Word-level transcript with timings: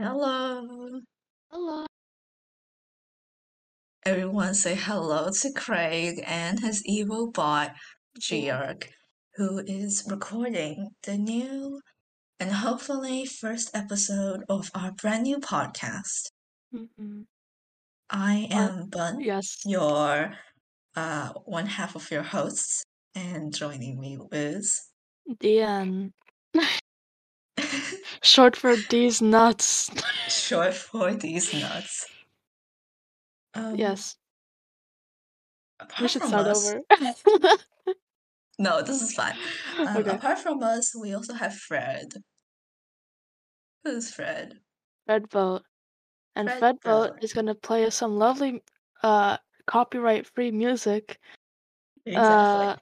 Hello. 0.00 1.00
Hello. 1.50 1.84
Everyone 4.06 4.54
say 4.54 4.74
hello 4.74 5.28
to 5.30 5.52
Craig 5.52 6.24
and 6.26 6.58
his 6.58 6.82
evil 6.86 7.30
bot, 7.30 7.74
Georg, 8.18 8.88
who 9.34 9.58
is 9.58 10.04
recording 10.08 10.92
the 11.02 11.18
new 11.18 11.82
and 12.40 12.50
hopefully 12.50 13.26
first 13.26 13.70
episode 13.74 14.42
of 14.48 14.70
our 14.74 14.92
brand 14.92 15.24
new 15.24 15.36
podcast. 15.36 16.30
Mm-mm. 16.74 17.26
I 18.08 18.48
Uh, 18.50 18.56
am 18.56 18.88
Bun, 18.88 19.20
yes. 19.20 19.58
your 19.66 20.32
uh, 20.96 21.28
one 21.44 21.66
half 21.66 21.94
of 21.94 22.10
your 22.10 22.22
hosts, 22.22 22.82
and 23.14 23.54
joining 23.54 24.00
me 24.00 24.16
is 24.32 24.80
DN. 25.28 26.12
Short 28.22 28.54
for 28.54 28.76
these 28.76 29.22
nuts. 29.22 29.90
short 30.28 30.74
for 30.74 31.14
these 31.14 31.54
nuts. 31.54 32.06
Um, 33.54 33.76
yes. 33.76 34.16
We 35.80 35.86
apart 35.86 36.10
should 36.10 36.22
from 36.22 36.28
start 36.28 36.46
us, 36.46 36.74
over. 36.74 36.82
no, 38.58 38.82
this 38.82 39.00
is 39.00 39.14
fine. 39.14 39.34
Um, 39.78 39.96
okay. 39.96 40.10
apart 40.10 40.38
from 40.38 40.62
us, 40.62 40.94
we 40.94 41.14
also 41.14 41.32
have 41.32 41.54
Fred. 41.54 42.12
Who's 43.84 44.12
Fred? 44.12 44.58
Fred 45.06 45.28
Boat. 45.30 45.62
And 46.36 46.48
Fred 46.48 46.58
Fred 46.58 46.80
Boat 46.80 47.10
Vote. 47.10 47.24
is 47.24 47.32
gonna 47.32 47.54
play 47.54 47.86
us 47.86 47.94
some 47.94 48.16
lovely 48.16 48.62
uh 49.02 49.38
copyright 49.66 50.26
free 50.26 50.50
music. 50.50 51.18
Exactly. 52.04 52.66
Uh 52.66 52.76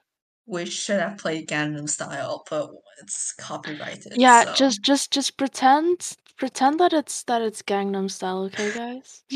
We 0.49 0.65
should 0.65 0.99
have 0.99 1.17
played 1.17 1.47
Gangnam 1.47 1.87
Style, 1.87 2.43
but 2.49 2.71
it's 3.01 3.33
copyrighted, 3.35 4.17
yeah, 4.17 4.43
so 4.43 4.53
just 4.53 4.81
just 4.83 5.11
just 5.11 5.37
pretend 5.37 6.15
pretend 6.37 6.79
that 6.79 6.93
it's 6.93 7.23
that 7.23 7.41
it's 7.41 7.61
Gangnam 7.61 8.09
style, 8.09 8.43
okay 8.45 8.71
guys? 8.71 9.23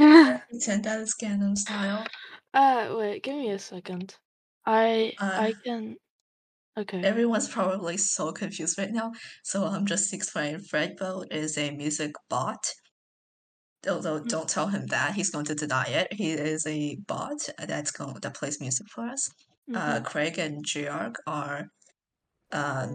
pretend 0.49 0.83
that 0.85 1.01
it's 1.01 1.15
Gangnam 1.15 1.57
Style. 1.57 2.05
uh 2.53 2.95
wait, 2.97 3.23
give 3.23 3.35
me 3.35 3.49
a 3.51 3.59
second. 3.59 4.17
I 4.65 5.13
Uh, 5.19 5.29
I 5.35 5.53
can 5.63 5.97
okay. 6.77 7.03
everyone's 7.03 7.47
probably 7.49 7.97
so 7.97 8.31
confused 8.31 8.77
right 8.79 8.91
now, 8.91 9.11
so 9.43 9.65
I'm 9.65 9.85
just 9.85 10.11
explaining. 10.13 10.61
Fred 10.61 10.95
Boat 10.97 11.27
is 11.31 11.55
a 11.57 11.69
music 11.71 12.13
bot. 12.29 12.65
Although 13.87 14.19
Mm, 14.23 14.27
don't 14.27 14.49
tell 14.49 14.67
him 14.67 14.87
that 14.87 15.13
he's 15.15 15.29
going 15.29 15.45
to 15.45 15.55
deny 15.55 15.85
it. 15.85 16.11
He 16.13 16.31
is 16.31 16.65
a 16.67 16.95
bot 17.07 17.47
that's 17.57 17.91
going 17.91 18.15
that 18.15 18.33
plays 18.35 18.59
music 18.59 18.87
for 18.89 19.05
us. 19.05 19.29
Uh, 19.73 19.99
mhm. 19.99 20.03
Craig 20.05 20.37
and 20.39 20.65
Georg 20.65 21.15
are 21.25 21.67
uh, 22.51 22.87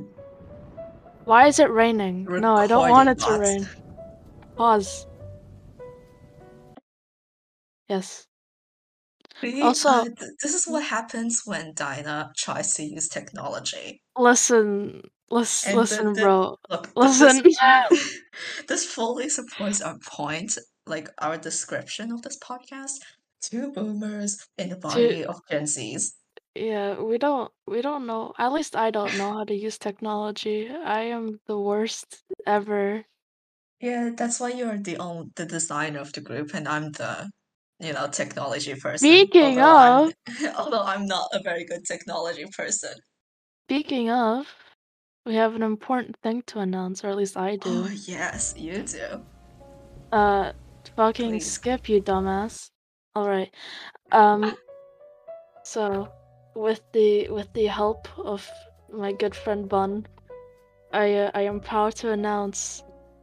Why 1.24 1.46
is 1.46 1.58
it 1.58 1.70
raining? 1.70 2.24
No, 2.28 2.54
I 2.54 2.66
don't 2.66 2.88
want 2.90 3.08
it 3.08 3.18
to 3.20 3.38
rain. 3.38 3.68
Pause. 4.56 5.06
Yes. 7.88 8.26
See, 9.40 9.62
Also, 9.62 9.88
uh, 9.88 10.04
th- 10.04 10.16
this 10.42 10.52
is 10.54 10.66
what 10.66 10.82
happens 10.84 11.42
when 11.44 11.72
Dinah 11.74 12.32
tries 12.36 12.74
to 12.74 12.82
use 12.82 13.08
technology. 13.08 14.02
listen, 14.18 15.02
listen, 15.30 15.70
And 15.70 15.76
the, 15.78 15.80
listen, 15.82 16.12
the 16.14 16.20
bro. 16.22 16.56
look, 16.68 16.90
Listen. 16.96 17.42
this 17.44 17.58
this 18.68 18.84
fully 18.84 19.28
supports 19.28 19.80
our 19.80 19.96
point, 20.04 20.58
like 20.86 21.08
our 21.18 21.38
description 21.38 22.10
of 22.12 22.22
this 22.22 22.38
podcast. 22.38 22.98
Two 23.40 23.70
boomers 23.72 24.44
in 24.58 24.68
the 24.70 24.76
body 24.76 25.24
of 25.24 25.40
Gen 25.48 25.62
Zs. 25.62 26.14
Yeah, 26.54 27.00
we 27.00 27.18
don't 27.18 27.50
we 27.66 27.82
don't 27.82 28.06
know. 28.06 28.32
At 28.38 28.52
least 28.52 28.76
I 28.76 28.90
don't 28.90 29.14
know 29.16 29.32
how 29.32 29.44
to 29.44 29.54
use 29.54 29.78
technology. 29.78 30.68
I 30.70 31.02
am 31.14 31.40
the 31.46 31.58
worst 31.58 32.22
ever. 32.46 33.04
Yeah, 33.80 34.10
that's 34.16 34.40
why 34.40 34.50
you're 34.50 34.78
the 34.78 34.96
own 34.98 35.30
the 35.36 35.46
designer 35.46 36.00
of 36.00 36.12
the 36.12 36.20
group, 36.20 36.54
and 36.54 36.66
I'm 36.66 36.90
the 36.92 37.30
you 37.78 37.92
know 37.92 38.08
technology 38.08 38.74
person. 38.74 38.98
Speaking 38.98 39.58
Although 39.60 39.76
I'm 39.76 40.08
of, 40.08 40.56
although 40.58 40.82
I'm 40.82 41.06
not 41.06 41.28
a 41.32 41.42
very 41.42 41.64
good 41.64 41.84
technology 41.84 42.44
person. 42.56 42.94
speaking 43.66 44.10
of, 44.10 44.46
we 45.24 45.36
have 45.36 45.54
an 45.54 45.62
important 45.62 46.16
thing 46.22 46.42
to 46.48 46.58
announce, 46.58 47.04
or 47.04 47.08
at 47.08 47.16
least 47.16 47.36
I 47.36 47.56
Oh 47.62 47.86
do. 47.86 47.94
yes, 48.06 48.54
you 48.56 48.82
do. 48.82 49.22
Uh, 50.10 50.52
fucking 50.96 51.32
Please. 51.32 51.52
skip, 51.52 51.88
you 51.88 52.00
dumbass. 52.02 52.70
All 53.14 53.28
right. 53.28 53.54
Um. 54.10 54.56
So, 55.62 56.08
with 56.58 56.80
the 56.92 57.28
with 57.28 57.52
the 57.52 57.66
help 57.66 58.08
of 58.18 58.50
my 58.92 59.12
good 59.12 59.34
friend 59.34 59.68
Bun, 59.68 60.06
I 60.92 61.14
uh, 61.14 61.30
I 61.34 61.42
am 61.42 61.60
proud 61.60 61.94
to 61.96 62.10
announce 62.10 62.82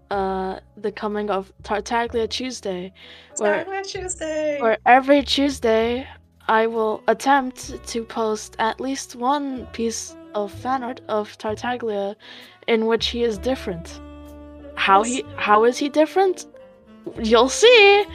uh 0.10 0.60
the 0.78 0.92
coming 0.92 1.30
of 1.30 1.52
Tartaglia 1.64 2.28
Tuesday, 2.28 2.94
where 3.38 3.64
Tartaglia 3.64 3.84
Tuesday. 3.84 4.62
where 4.62 4.78
every 4.86 5.22
Tuesday 5.24 6.08
I 6.48 6.68
will 6.68 7.04
attempt 7.08 7.86
to 7.88 8.04
post 8.04 8.56
at 8.60 8.80
least 8.80 9.16
one 9.16 9.66
piece 9.74 10.16
of 10.34 10.52
fan 10.52 10.84
art 10.84 11.02
of 11.10 11.38
Tartaglia 11.38 12.16
in 12.68 12.86
which 12.86 13.08
he 13.08 13.24
is 13.24 13.38
different. 13.38 14.00
How 14.76 15.04
he 15.04 15.26
how 15.36 15.66
is 15.66 15.78
he 15.78 15.90
different? 15.90 16.46
You'll 17.22 17.50
see. 17.50 18.06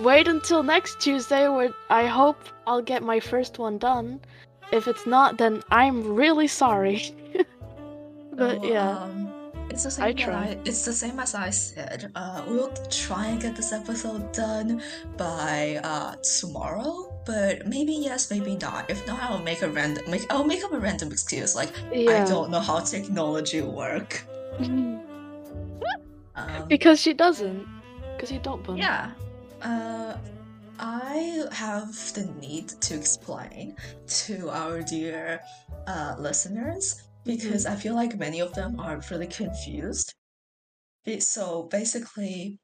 Wait 0.00 0.28
until 0.28 0.62
next 0.62 1.00
Tuesday 1.00 1.48
where 1.48 1.74
I 1.90 2.06
hope 2.06 2.38
I'll 2.66 2.82
get 2.92 3.02
my 3.02 3.18
first 3.18 3.58
one 3.58 3.78
done. 3.78 4.20
If 4.72 4.88
it's 4.88 5.06
not 5.06 5.38
then 5.38 5.62
I'm 5.70 6.14
really 6.14 6.48
sorry. 6.48 7.14
but 8.32 8.60
So, 8.60 8.64
yeah. 8.64 8.98
um, 8.98 9.30
it's 9.70 9.84
the 9.84 10.02
I 10.02 10.12
same. 10.12 10.16
That 10.16 10.24
try. 10.24 10.44
I, 10.44 10.58
it's 10.64 10.84
the 10.84 10.92
same 10.92 11.18
as 11.18 11.34
I 11.34 11.50
said. 11.50 12.10
Uh, 12.14 12.42
we'll 12.46 12.72
try 12.90 13.26
and 13.26 13.40
get 13.40 13.56
this 13.56 13.72
episode 13.72 14.32
done 14.32 14.82
by 15.16 15.80
uh 15.82 16.14
tomorrow, 16.40 17.12
but 17.26 17.66
maybe 17.66 17.92
yes, 17.92 18.30
maybe 18.30 18.56
not. 18.56 18.90
If 18.90 19.06
not, 19.06 19.20
I'll 19.22 19.38
make 19.42 19.62
a 19.62 19.68
random. 19.68 20.04
Make 20.10 20.26
I'll 20.32 20.44
make 20.44 20.62
up 20.64 20.72
a 20.72 20.78
random 20.78 21.10
excuse 21.12 21.54
like 21.54 21.72
I 21.92 22.24
don't 22.28 22.50
know 22.50 22.60
how 22.60 22.80
technology 22.80 23.62
work. 23.62 24.22
Um, 26.36 26.66
because 26.68 27.00
she 27.00 27.14
doesn't. 27.14 27.64
Because 28.16 28.32
you 28.32 28.40
don't 28.40 28.62
bun. 28.64 28.76
yeah. 28.76 29.12
Uh, 29.62 30.16
I 30.86 31.46
have 31.50 31.94
the 32.12 32.26
need 32.42 32.68
to 32.82 32.94
explain 32.94 33.74
to 34.26 34.50
our 34.50 34.82
dear 34.82 35.40
uh, 35.86 36.14
listeners 36.18 37.02
because 37.24 37.64
I 37.64 37.74
feel 37.74 37.94
like 37.94 38.18
many 38.18 38.40
of 38.40 38.52
them 38.52 38.78
are 38.78 39.00
really 39.10 39.26
confused. 39.26 40.12
So 41.20 41.62
basically, 41.70 42.60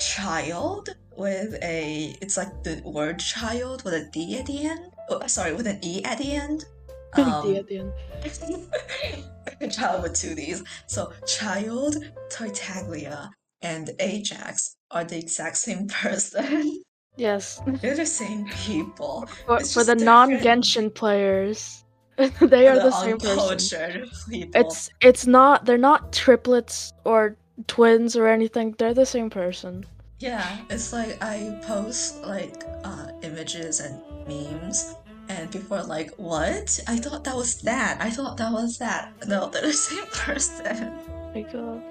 child 0.00 0.88
with 1.16 1.54
a 1.62 2.16
it's 2.20 2.36
like 2.36 2.64
the 2.64 2.82
word 2.84 3.20
child 3.20 3.84
with 3.84 3.94
a 3.94 4.10
D 4.10 4.36
at 4.36 4.46
the 4.46 4.66
end. 4.66 4.90
Oh, 5.10 5.24
sorry, 5.28 5.54
with 5.54 5.68
an 5.68 5.78
E 5.84 6.02
at 6.02 6.18
the 6.18 6.32
end. 6.32 6.64
D 7.14 7.22
Um, 7.22 7.54
at 7.54 7.68
the 7.68 7.78
end. 7.78 9.72
child 9.72 10.02
with 10.02 10.14
two 10.14 10.34
D's. 10.34 10.64
So 10.88 11.12
child, 11.24 11.98
Tartaglia, 12.30 13.30
and 13.62 13.90
Ajax 14.00 14.76
are 14.90 15.04
the 15.04 15.18
exact 15.18 15.56
same 15.56 15.86
person. 16.02 16.82
Yes. 17.16 17.60
They're 17.66 17.96
the 17.96 18.06
same 18.06 18.46
people. 18.48 19.26
For, 19.46 19.60
for 19.60 19.84
the 19.84 19.94
non-Genshin 19.94 20.94
players, 20.94 21.84
they 22.16 22.68
are 22.68 22.76
the 22.76 22.84
the 22.84 22.90
same 22.90 23.18
person. 23.18 24.10
people. 24.30 24.60
It's 24.60 24.90
it's 25.00 25.26
not 25.26 25.64
they're 25.64 25.78
not 25.78 26.12
triplets 26.12 26.92
or 27.04 27.36
twins 27.66 28.16
or 28.16 28.28
anything. 28.28 28.74
They're 28.78 28.94
the 28.94 29.06
same 29.06 29.30
person. 29.30 29.84
Yeah, 30.20 30.58
it's 30.70 30.92
like 30.92 31.22
I 31.22 31.58
post 31.62 32.22
like 32.22 32.62
uh, 32.84 33.08
images 33.22 33.80
and 33.80 34.00
memes, 34.28 34.94
and 35.28 35.50
people 35.50 35.76
are 35.76 35.84
like, 35.84 36.12
"What? 36.16 36.80
I 36.86 36.96
thought 36.98 37.24
that 37.24 37.34
was 37.36 37.60
that. 37.62 38.00
I 38.00 38.08
thought 38.10 38.36
that 38.36 38.52
was 38.52 38.78
that." 38.78 39.12
No, 39.26 39.48
they're 39.50 39.62
the 39.62 39.72
same 39.90 40.06
person. 40.06 40.92
My 41.34 41.42
god. 41.42 41.82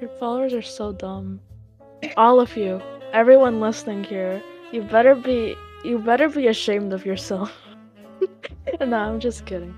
Your 0.00 0.10
followers 0.18 0.52
are 0.54 0.62
so 0.62 0.92
dumb. 0.92 1.40
All 2.16 2.40
of 2.40 2.56
you. 2.56 2.80
Everyone 3.12 3.60
listening 3.60 4.04
here. 4.04 4.42
You 4.72 4.82
better 4.82 5.14
be 5.14 5.56
you 5.84 5.98
better 5.98 6.28
be 6.28 6.46
ashamed 6.48 6.92
of 6.92 7.04
yourself. 7.04 7.52
no, 8.80 8.96
I'm 8.96 9.20
just 9.20 9.46
kidding. 9.46 9.74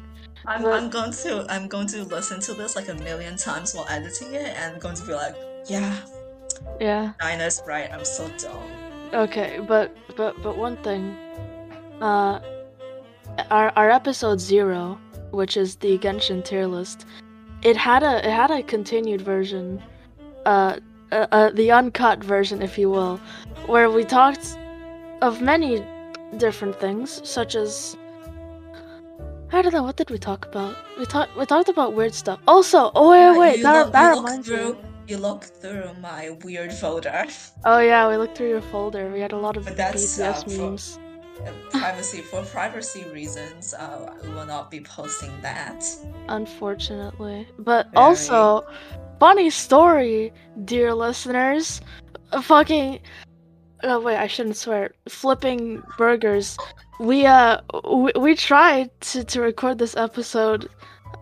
I'm, 0.47 0.63
But- 0.63 0.75
I'm 0.75 0.91
going 0.91 1.13
to 1.13 1.47
I'm 1.49 1.69
going 1.69 1.87
to 1.89 2.05
listen 2.05 2.41
to 2.41 2.55
this 2.55 2.77
like 2.77 2.89
a 2.89 2.95
million 2.95 3.37
times 3.37 3.75
while 3.75 3.87
editing 3.89 4.35
it, 4.35 4.57
and 4.57 4.75
I'm 4.75 4.81
going 4.81 4.97
to 4.97 5.07
be 5.07 5.13
like, 5.15 5.37
"Yeah, 5.69 5.97
Yeah. 6.81 7.13
Dinah's 7.21 7.63
right. 7.67 7.91
I'm 7.93 8.05
so 8.05 8.29
dumb." 8.39 8.71
Okay, 9.15 9.61
but 9.67 9.97
but 10.17 10.41
but 10.43 10.57
one 10.57 10.77
thing. 10.79 11.17
Uh 12.01 12.41
our 13.51 13.71
our 13.77 13.91
episode 13.91 14.41
0, 14.41 14.99
which 15.31 15.57
is 15.57 15.77
the 15.77 15.97
Genshin 15.99 16.45
tier 16.45 16.67
list, 16.67 17.07
it 17.63 17.77
had 17.77 18.03
a 18.03 18.19
it 18.27 18.33
had 18.33 18.51
a 18.51 18.63
continued 18.63 19.21
version. 19.23 19.83
Uh 20.47 20.79
uh, 21.12 21.27
uh 21.31 21.50
the 21.50 21.71
uncut 21.71 22.23
version 22.25 22.62
if 22.62 22.79
you 22.79 22.91
will, 22.91 23.19
where 23.67 23.91
we 23.91 24.05
talked 24.05 24.56
of 25.21 25.41
many 25.41 25.85
different 26.39 26.75
things 26.81 27.21
such 27.29 27.55
as 27.55 27.97
I 29.53 29.61
don't 29.61 29.73
know 29.75 29.83
what 29.83 29.97
did 29.97 30.11
we 30.11 30.19
talk 30.19 30.47
about? 30.47 30.75
We 30.99 31.05
talked 31.05 31.37
we 31.37 31.44
talked 31.47 31.69
about 31.69 31.93
weird 31.94 32.15
stuff. 32.15 32.41
Also, 32.49 32.91
oh 32.94 33.11
wait 33.11 33.19
Yeah, 33.21 33.39
wait, 33.39 33.62
that, 33.62 33.85
look, 33.85 33.93
that 33.93 34.17
reminds 34.17 34.49
through 34.49 34.73
me. 34.75 34.79
you 35.09 35.19
look 35.19 35.44
through 35.44 35.91
my 36.00 36.31
weird 36.43 36.73
folder. 36.73 37.27
Oh 37.65 37.79
yeah, 37.79 38.09
we 38.09 38.17
looked 38.17 38.37
through 38.37 38.49
your 38.49 38.62
folder. 38.62 39.11
We 39.12 39.21
had 39.21 39.33
a 39.33 39.37
lot 39.38 39.56
of 39.56 39.65
But 39.65 39.77
that's, 39.77 40.19
uh, 40.19 40.33
BTS 40.33 40.56
for- 40.56 40.62
memes. 40.71 40.99
privacy 41.71 42.21
for 42.21 42.43
privacy 42.45 43.05
reasons, 43.12 43.75
uh, 43.75 44.15
we 44.23 44.31
will 44.31 44.47
not 44.47 44.71
be 44.71 44.81
posting 44.81 45.33
that. 45.43 45.85
Unfortunately. 46.29 47.49
But 47.59 47.87
Very. 47.93 47.97
also, 48.05 48.65
funny 49.23 49.51
story, 49.51 50.33
dear 50.65 50.93
listeners. 50.93 51.81
Fucking. 52.43 52.99
Oh, 53.85 54.01
wait, 54.01 54.17
I 54.17 54.27
shouldn't 54.27 54.57
swear. 54.57 54.95
Flipping 55.09 55.81
burgers. 55.97 56.59
We, 56.99 57.25
uh, 57.25 57.61
we, 57.89 58.11
we 58.19 58.35
tried 58.35 58.91
to, 59.13 59.23
to 59.23 59.41
record 59.41 59.79
this 59.79 59.97
episode, 59.97 60.69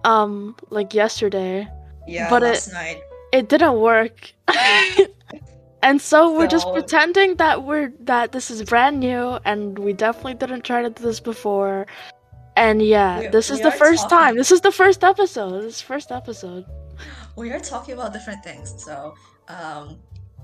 um, 0.04 0.56
like 0.70 0.94
yesterday. 0.94 1.68
Yeah, 2.08 2.30
But 2.30 2.42
it- 2.42 2.46
last 2.46 2.72
night. 2.72 3.02
It 3.32 3.50
didn't 3.50 3.78
work. 3.78 4.32
and 5.82 6.00
so 6.00 6.36
we're 6.36 6.48
just 6.48 6.66
pretending 6.72 7.36
that 7.36 7.64
we're, 7.64 7.92
that 8.00 8.32
this 8.32 8.50
is 8.50 8.62
brand 8.62 8.98
new 8.98 9.38
and 9.44 9.78
we 9.78 9.92
definitely 9.92 10.34
didn't 10.34 10.62
try 10.64 10.80
to 10.82 10.88
do 10.88 11.02
this 11.02 11.20
before. 11.20 11.86
And 12.56 12.80
yeah, 12.82 13.20
We- 13.20 13.26
this 13.28 13.50
is 13.50 13.60
the 13.60 13.70
first 13.70 14.08
talking- 14.08 14.18
time. 14.18 14.36
This 14.36 14.50
is 14.50 14.62
the 14.62 14.72
first 14.72 15.04
episode. 15.04 15.62
This 15.64 15.76
is 15.76 15.80
first 15.82 16.10
episode. 16.10 16.64
We 17.40 17.52
are 17.52 17.58
talking 17.58 17.94
about 17.94 18.12
different 18.12 18.44
things. 18.44 18.74
So, 18.84 19.14
um, 19.48 19.96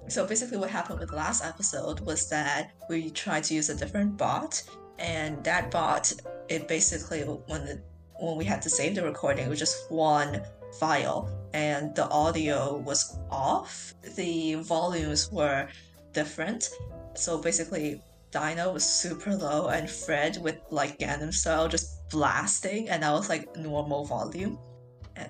so 0.08 0.26
basically, 0.26 0.56
what 0.56 0.70
happened 0.70 0.98
with 0.98 1.10
the 1.10 1.16
last 1.16 1.44
episode 1.44 2.00
was 2.00 2.26
that 2.31 2.70
we 2.88 3.10
tried 3.10 3.44
to 3.44 3.54
use 3.54 3.69
a 3.69 3.75
different 3.75 4.16
bot, 4.16 4.62
and 4.98 5.44
that 5.44 5.70
bot, 5.70 6.10
it 6.48 6.66
basically 6.66 7.20
when 7.20 7.66
the 7.66 7.82
when 8.19 8.38
we 8.38 8.46
had 8.46 8.62
to 8.62 8.70
save 8.70 8.94
the 8.94 9.04
recording, 9.04 9.44
it 9.44 9.50
was 9.50 9.58
just 9.58 9.90
one 9.90 10.40
file, 10.81 11.28
and 11.52 11.94
the 11.94 12.08
audio 12.08 12.78
was 12.78 13.19
off. 13.31 13.93
The 14.16 14.54
volumes 14.54 15.31
were 15.31 15.69
different. 16.14 16.70
So 17.12 17.37
basically, 17.37 18.00
Dino 18.31 18.72
was 18.72 18.84
super 18.84 19.34
low, 19.37 19.69
and 19.69 19.90
Fred 19.90 20.38
with 20.40 20.56
like 20.70 20.98
Gangnam 20.98 21.34
style 21.34 21.69
just 21.69 22.08
blasting, 22.08 22.88
and 22.88 23.04
I 23.04 23.12
was 23.12 23.28
like 23.28 23.54
normal 23.54 24.06
volume. 24.06 24.58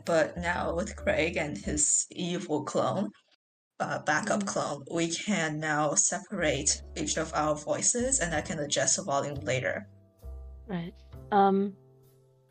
But 0.05 0.37
now 0.37 0.75
with 0.75 0.97
Craig 0.97 1.37
and 1.37 1.57
his 1.57 2.07
evil 2.11 2.65
clone, 2.65 3.11
uh, 3.81 3.99
backup 4.01 4.43
Mm. 4.43 4.47
clone, 4.47 4.85
we 4.91 5.09
can 5.09 5.61
now 5.61 5.95
separate 5.95 6.83
each 6.97 7.17
of 7.17 7.33
our 7.35 7.55
voices, 7.55 8.21
and 8.21 8.35
I 8.35 8.41
can 8.41 8.59
adjust 8.59 8.97
the 8.97 9.03
volume 9.03 9.41
later. 9.43 9.87
Right. 10.67 10.95
Um, 11.33 11.77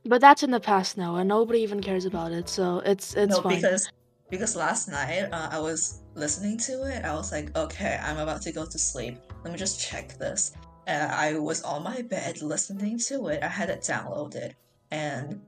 but 0.06 0.22
that's 0.22 0.44
in 0.44 0.52
the 0.52 0.60
past 0.60 0.98
now, 0.98 1.16
and 1.16 1.28
nobody 1.28 1.60
even 1.62 1.82
cares 1.82 2.06
about 2.06 2.32
it. 2.32 2.48
So 2.48 2.80
it's 2.86 3.16
it's 3.16 3.38
no, 3.38 3.42
fine. 3.42 3.56
because 3.56 3.90
because 4.30 4.56
last 4.56 4.88
night 4.88 5.30
uh, 5.32 5.50
I 5.52 5.60
was 5.60 6.02
listening 6.14 6.58
to 6.60 6.84
it. 6.84 7.04
I 7.04 7.14
was 7.14 7.32
like, 7.32 7.56
okay, 7.58 8.00
I'm 8.02 8.18
about 8.18 8.42
to 8.44 8.52
go 8.52 8.66
to 8.66 8.80
sleep. 8.80 9.18
Let 9.44 9.52
me 9.54 9.58
just 9.60 9.80
check 9.80 10.18
this. 10.18 10.54
Uh, 10.88 11.10
I 11.12 11.38
was 11.40 11.64
on 11.64 11.84
my 11.84 12.04
bed 12.04 12.42
listening 12.42 13.00
to 13.08 13.28
it. 13.28 13.44
I 13.44 13.48
had 13.48 13.70
it 13.70 13.82
downloaded, 13.82 14.54
and 14.92 15.42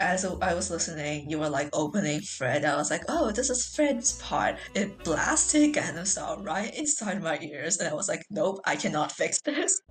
as 0.00 0.24
I 0.24 0.54
was 0.54 0.70
listening, 0.70 1.28
you 1.28 1.38
were 1.38 1.48
like 1.48 1.68
opening 1.72 2.22
Fred. 2.22 2.64
I 2.64 2.76
was 2.76 2.90
like, 2.90 3.04
oh, 3.08 3.30
this 3.30 3.50
is 3.50 3.66
Fred's 3.66 4.18
part. 4.20 4.56
It 4.74 5.04
blasted 5.04 5.76
style 6.06 6.42
right 6.42 6.74
inside 6.74 7.22
my 7.22 7.38
ears, 7.40 7.78
and 7.78 7.88
I 7.88 7.94
was 7.94 8.08
like, 8.08 8.24
nope, 8.30 8.60
I 8.64 8.76
cannot 8.76 9.12
fix 9.12 9.40
this. 9.42 9.82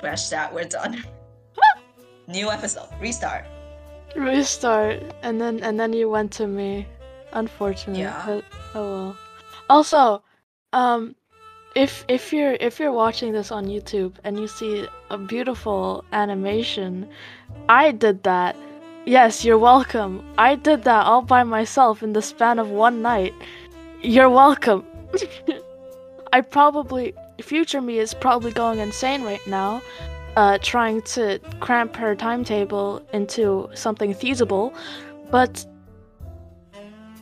Crash 0.00 0.28
that. 0.30 0.52
We're 0.54 0.64
done. 0.64 1.04
New 2.26 2.50
episode. 2.50 2.88
Restart. 3.00 3.44
Restart, 4.16 5.02
and 5.22 5.40
then 5.40 5.60
and 5.60 5.78
then 5.78 5.92
you 5.92 6.08
went 6.08 6.32
to 6.32 6.46
me. 6.46 6.86
Unfortunately. 7.32 8.02
Yeah. 8.02 8.22
But 8.24 8.44
oh 8.74 8.82
well. 8.82 9.16
Also, 9.68 10.22
um, 10.72 11.14
if 11.74 12.04
if 12.08 12.32
you're 12.32 12.56
if 12.60 12.80
you're 12.80 12.92
watching 12.92 13.32
this 13.32 13.52
on 13.52 13.66
YouTube 13.66 14.14
and 14.24 14.38
you 14.40 14.48
see 14.48 14.86
a 15.10 15.18
beautiful 15.18 16.04
animation, 16.12 17.08
I 17.68 17.92
did 17.92 18.22
that. 18.22 18.56
Yes, 19.06 19.44
you're 19.44 19.58
welcome. 19.58 20.22
I 20.36 20.54
did 20.54 20.82
that 20.84 21.06
all 21.06 21.22
by 21.22 21.42
myself 21.42 22.02
in 22.02 22.12
the 22.12 22.22
span 22.22 22.58
of 22.58 22.68
one 22.70 23.00
night. 23.02 23.34
You're 24.02 24.30
welcome. 24.30 24.84
I 26.32 26.42
probably 26.42 27.14
future 27.42 27.80
me 27.80 27.98
is 27.98 28.14
probably 28.14 28.52
going 28.52 28.78
insane 28.80 29.22
right 29.22 29.44
now, 29.46 29.80
uh, 30.36 30.58
trying 30.60 31.02
to 31.02 31.38
cramp 31.60 31.96
her 31.96 32.14
timetable 32.14 33.02
into 33.12 33.70
something 33.74 34.12
feasible, 34.12 34.74
but 35.30 35.64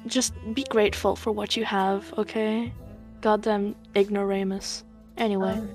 just 0.07 0.33
be 0.55 0.65
grateful 0.65 1.17
for 1.17 1.33
what 1.33 1.57
you 1.57 1.65
have, 1.65 2.13
okay? 2.19 2.73
Goddamn 3.21 3.75
ignoramus. 3.95 4.85
Anyway, 5.17 5.53
Um, 5.53 5.71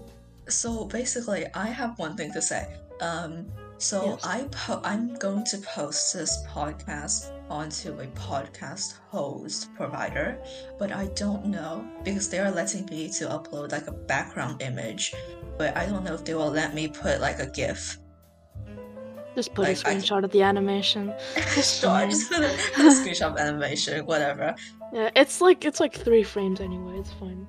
so 0.48 0.86
basically, 0.86 1.46
I 1.54 1.68
have 1.68 1.98
one 2.00 2.16
thing 2.16 2.32
to 2.34 2.42
say. 2.42 2.68
Um, 3.02 3.46
so 3.82 4.06
Yes. 4.06 4.26
I 4.26 4.38
po- 4.52 4.82
I'm 4.84 5.16
going 5.16 5.44
to 5.46 5.58
post 5.60 6.14
this 6.14 6.44
podcast 6.48 7.32
onto 7.50 8.00
a 8.00 8.08
podcast 8.28 8.94
host 9.10 9.74
provider, 9.76 10.38
but 10.80 10.92
I 10.92 11.06
don't 11.24 11.46
know 11.48 11.84
because 12.04 12.30
they 12.30 12.40
are 12.40 12.52
letting 12.52 12.86
me 12.86 13.10
to 13.18 13.26
upload 13.28 13.72
like 13.72 13.88
a 13.88 13.92
background 13.92 14.62
image, 14.62 15.14
but 15.58 15.76
I 15.76 15.86
don't 15.88 16.04
know 16.06 16.14
if 16.14 16.24
they 16.24 16.36
will 16.36 16.52
let 16.52 16.74
me 16.74 16.88
put 16.88 17.20
like 17.20 17.40
a 17.40 17.48
GIF. 17.50 17.98
just 19.36 19.54
put 19.56 19.66
a 19.68 19.70
like, 19.72 19.88
I- 19.88 19.96
screenshot 19.96 20.24
of 20.24 20.32
the 20.32 20.42
animation. 20.44 21.14
sure, 21.50 22.06
just 22.14 22.30
put 22.32 22.42
a, 22.44 22.52
a 22.52 22.92
screenshot 23.00 23.32
of 23.34 23.38
animation, 23.38 24.06
whatever. 24.06 24.56
Yeah, 24.94 25.10
it's 25.16 25.42
like 25.42 25.66
it's 25.66 25.80
like 25.80 25.94
three 25.96 26.24
frames 26.24 26.60
anyway. 26.62 27.00
It's 27.00 27.14
fine. 27.14 27.48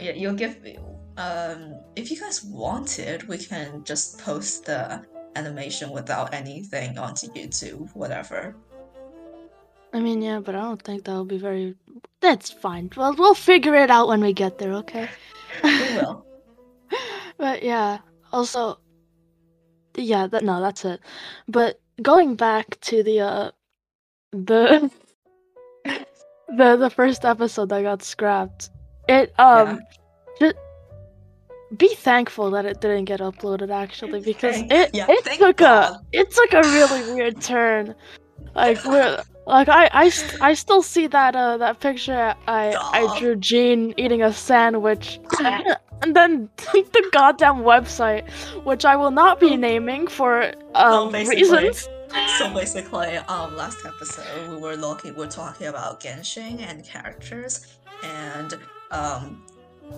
Yeah, 0.00 0.12
you'll 0.12 0.34
give 0.44 0.60
me. 0.62 0.78
Um, 1.16 1.74
if 1.94 2.10
you 2.10 2.18
guys 2.18 2.42
want 2.42 2.98
it, 2.98 3.28
we 3.28 3.38
can 3.38 3.84
just 3.84 4.18
post 4.18 4.66
the 4.66 5.04
animation 5.36 5.90
without 5.90 6.34
anything 6.34 6.98
onto 6.98 7.28
YouTube, 7.28 7.94
whatever. 7.94 8.54
I 9.92 10.00
mean, 10.00 10.22
yeah, 10.22 10.40
but 10.40 10.54
I 10.54 10.62
don't 10.62 10.82
think 10.82 11.04
that'll 11.04 11.24
be 11.24 11.38
very. 11.38 11.76
That's 12.20 12.50
fine. 12.50 12.90
Well, 12.96 13.14
we'll 13.16 13.34
figure 13.34 13.74
it 13.74 13.90
out 13.90 14.08
when 14.08 14.20
we 14.20 14.32
get 14.32 14.58
there, 14.58 14.72
okay? 14.74 15.08
We 15.62 15.70
will. 15.70 16.24
but 17.38 17.62
yeah, 17.62 17.98
also, 18.32 18.78
yeah, 19.96 20.26
that 20.28 20.44
no, 20.44 20.60
that's 20.60 20.84
it. 20.84 21.00
But 21.46 21.80
going 22.00 22.36
back 22.36 22.80
to 22.82 23.02
the 23.02 23.20
uh, 23.20 23.50
the 24.32 24.90
the 26.48 26.76
the 26.76 26.90
first 26.90 27.24
episode 27.24 27.68
that 27.68 27.82
got 27.82 28.02
scrapped, 28.02 28.70
it 29.08 29.38
um, 29.38 29.80
ju- 30.38 30.54
be 31.76 31.88
thankful 31.94 32.50
that 32.50 32.64
it 32.64 32.80
didn't 32.80 33.06
get 33.06 33.20
uploaded 33.20 33.70
actually 33.70 34.20
because 34.32 34.60
it 34.70 34.90
yeah, 34.92 35.06
it 35.08 35.24
took 35.38 35.56
God. 35.56 35.92
a 36.12 36.18
it 36.18 36.30
took 36.30 36.52
a 36.52 36.62
really 36.62 37.12
weird 37.14 37.40
turn. 37.40 37.94
Like 38.54 38.84
we're 38.84 39.22
like 39.46 39.68
I 39.68 39.88
I, 39.92 40.08
st- 40.10 40.40
I 40.42 40.54
still 40.54 40.82
see 40.82 41.06
that 41.08 41.34
uh 41.34 41.56
that 41.58 41.80
picture 41.80 42.34
I 42.46 42.74
I 42.76 43.18
drew 43.18 43.36
Jean 43.36 43.94
eating 43.96 44.22
a 44.22 44.32
sandwich 44.32 45.20
and 45.40 46.14
then 46.16 46.48
the 46.72 47.08
goddamn 47.12 47.58
website 47.58 48.28
which 48.64 48.84
I 48.84 48.96
will 48.96 49.10
not 49.10 49.40
be 49.40 49.56
naming 49.56 50.06
for 50.06 50.52
um 50.74 51.12
basically- 51.12 51.42
reasons. 51.42 51.88
So 52.36 52.52
basically, 52.52 53.16
um, 53.16 53.56
last 53.56 53.86
episode 53.86 54.50
we 54.50 54.58
were 54.58 54.76
looking, 54.76 55.14
we're 55.16 55.28
talking 55.28 55.68
about 55.68 55.98
Genshin 56.00 56.60
and 56.60 56.84
characters, 56.84 57.78
and 58.02 58.58
um, 58.90 59.42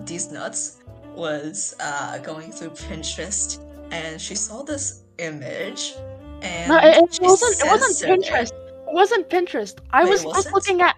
these 0.07 0.31
nuts 0.31 0.79
was 1.15 1.75
uh 1.81 2.19
going 2.19 2.51
through 2.53 2.71
Pinterest, 2.71 3.59
and 3.91 4.21
she 4.21 4.35
saw 4.35 4.63
this 4.63 5.03
image, 5.19 5.95
and 6.43 6.69
No, 6.69 6.79
it, 6.79 6.97
it 6.97 7.19
wasn't 7.23 7.61
it 7.61 7.67
wasn't 7.71 8.11
Pinterest. 8.11 8.51
It 8.89 8.95
wasn't 8.95 9.29
Pinterest. 9.31 9.79
I 9.93 10.05
Wait, 10.05 10.11
was 10.11 10.25
I 10.25 10.29
was 10.29 10.53
looking 10.53 10.81
at 10.83 10.97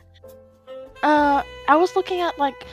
uh 1.02 1.42
I 1.68 1.76
was 1.76 1.94
looking 1.96 2.20
at 2.20 2.38
like 2.38 2.66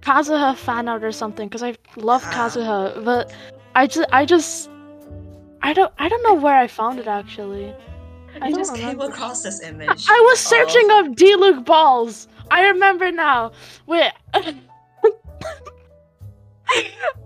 Kazuha 0.00 0.56
fan 0.56 0.88
art 0.88 1.02
or 1.04 1.12
something 1.12 1.48
because 1.48 1.62
I 1.62 1.76
love 1.96 2.22
Ah. 2.26 2.32
Kazuha, 2.32 3.04
but 3.04 3.32
I 3.74 3.86
just 3.86 4.08
I 4.12 4.24
just 4.26 4.68
I 5.62 5.72
don't 5.72 5.92
I 5.98 6.08
don't 6.08 6.22
know 6.22 6.34
where 6.34 6.56
I 6.58 6.66
found 6.66 6.98
it 6.98 7.06
actually. 7.06 7.72
I 8.40 8.46
I 8.46 8.50
don't 8.50 8.58
just 8.58 8.74
came 8.74 8.82
remember. 8.98 9.06
across 9.14 9.42
this 9.42 9.62
image. 9.62 10.06
I 10.08 10.20
was 10.28 10.40
of- 10.40 10.46
searching 10.48 10.88
up 10.90 11.06
Diluc 11.16 11.64
balls. 11.64 12.26
I 12.50 12.66
remember 12.68 13.10
now. 13.12 13.52
Wait. 13.86 14.10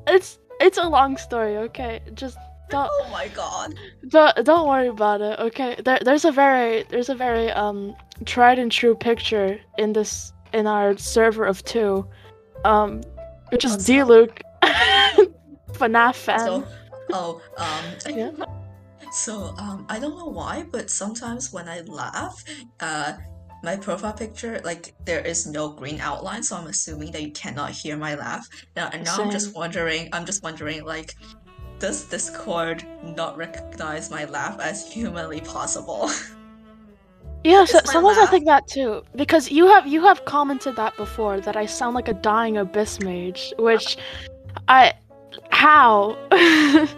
it's 0.06 0.38
it's 0.60 0.78
a 0.78 0.88
long 0.88 1.16
story, 1.16 1.56
okay? 1.56 2.00
Just 2.14 2.36
don't 2.70 2.88
Oh 2.92 3.08
my 3.10 3.28
god. 3.28 3.74
don't, 4.08 4.44
don't 4.44 4.68
worry 4.68 4.88
about 4.88 5.20
it, 5.20 5.38
okay? 5.40 5.76
There, 5.84 5.98
there's 6.02 6.24
a 6.24 6.32
very 6.32 6.84
there's 6.90 7.08
a 7.08 7.14
very 7.14 7.50
um 7.52 7.94
tried 8.24 8.58
and 8.58 8.70
true 8.70 8.94
picture 8.94 9.58
in 9.78 9.92
this 9.92 10.32
in 10.52 10.66
our 10.66 10.96
server 10.96 11.44
of 11.44 11.62
two, 11.64 12.06
um, 12.64 13.02
which 13.50 13.64
is 13.64 13.76
Diluc, 13.76 14.40
FNAF 15.72 16.14
fan. 16.14 16.38
So, 16.40 16.64
oh, 17.12 17.40
um, 17.56 17.84
Yeah. 18.16 18.30
so 19.12 19.54
um, 19.58 19.86
I 19.88 19.98
don't 19.98 20.16
know 20.18 20.26
why, 20.30 20.64
but 20.70 20.90
sometimes 20.90 21.52
when 21.52 21.68
I 21.68 21.80
laugh, 21.82 22.42
uh, 22.80 23.12
my 23.62 23.76
profile 23.76 24.12
picture, 24.12 24.60
like 24.64 24.94
there 25.04 25.20
is 25.20 25.46
no 25.46 25.70
green 25.70 26.00
outline, 26.00 26.42
so 26.42 26.56
I'm 26.56 26.66
assuming 26.66 27.12
that 27.12 27.22
you 27.22 27.32
cannot 27.32 27.70
hear 27.70 27.96
my 27.96 28.14
laugh. 28.14 28.46
Now, 28.76 28.90
and 28.92 29.04
now 29.04 29.16
I'm 29.18 29.30
just 29.30 29.54
wondering, 29.54 30.08
I'm 30.12 30.24
just 30.24 30.42
wondering, 30.42 30.84
like, 30.84 31.14
does 31.78 32.04
Discord 32.04 32.84
not 33.02 33.36
recognize 33.36 34.10
my 34.10 34.24
laugh 34.24 34.60
as 34.60 34.90
humanly 34.90 35.40
possible? 35.40 36.10
Yeah, 37.44 37.64
so, 37.66 37.78
sometimes 37.84 38.18
I 38.18 38.26
think 38.26 38.46
that 38.46 38.66
too. 38.66 39.02
Because 39.14 39.50
you 39.50 39.68
have 39.68 39.86
you 39.86 40.02
have 40.02 40.24
commented 40.24 40.76
that 40.76 40.96
before 40.96 41.40
that 41.40 41.56
I 41.56 41.66
sound 41.66 41.94
like 41.94 42.08
a 42.08 42.14
dying 42.14 42.56
abyss 42.56 43.00
mage, 43.00 43.54
which 43.58 43.96
I 44.66 44.94
how 45.50 46.18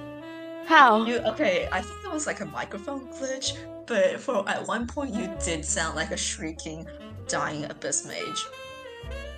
how 0.66 1.04
You 1.04 1.18
okay? 1.18 1.68
I 1.70 1.82
think 1.82 2.04
it 2.04 2.12
was 2.12 2.26
like 2.26 2.40
a 2.40 2.46
microphone 2.46 3.06
glitch, 3.12 3.56
but 3.90 4.20
for 4.20 4.48
at 4.48 4.66
one 4.68 4.86
point 4.86 5.12
you 5.12 5.28
did 5.44 5.64
sound 5.64 5.96
like 5.96 6.12
a 6.12 6.16
shrieking, 6.16 6.86
dying 7.26 7.64
abyss 7.64 8.06
mage. 8.06 8.46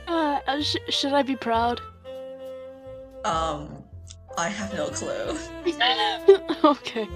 uh, 0.07 0.61
sh- 0.61 0.77
should 0.91 1.15
I 1.15 1.23
be 1.23 1.37
proud? 1.37 1.81
Um, 3.25 3.83
I 4.37 4.49
have 4.51 4.75
no 4.75 4.89
clue. 4.89 5.39
okay. 6.65 7.09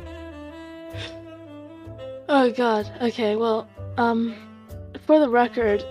Oh 2.29 2.51
god. 2.57 2.91
Okay. 3.03 3.37
Well, 3.37 3.69
um, 3.99 4.35
for 5.07 5.21
the 5.21 5.29
record, 5.29 5.85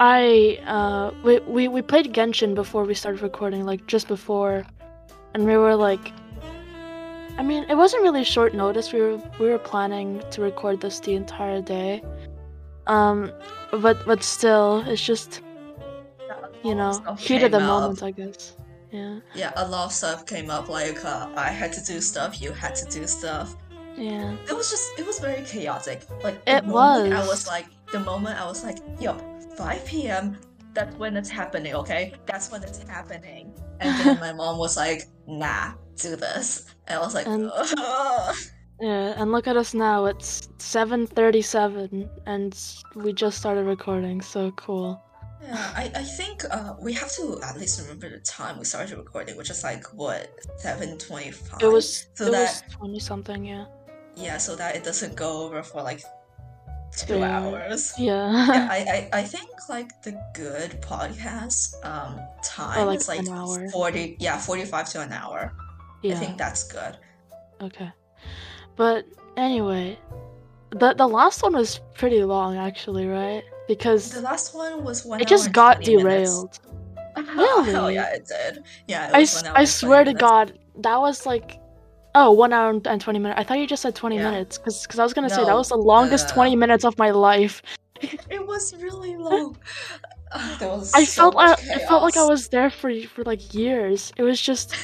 I 0.00 0.58
uh 0.66 1.12
we 1.22 1.38
we 1.40 1.68
we 1.68 1.80
played 1.80 2.12
Genshin 2.12 2.56
before 2.56 2.84
we 2.84 2.94
started 2.94 3.22
recording, 3.22 3.64
like 3.64 3.86
just 3.86 4.08
before, 4.08 4.66
and 5.32 5.46
we 5.46 5.56
were 5.56 5.76
like, 5.76 6.12
I 7.38 7.42
mean, 7.42 7.64
it 7.68 7.74
wasn't 7.76 8.02
really 8.02 8.24
short 8.24 8.54
notice. 8.54 8.92
We 8.92 9.00
were 9.00 9.16
we 9.38 9.48
were 9.48 9.58
planning 9.58 10.22
to 10.30 10.40
record 10.42 10.80
this 10.80 11.00
the 11.00 11.14
entire 11.14 11.60
day, 11.60 12.02
um, 12.86 13.30
but 13.70 14.04
but 14.06 14.22
still, 14.22 14.82
it's 14.86 15.04
just 15.04 15.42
you 16.64 16.74
know 16.74 16.92
heat 17.18 17.42
of 17.42 17.50
the 17.52 17.58
up. 17.58 17.64
moment, 17.64 18.02
I 18.02 18.10
guess. 18.10 18.56
Yeah. 18.90 19.18
Yeah, 19.34 19.52
a 19.56 19.68
lot 19.68 19.86
of 19.86 19.92
stuff 19.92 20.24
came 20.26 20.48
up. 20.50 20.68
Like 20.68 21.04
uh, 21.04 21.28
I 21.36 21.48
had 21.50 21.72
to 21.74 21.84
do 21.84 22.00
stuff, 22.00 22.40
you 22.40 22.52
had 22.52 22.74
to 22.76 22.84
do 22.86 23.06
stuff. 23.06 23.56
Yeah. 23.96 24.36
It 24.48 24.54
was 24.54 24.70
just, 24.70 24.98
it 24.98 25.06
was 25.06 25.18
very 25.18 25.42
chaotic. 25.44 26.02
Like 26.22 26.40
It 26.46 26.64
moment 26.66 27.12
I 27.14 27.20
was. 27.20 27.28
was 27.28 27.46
like, 27.48 27.66
the 27.92 28.00
moment 28.00 28.38
I 28.40 28.44
was 28.46 28.62
like, 28.62 28.78
yo, 29.00 29.16
5 29.56 29.84
p.m. 29.86 30.36
That's 30.74 30.94
when 30.96 31.16
it's 31.16 31.30
happening. 31.30 31.74
Okay, 31.74 32.12
that's 32.26 32.50
when 32.52 32.62
it's 32.62 32.82
happening. 32.86 33.52
And 33.80 33.98
then 34.04 34.20
my 34.26 34.32
mom 34.32 34.58
was 34.58 34.76
like, 34.76 35.04
nah, 35.26 35.72
do 35.96 36.16
this. 36.16 36.66
And 36.86 36.98
I 36.98 37.02
was 37.02 37.14
like, 37.14 37.26
And-. 37.26 37.50
Yeah, 38.80 39.14
and 39.16 39.32
look 39.32 39.46
at 39.46 39.56
us 39.56 39.72
now. 39.72 40.04
It's 40.04 40.48
7:37 40.58 42.08
and 42.26 42.52
we 42.94 43.12
just 43.12 43.38
started 43.38 43.64
recording. 43.64 44.20
So 44.20 44.50
cool. 44.52 45.02
Yeah, 45.42 45.72
I, 45.76 45.90
I 45.94 46.02
think 46.02 46.44
uh, 46.50 46.74
we 46.80 46.92
have 46.92 47.10
to 47.12 47.40
at 47.42 47.56
least 47.58 47.80
remember 47.80 48.10
the 48.10 48.18
time 48.20 48.58
we 48.58 48.64
started 48.64 48.96
recording, 48.98 49.36
which 49.36 49.50
is 49.50 49.62
like 49.64 49.84
what 49.94 50.28
seven 50.58 50.98
twenty-five. 50.98 51.62
It 51.62 51.68
was 51.72 52.06
so 52.14 52.26
it 52.26 52.32
that 52.32 52.64
20 52.72 52.98
something, 53.00 53.44
yeah. 53.44 53.66
yeah, 54.16 54.38
so 54.38 54.56
that 54.56 54.76
it 54.76 54.84
doesn't 54.84 55.14
go 55.16 55.44
over 55.44 55.62
for 55.62 55.82
like 55.82 56.02
two 56.96 57.18
Yeah. 57.18 57.38
hours. 57.38 57.92
Yeah. 57.98 58.32
yeah, 58.32 58.68
I, 58.70 58.78
I 58.78 58.98
I 59.20 59.22
think 59.22 59.48
like 59.68 60.02
the 60.02 60.12
good 60.34 60.80
podcast 60.82 61.74
um 61.84 62.20
time 62.42 62.86
like 62.86 63.00
is 63.00 63.08
like 63.08 63.24
forty 63.72 64.16
yeah 64.18 64.38
forty-five 64.38 64.88
to 64.92 65.00
an 65.00 65.12
hour. 65.12 65.52
I 66.12 66.16
think 66.16 66.38
that's 66.38 66.64
good. 66.64 66.96
Okay. 67.60 67.90
But 68.76 69.06
anyway, 69.36 69.98
the 70.70 70.94
the 70.94 71.06
last 71.08 71.42
one 71.42 71.54
was 71.54 71.80
pretty 71.94 72.22
long 72.24 72.56
actually, 72.56 73.06
right? 73.06 73.42
Because 73.68 74.10
The 74.12 74.20
last 74.20 74.54
one 74.54 74.84
was 74.84 75.04
one. 75.04 75.20
it 75.20 75.26
just 75.28 75.52
got 75.52 75.76
20 75.82 75.96
minutes. 76.04 76.32
derailed. 76.32 76.58
Hell 77.66 77.90
yeah, 77.90 78.12
it 78.14 78.26
did. 78.26 78.64
Yeah, 78.86 79.08
it 79.08 79.14
I, 79.14 79.20
was 79.20 79.34
s- 79.34 79.42
one 79.42 79.46
hour 79.50 79.56
I 79.56 79.60
and 79.60 79.68
20 79.68 79.78
swear 79.80 80.04
to 80.04 80.10
minutes. 80.10 80.20
God, 80.20 80.58
that 80.80 81.00
was 81.00 81.24
like, 81.26 81.58
oh, 82.14 82.30
one 82.32 82.52
hour 82.52 82.70
and 82.84 83.00
20 83.00 83.18
minutes. 83.18 83.40
I 83.40 83.44
thought 83.44 83.58
you 83.58 83.66
just 83.66 83.82
said 83.82 83.94
20 83.94 84.16
Yeah. 84.16 84.30
minutes, 84.30 84.58
because 84.58 84.98
I 84.98 85.02
was 85.02 85.14
gonna 85.14 85.30
say 85.30 85.42
that 85.44 85.54
was 85.56 85.70
the 85.70 85.76
longest 85.78 86.30
uh, 86.30 86.34
20 86.34 86.56
minutes 86.56 86.84
of 86.84 86.96
my 86.98 87.10
life. 87.10 87.62
It 88.02 88.46
was 88.52 88.74
really 88.76 89.16
long. 89.16 89.56
There 90.58 90.68
was 90.68 90.92
I 90.94 91.04
so 91.04 91.30
felt 91.30 91.36
I, 91.38 91.46
much 91.50 91.60
it 91.64 91.88
felt 91.88 92.02
like 92.02 92.16
I 92.18 92.24
was 92.24 92.48
there 92.48 92.68
for 92.68 92.92
for 93.08 93.24
like 93.24 93.54
years. 93.54 94.12
It 94.18 94.22
was 94.22 94.38
just, 94.40 94.74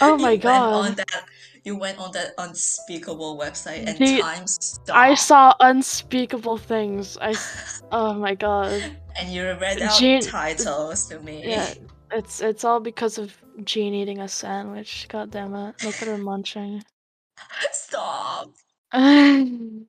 oh 0.00 0.16
my 0.18 0.32
you 0.32 0.40
Went 0.40 0.44
on 0.46 0.88
god. 0.88 0.96
that, 0.98 1.24
you 1.64 1.76
went 1.76 1.98
on 1.98 2.12
that 2.12 2.34
unspeakable 2.38 3.38
website 3.38 3.86
and 3.86 3.98
The- 3.98 4.20
time 4.20 4.46
stopped. 4.46 4.90
I 4.90 5.14
saw 5.14 5.54
unspeakable 5.60 6.58
things. 6.58 7.16
I. 7.20 7.34
oh 7.92 8.14
my 8.14 8.34
god. 8.34 8.82
and 9.16 9.32
you 9.32 9.42
read 9.42 9.80
out 9.82 9.98
Jean- 9.98 10.22
titles 10.22 11.06
to 11.08 11.18
me. 11.20 11.42
Yeah, 11.44 11.74
it's 12.12 12.40
it's 12.40 12.64
all 12.64 12.80
because 12.80 13.18
of 13.18 13.36
Jean 13.64 13.94
eating 13.94 14.20
a 14.20 14.28
sandwich. 14.28 15.06
God 15.08 15.30
damn 15.30 15.54
it! 15.54 15.82
Look 15.84 16.00
at 16.02 16.08
her 16.08 16.18
munching. 16.18 16.82
Stop. 17.72 18.50
and 18.92 19.86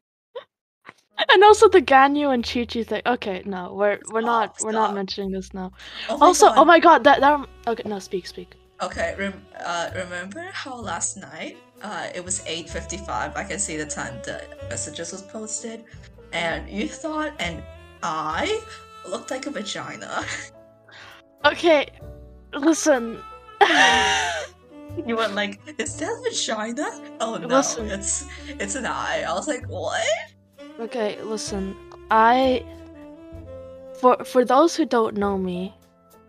also 1.44 1.70
the 1.70 1.82
Ganyu 1.82 2.34
and 2.34 2.44
Qiqi 2.44 2.86
thing. 2.86 3.02
Okay, 3.06 3.44
no, 3.46 3.74
we're 3.74 4.00
we're 4.12 4.22
not 4.22 4.56
we're 4.62 4.72
not 4.72 4.94
mentioning 4.94 5.32
this 5.32 5.54
now. 5.54 5.72
Oh 6.10 6.18
also, 6.22 6.48
oh 6.48 6.50
God. 6.50 6.58
oh 6.60 6.66
my 6.66 6.80
god, 6.80 7.04
that 7.04 7.22
that 7.22 7.48
okay, 7.68 7.84
no, 7.88 8.00
speak, 8.00 8.28
speak. 8.28 8.54
Okay, 8.82 9.16
rem- 9.18 9.46
uh, 9.60 9.90
remember 9.96 10.46
how 10.54 10.76
last 10.76 11.18
night 11.18 11.58
uh, 11.82 12.08
it 12.14 12.24
was 12.24 12.42
8.55, 12.42 13.36
I 13.36 13.44
can 13.44 13.58
see 13.60 13.76
the 13.78 13.86
time 13.86 14.14
the 14.24 14.44
messages 14.70 15.12
was 15.12 15.24
posted, 15.24 15.84
and 16.32 16.70
you 16.70 16.88
thought 16.88 17.34
and 17.40 17.64
I 18.04 18.62
looked 19.08 19.32
like 19.32 19.46
a 19.48 19.52
vagina. 19.52 20.24
Okay, 21.46 21.88
listen. 22.52 23.20
you 25.06 25.16
were 25.16 25.28
like, 25.30 25.62
is 25.78 25.96
that 25.98 26.10
a 26.10 26.22
vagina? 26.30 26.90
Oh 27.22 27.38
no, 27.38 27.48
Listen. 27.48 27.86
it's 27.92 28.26
it's 28.48 28.74
an 28.76 28.86
eye. 28.88 29.24
I 29.26 29.32
was 29.34 29.48
like, 29.48 29.64
what? 29.70 30.04
Okay, 30.80 31.22
listen. 31.22 31.76
I 32.10 32.66
for 34.02 34.18
for 34.26 34.44
those 34.44 34.76
who 34.76 34.84
don't 34.86 35.16
know 35.16 35.38
me, 35.38 35.77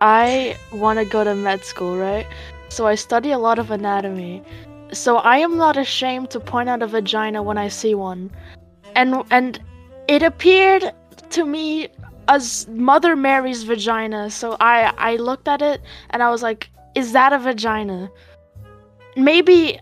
I 0.01 0.57
want 0.71 0.99
to 0.99 1.05
go 1.05 1.23
to 1.23 1.35
med 1.35 1.63
school, 1.65 1.97
right? 1.97 2.27
So 2.69 2.87
I 2.87 2.95
study 2.95 3.31
a 3.31 3.37
lot 3.37 3.59
of 3.59 3.71
anatomy. 3.71 4.43
So 4.91 5.17
I 5.17 5.37
am 5.37 5.57
not 5.57 5.77
ashamed 5.77 6.29
to 6.31 6.39
point 6.39 6.69
out 6.69 6.81
a 6.81 6.87
vagina 6.87 7.43
when 7.43 7.57
I 7.57 7.67
see 7.67 7.93
one. 7.95 8.31
And 8.95 9.23
and 9.29 9.59
it 10.07 10.23
appeared 10.23 10.93
to 11.31 11.45
me 11.45 11.89
as 12.27 12.67
Mother 12.69 13.15
Mary's 13.15 13.63
vagina. 13.63 14.29
So 14.29 14.55
I 14.59 14.93
I 14.97 15.15
looked 15.17 15.47
at 15.47 15.61
it 15.61 15.81
and 16.09 16.23
I 16.23 16.29
was 16.29 16.41
like, 16.41 16.69
is 16.95 17.11
that 17.11 17.33
a 17.33 17.39
vagina? 17.39 18.09
Maybe 19.15 19.79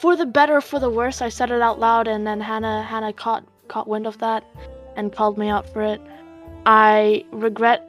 for 0.00 0.16
the 0.16 0.26
better 0.26 0.56
or 0.56 0.60
for 0.60 0.78
the 0.78 0.90
worse, 0.90 1.22
I 1.22 1.28
said 1.28 1.50
it 1.50 1.62
out 1.62 1.78
loud, 1.78 2.08
and 2.08 2.26
then 2.26 2.40
Hannah 2.40 2.82
Hannah 2.82 3.12
caught 3.12 3.44
caught 3.68 3.88
wind 3.88 4.06
of 4.06 4.18
that 4.18 4.44
and 4.96 5.12
called 5.12 5.38
me 5.38 5.48
out 5.48 5.72
for 5.72 5.82
it. 5.82 6.00
I 6.66 7.24
regret. 7.32 7.87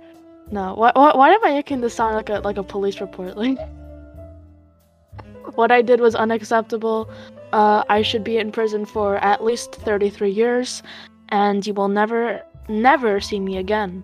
No, 0.52 0.74
why, 0.74 0.92
why, 0.96 1.12
why 1.16 1.30
am 1.32 1.44
I 1.46 1.52
making 1.52 1.82
this 1.82 1.94
sound 1.94 2.16
like 2.16 2.30
a 2.30 2.40
like 2.40 2.58
a 2.58 2.64
police 2.64 3.00
report? 3.02 3.36
Like, 3.38 3.58
what 5.56 5.72
I 5.72 5.82
did 5.82 6.00
was 6.00 6.16
unacceptable. 6.16 7.10
Uh, 7.54 7.84
I 7.90 8.02
should 8.04 8.24
be 8.24 8.38
in 8.38 8.52
prison 8.52 8.86
for 8.86 9.18
at 9.18 9.44
least 9.44 9.74
thirty 9.76 10.10
three 10.10 10.30
years, 10.32 10.84
and 11.30 11.66
you 11.66 11.74
will 11.74 11.88
never 11.88 12.42
never 12.68 13.20
see 13.20 13.40
me 13.40 13.58
again. 13.58 14.04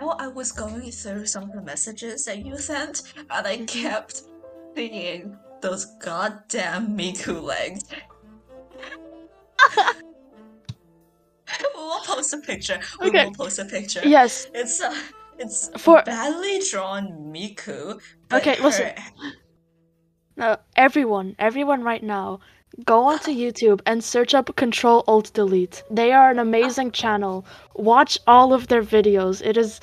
No, 0.00 0.10
I 0.10 0.28
was 0.28 0.52
going 0.52 0.90
through 0.90 1.26
some 1.26 1.44
of 1.44 1.52
the 1.52 1.62
messages 1.62 2.24
that 2.24 2.44
you 2.44 2.56
sent, 2.58 3.02
and 3.30 3.46
I 3.46 3.58
kept 3.66 4.22
seeing 4.76 5.36
those 5.60 5.84
goddamn 6.00 6.96
Miku 6.96 7.42
legs. 7.42 7.84
we'll 11.74 12.00
post 12.00 12.32
a 12.34 12.38
picture. 12.38 12.80
We 13.00 13.08
Okay. 13.08 13.24
will 13.24 13.32
post 13.32 13.58
a 13.58 13.64
picture. 13.64 14.00
Yes. 14.04 14.46
It's 14.54 14.80
uh, 14.80 14.94
it's 15.40 15.68
For- 15.76 16.02
badly 16.04 16.60
drawn 16.70 17.08
Miku. 17.32 18.00
But 18.28 18.42
Okay, 18.46 18.60
listen. 18.62 18.86
her- 18.96 19.32
No, 20.36 20.56
everyone, 20.76 21.34
everyone 21.38 21.82
right 21.82 22.02
now, 22.02 22.40
go 22.84 23.04
onto 23.04 23.30
YouTube 23.32 23.80
and 23.86 24.02
search 24.02 24.32
up 24.34 24.54
Control 24.56 25.02
Alt 25.06 25.32
Delete. 25.34 25.82
They 25.90 26.12
are 26.12 26.30
an 26.30 26.38
amazing 26.38 26.92
channel. 26.92 27.44
Watch 27.74 28.18
all 28.26 28.52
of 28.54 28.68
their 28.68 28.82
videos. 28.82 29.42
It 29.44 29.56
is 29.56 29.80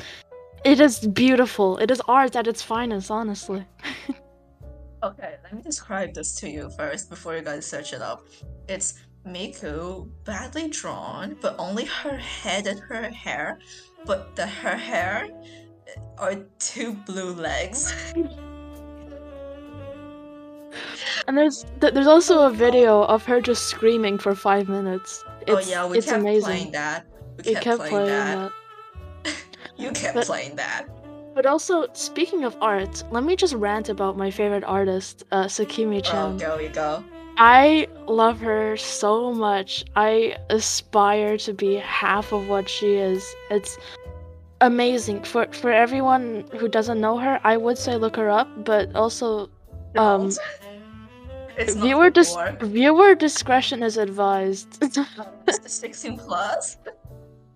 it 0.63 0.79
is 0.79 0.99
beautiful. 1.07 1.77
It 1.77 1.91
is 1.91 2.01
art 2.07 2.35
at 2.35 2.47
its 2.47 2.61
finest, 2.61 3.11
honestly. 3.11 3.65
Okay, 5.03 5.35
let 5.43 5.53
me 5.53 5.61
describe 5.61 6.15
this 6.15 6.33
to 6.39 6.49
you 6.49 6.71
first 6.75 7.07
before 7.07 7.35
you 7.37 7.43
guys 7.43 7.67
search 7.67 7.93
it 7.93 8.01
up. 8.01 8.25
It's 8.67 8.95
Miku, 9.27 10.09
badly 10.25 10.69
drawn, 10.69 11.37
but 11.39 11.55
only 11.59 11.85
her 11.85 12.17
head 12.17 12.65
and 12.65 12.79
her 12.79 13.03
hair, 13.11 13.59
but 14.07 14.35
the 14.35 14.47
her 14.47 14.75
hair 14.75 15.27
are 16.17 16.35
two 16.59 16.93
blue 16.93 17.33
legs. 17.33 17.93
And 21.27 21.37
there's 21.37 21.65
th- 21.81 21.93
there's 21.93 22.07
also 22.07 22.45
a 22.47 22.49
video 22.49 23.03
of 23.03 23.25
her 23.25 23.41
just 23.41 23.65
screaming 23.67 24.17
for 24.17 24.33
5 24.33 24.69
minutes. 24.69 25.23
It's 25.41 25.51
oh 25.51 25.59
yeah, 25.71 25.85
we 25.85 25.97
it's 25.97 26.07
kept 26.07 26.19
amazing. 26.21 26.43
playing 26.45 26.71
that. 26.71 27.05
We 27.37 27.43
We 27.45 27.53
kept, 27.53 27.63
kept 27.63 27.77
playing, 27.79 27.91
playing 27.91 28.07
that. 28.07 28.51
that. 29.23 29.33
You 29.77 29.91
kept 29.91 30.15
But- 30.15 30.25
playing 30.25 30.55
that. 30.55 30.85
But 31.35 31.45
also, 31.45 31.85
speaking 31.93 32.45
of 32.45 32.57
art, 32.61 33.03
let 33.11 33.23
me 33.23 33.35
just 33.35 33.53
rant 33.53 33.89
about 33.89 34.17
my 34.17 34.31
favorite 34.31 34.63
artist, 34.63 35.23
uh, 35.31 35.45
Sakimi 35.45 35.97
Oh, 35.99 36.01
Chan. 36.01 36.37
go 36.37 36.57
you 36.57 36.69
go. 36.69 37.03
I 37.37 37.87
love 38.07 38.39
her 38.39 38.77
so 38.77 39.31
much. 39.31 39.85
I 39.95 40.37
aspire 40.49 41.37
to 41.39 41.53
be 41.53 41.75
half 41.75 42.31
of 42.31 42.47
what 42.47 42.67
she 42.67 42.95
is. 42.95 43.23
It's 43.51 43.77
amazing. 44.61 45.23
For 45.23 45.45
for 45.51 45.71
everyone 45.71 46.45
who 46.57 46.67
doesn't 46.67 46.99
know 46.99 47.17
her, 47.17 47.39
I 47.43 47.57
would 47.57 47.77
say 47.77 47.95
look 47.97 48.15
her 48.15 48.29
up, 48.29 48.47
but 48.65 48.95
also 48.95 49.49
Um, 49.95 50.29
Don't. 50.29 50.39
it's 51.57 51.75
not 51.75 51.83
viewer 51.83 52.09
dis- 52.09 52.37
viewer 52.61 53.15
discretion 53.15 53.83
is 53.83 53.97
advised. 53.97 54.69
It's 55.47 55.59
the 55.59 55.69
16 55.69 56.17
plus. 56.17 56.77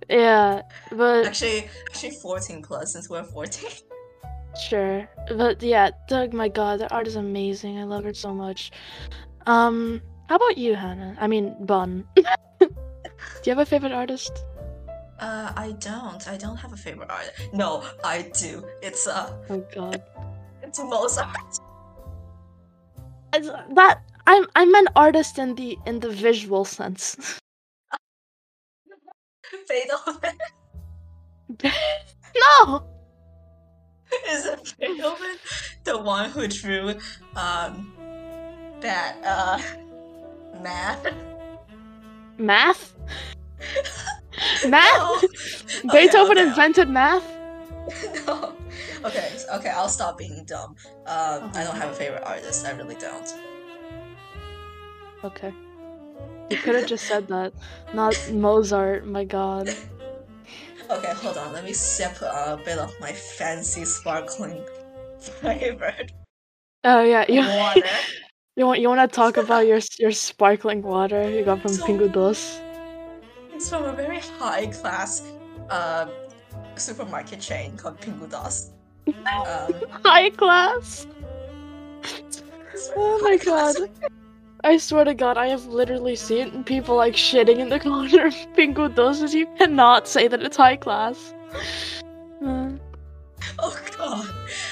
yeah, 0.09 0.61
but 0.91 1.25
Actually, 1.25 1.67
actually 1.89 2.11
14 2.11 2.61
plus 2.61 2.93
since 2.93 3.09
we're 3.09 3.23
14. 3.23 3.69
Sure. 4.67 5.07
But 5.29 5.63
yeah, 5.63 5.91
Doug, 6.09 6.33
my 6.33 6.49
god, 6.49 6.79
the 6.81 6.91
art 6.93 7.07
is 7.07 7.15
amazing. 7.15 7.79
I 7.79 7.85
love 7.85 8.03
her 8.03 8.13
so 8.13 8.33
much. 8.33 8.71
Um, 9.45 10.01
how 10.29 10.35
about 10.35 10.57
you, 10.57 10.75
Hannah? 10.75 11.15
I 11.19 11.27
mean, 11.27 11.55
Bon. 11.61 12.05
Do 12.15 13.49
you 13.49 13.51
have 13.51 13.59
a 13.59 13.65
favorite 13.65 13.91
artist? 13.91 14.31
Uh, 15.19 15.51
I 15.55 15.73
don't. 15.79 16.27
I 16.27 16.37
don't 16.37 16.57
have 16.57 16.73
a 16.73 16.77
favorite 16.77 17.09
artist. 17.09 17.33
No, 17.53 17.83
I 18.03 18.23
do. 18.39 18.65
It's 18.81 19.07
uh, 19.07 19.31
Oh 19.49 19.63
god. 19.73 20.01
it's 20.63 20.79
Mozart. 20.79 21.37
It's- 23.33 23.49
That 23.75 24.01
I'm 24.27 24.45
I 24.55 24.65
meant 24.65 24.89
artist 24.95 25.37
in 25.39 25.55
the 25.55 25.77
in 25.85 25.99
the 25.99 26.09
visual 26.09 26.65
sense. 26.65 27.15
Beethoven. 29.69 30.37
no! 32.63 32.83
Is 34.29 34.45
it 34.45 34.73
Beethoven 34.79 35.37
the 35.83 35.97
one 36.01 36.29
who 36.29 36.47
drew 36.47 36.95
um 37.35 37.93
that 38.81 39.17
uh 39.23 39.59
math? 40.61 41.07
Math? 42.37 42.95
Math? 44.67 45.23
No. 45.83 45.91
Beethoven 45.93 46.37
okay, 46.37 46.41
okay. 46.41 46.49
invented 46.49 46.89
math? 46.89 47.23
no. 48.25 48.55
Okay, 49.03 49.29
okay, 49.53 49.69
I'll 49.69 49.89
stop 49.89 50.17
being 50.17 50.43
dumb. 50.45 50.75
Um, 51.05 51.51
I 51.53 51.63
don't 51.63 51.75
have 51.75 51.91
a 51.91 51.93
favorite 51.93 52.23
artist. 52.25 52.65
I 52.65 52.71
really 52.71 52.95
don't. 52.95 53.27
Okay. 55.23 55.53
You 56.49 56.57
could 56.57 56.75
have 56.75 56.87
just 56.87 57.05
said 57.05 57.27
that. 57.27 57.53
Not 57.93 58.15
Mozart, 58.31 59.05
my 59.05 59.23
god. 59.23 59.69
Okay, 60.89 61.13
hold 61.13 61.37
on. 61.37 61.53
Let 61.53 61.63
me 61.63 61.73
sip 61.73 62.19
a 62.21 62.59
bit 62.63 62.77
of 62.77 62.93
my 62.99 63.11
fancy 63.11 63.85
sparkling 63.85 64.63
flavored 65.19 66.11
Oh 66.83 67.03
yeah, 67.03 67.25
you 67.29 67.41
water. 67.41 67.81
You 68.61 68.67
want 68.67 68.79
you 68.79 68.89
want 68.89 69.01
to 69.01 69.15
talk 69.15 69.37
about 69.37 69.65
your 69.65 69.79
your 69.97 70.11
sparkling 70.11 70.83
water 70.83 71.27
you 71.27 71.43
got 71.43 71.63
from 71.63 71.73
So- 71.73 71.83
Pingo 71.83 72.07
Doce? 72.07 72.61
It's 73.55 73.67
from 73.67 73.85
a 73.85 73.91
very 73.91 74.19
high 74.19 74.67
class 74.67 75.23
uh, 75.71 76.05
supermarket 76.75 77.39
chain 77.39 77.75
called 77.75 77.99
Pingo 77.99 78.29
Doce. 78.29 78.69
Um, 79.07 79.73
High 80.05 80.29
class. 80.29 81.07
Oh 82.95 83.19
my 83.23 83.37
god. 83.37 83.77
I 84.63 84.77
swear 84.77 85.05
to 85.05 85.15
god, 85.15 85.37
I 85.39 85.47
have 85.47 85.65
literally 85.65 86.15
seen 86.15 86.63
people 86.63 86.95
like 86.95 87.15
shitting 87.15 87.57
in 87.57 87.69
the 87.69 87.79
corner 87.79 88.27
of 88.27 88.35
Pingo 88.55 88.93
Doce. 88.93 89.33
You 89.33 89.47
cannot 89.57 90.07
say 90.07 90.27
that 90.27 90.43
it's 90.43 90.57
high 90.57 90.77
class. 90.77 91.33
Uh, 92.45 92.69
Oh 93.57 93.75
god. 93.97 94.29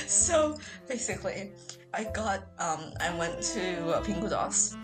so 0.07 0.59
basically, 0.89 1.53
I 1.95 2.05
got 2.05 2.47
um 2.59 2.93
I 3.01 3.15
went 3.19 3.43
to 3.55 3.95
uh, 3.95 4.03
Pingo 4.03 4.29
Doce 4.29 4.77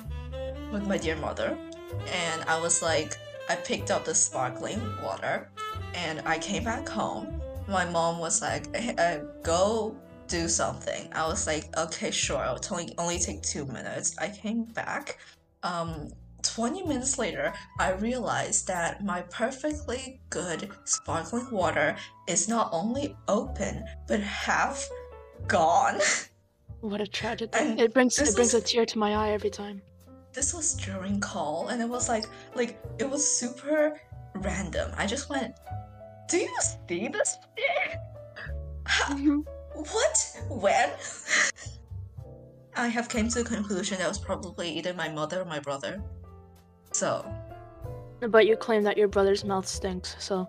with 0.73 0.87
my 0.87 0.99
dear 0.99 1.17
mother, 1.17 1.57
and 2.13 2.43
I 2.45 2.61
was 2.61 2.83
like 2.83 3.17
I 3.49 3.57
picked 3.57 3.91
up 3.91 4.05
the 4.05 4.15
sparkling 4.15 4.81
water, 5.03 5.49
and 5.95 6.21
I 6.27 6.39
came 6.39 6.65
back 6.65 6.89
home. 6.89 7.41
My 7.67 7.85
mom 7.85 8.19
was 8.19 8.43
like, 8.43 8.75
"Hey, 8.75 8.95
uh, 8.99 9.25
"Go 9.43 9.97
do 10.27 10.49
something." 10.49 11.09
I 11.13 11.27
was 11.27 11.47
like, 11.47 11.75
"Okay, 11.77 12.11
sure. 12.11 12.45
It'll 12.45 12.61
only 12.75 12.95
only 12.99 13.19
take 13.19 13.43
two 13.43 13.65
minutes." 13.67 14.15
I 14.19 14.29
came 14.29 14.65
back. 14.65 15.19
Um, 15.63 16.13
20 16.43 16.85
minutes 16.85 17.19
later, 17.19 17.53
I 17.79 17.93
realized 17.93 18.69
that 18.69 19.05
my 19.05 19.23
perfectly 19.23 20.21
good 20.31 20.71
sparkling 20.85 21.51
water 21.51 21.97
is 22.27 22.49
not 22.49 22.71
only 22.73 23.17
open, 23.27 23.85
but 24.07 24.21
half 24.21 24.89
gone. 25.47 26.01
what 26.81 27.01
a 27.01 27.07
tragedy. 27.07 27.51
And 27.55 27.81
It 27.81 27.93
brings 27.95 28.19
it 28.19 28.35
brings 28.35 28.55
a 28.55 28.61
tear 28.61 28.85
to 28.87 28.99
my 28.99 29.15
eye 29.15 29.31
every 29.33 29.51
time. 29.51 29.83
this 30.33 30.55
was 30.55 30.75
during 30.75 31.21
call, 31.21 31.69
and 31.69 31.81
it 31.83 31.89
was 31.89 32.09
like, 32.09 32.27
like, 32.55 32.79
it 32.99 33.09
was 33.09 33.27
super 33.27 34.01
random. 34.35 34.93
I 34.97 35.07
just 35.07 35.29
went, 35.31 35.55
Do 36.29 36.39
you 36.39 36.55
see 36.89 37.09
this 37.09 37.37
shit? 37.57 37.99
Ha- 38.87 39.15
mm-hmm. 39.15 39.41
What? 39.79 40.37
When? 40.49 40.91
I 42.77 42.89
have 42.89 43.09
came 43.09 43.29
to 43.29 43.43
the 43.43 43.49
conclusion 43.49 43.99
that 43.99 44.05
it 44.05 44.09
was 44.09 44.19
probably 44.19 44.71
either 44.71 44.93
my 44.95 45.09
mother 45.09 45.41
or 45.43 45.45
my 45.45 45.61
brother. 45.61 46.03
So, 46.93 47.25
But 48.21 48.47
you 48.47 48.57
claim 48.57 48.83
that 48.85 48.97
your 48.97 49.07
brother's 49.09 49.45
mouth 49.45 49.67
stinks, 49.69 50.17
so 50.19 50.49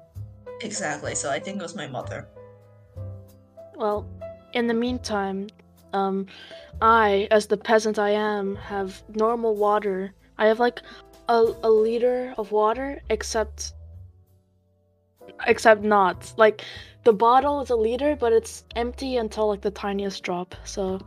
exactly. 0.61 1.13
So 1.15 1.29
I 1.29 1.39
think 1.39 1.59
it 1.59 1.63
was 1.63 1.75
my 1.75 1.87
mother. 1.87 2.27
well, 3.75 4.07
in 4.53 4.67
the 4.67 4.73
meantime, 4.73 5.47
um 5.93 6.27
I, 6.81 7.27
as 7.31 7.47
the 7.47 7.57
peasant 7.57 7.99
I 7.99 8.11
am, 8.11 8.55
have 8.55 9.03
normal 9.15 9.55
water. 9.55 10.13
I 10.37 10.45
have 10.47 10.59
like 10.59 10.81
a, 11.27 11.53
a 11.63 11.69
liter 11.69 12.33
of 12.37 12.51
water, 12.51 13.01
except 13.09 13.73
except 15.47 15.83
not. 15.83 16.33
Like 16.37 16.63
the 17.03 17.13
bottle 17.13 17.61
is 17.61 17.69
a 17.69 17.75
liter, 17.75 18.15
but 18.15 18.31
it's 18.31 18.63
empty 18.75 19.17
until 19.17 19.47
like 19.49 19.61
the 19.61 19.71
tiniest 19.71 20.23
drop. 20.23 20.55
So, 20.63 20.99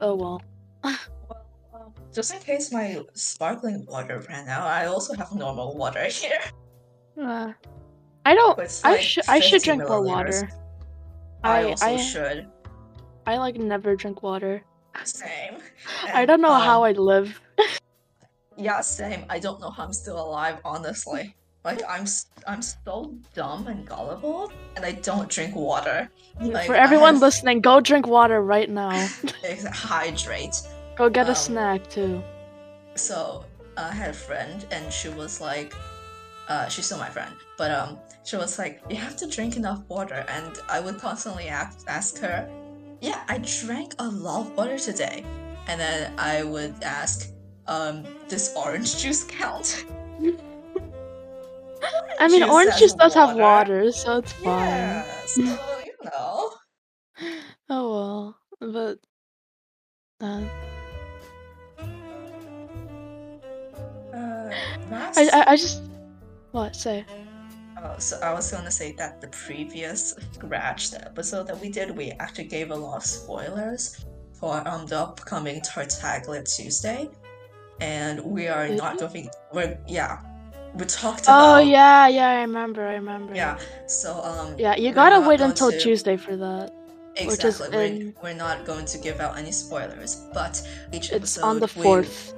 oh 0.00 0.14
well. 0.14 0.42
Well, 0.84 1.94
just 2.12 2.34
in 2.34 2.40
case 2.40 2.70
my 2.72 3.02
sparkling 3.14 3.86
water 3.86 4.22
ran 4.28 4.48
out, 4.48 4.66
I 4.66 4.86
also 4.86 5.14
have 5.14 5.34
normal 5.34 5.76
water 5.76 6.04
here. 6.04 6.40
Uh, 7.20 7.52
I 8.24 8.32
don't. 8.32 8.56
It's 8.60 8.84
I 8.84 8.92
like 8.92 9.00
should. 9.00 9.24
I 9.26 9.40
should 9.40 9.60
50 9.60 9.64
drink 9.64 9.88
more 9.88 10.00
water. 10.00 10.48
I, 11.42 11.58
I 11.58 11.64
also 11.64 11.86
I 11.86 11.96
should. 11.96 12.46
I 13.28 13.36
like 13.36 13.56
never 13.56 13.94
drink 13.94 14.22
water. 14.22 14.62
Same. 15.04 15.58
I 16.14 16.24
don't 16.24 16.40
know 16.40 16.54
how 16.54 16.82
I 16.82 16.92
live. 16.92 17.38
Yeah, 18.56 18.80
same. 18.80 19.24
I 19.28 19.38
don't 19.38 19.60
know 19.60 19.68
how 19.70 19.84
I'm 19.84 19.92
still 19.92 20.18
alive, 20.18 20.56
honestly. 20.64 21.36
Like 21.62 21.82
I'm, 21.86 22.06
I'm 22.46 22.62
so 22.62 23.14
dumb 23.34 23.66
and 23.66 23.86
gullible, 23.86 24.50
and 24.76 24.84
I 24.84 24.92
don't 24.92 25.28
drink 25.28 25.54
water. 25.54 26.08
Like, 26.40 26.66
For 26.66 26.74
everyone 26.74 27.14
have- 27.14 27.22
listening, 27.22 27.60
go 27.60 27.80
drink 27.80 28.06
water 28.06 28.40
right 28.40 28.70
now. 28.70 28.90
Hydrate. 29.72 30.56
Go 30.96 31.10
get 31.10 31.26
a 31.26 31.30
Um, 31.30 31.34
snack 31.36 31.90
too. 31.90 32.22
So 32.94 33.44
I 33.76 33.92
had 33.92 34.10
a 34.10 34.18
friend, 34.28 34.64
and 34.70 34.90
she 34.90 35.10
was 35.10 35.40
like, 35.40 35.74
uh, 36.48 36.66
she's 36.68 36.86
still 36.86 36.98
my 36.98 37.10
friend, 37.10 37.34
but 37.58 37.70
um, 37.70 37.98
she 38.24 38.36
was 38.36 38.58
like, 38.58 38.80
you 38.88 38.96
have 38.96 39.16
to 39.16 39.26
drink 39.28 39.56
enough 39.56 39.82
water, 39.88 40.24
and 40.28 40.58
I 40.68 40.80
would 40.80 40.98
constantly 40.98 41.48
ask, 41.48 41.84
ask 41.86 42.18
her, 42.18 42.48
yeah, 43.00 43.22
I 43.28 43.38
drank 43.38 43.94
a 43.98 44.08
lot 44.08 44.46
of 44.46 44.56
water 44.56 44.78
today, 44.78 45.24
and 45.66 45.80
then 45.80 46.12
I 46.18 46.42
would 46.42 46.74
ask, 46.82 47.30
um, 47.66 48.04
does 48.28 48.54
orange 48.56 48.98
juice 48.98 49.24
count? 49.24 49.84
I 52.20 52.26
mean, 52.28 52.40
juice 52.40 52.50
orange 52.50 52.76
juice 52.78 52.94
does 52.94 53.14
have 53.14 53.36
water. 53.36 53.82
water, 53.82 53.92
so 53.92 54.18
it's 54.18 54.32
fine. 54.32 54.66
Yeah, 54.66 55.04
so 55.26 55.42
you 55.86 55.94
know. 56.04 56.52
Oh 57.70 57.90
well, 57.92 58.72
but 58.72 58.98
uh, 60.20 60.42
Uh, 64.14 64.50
I, 64.90 65.28
I 65.32 65.44
I 65.52 65.56
just 65.56 65.82
what 66.52 66.74
say? 66.74 67.04
Oh, 67.82 67.94
so 67.98 68.18
I 68.20 68.32
was 68.32 68.50
gonna 68.50 68.70
say 68.70 68.92
that 68.92 69.20
the 69.20 69.28
previous 69.28 70.14
scratched 70.32 70.94
episode 70.94 71.46
that 71.46 71.60
we 71.60 71.68
did, 71.68 71.96
we 71.96 72.10
actually 72.18 72.44
gave 72.48 72.70
a 72.70 72.74
lot 72.76 72.96
of 72.96 73.04
spoilers 73.04 74.04
for 74.32 74.66
um 74.66 74.86
the 74.86 74.98
upcoming 74.98 75.60
Tartaglia 75.60 76.42
Tuesday, 76.42 77.08
and 77.80 78.20
we 78.24 78.48
are 78.48 78.68
not 78.68 78.94
we? 78.94 79.06
going. 79.06 79.30
We're 79.52 79.78
yeah, 79.86 80.18
we 80.74 80.84
talked 80.86 81.22
about. 81.24 81.56
Oh 81.56 81.58
yeah, 81.60 82.08
yeah, 82.08 82.28
I 82.30 82.40
remember, 82.40 82.86
I 82.86 82.94
remember. 82.94 83.34
yeah. 83.34 83.58
So 83.86 84.20
um 84.22 84.56
Yeah, 84.58 84.74
you 84.76 84.92
gotta 84.92 85.20
wait 85.28 85.40
until 85.40 85.70
to- 85.70 85.78
Tuesday 85.78 86.16
for 86.16 86.36
that. 86.36 86.72
exactly. 87.16 87.68
We're, 87.76 87.84
in- 87.84 88.14
we're 88.22 88.34
not 88.34 88.64
going 88.64 88.86
to 88.86 88.98
give 88.98 89.20
out 89.20 89.38
any 89.38 89.52
spoilers, 89.52 90.26
but 90.34 90.60
each 90.92 91.06
It's 91.10 91.12
episode 91.38 91.44
on 91.44 91.60
the 91.60 91.68
fourth. 91.68 92.34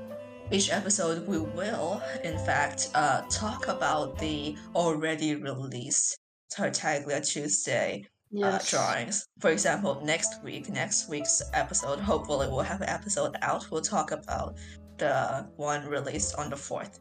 Each 0.50 0.70
episode 0.70 1.26
we 1.26 1.38
will, 1.38 2.02
in 2.24 2.36
fact, 2.38 2.90
uh, 2.94 3.22
talk 3.30 3.68
about 3.68 4.18
the 4.18 4.56
already 4.74 5.36
released 5.36 6.18
Tartaglia 6.50 7.20
Tuesday 7.20 8.04
uh, 8.42 8.58
drawings. 8.66 9.26
For 9.38 9.50
example, 9.50 10.00
next 10.04 10.42
week, 10.42 10.68
next 10.68 11.08
week's 11.08 11.42
episode, 11.52 12.00
hopefully 12.00 12.48
we'll 12.48 12.60
have 12.60 12.80
an 12.80 12.88
episode 12.88 13.36
out. 13.42 13.70
We'll 13.70 13.80
talk 13.80 14.10
about 14.10 14.56
the 14.98 15.46
one 15.56 15.86
released 15.86 16.34
on 16.36 16.50
the 16.50 16.56
fourth. 16.56 17.00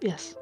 Yes. 0.00 0.34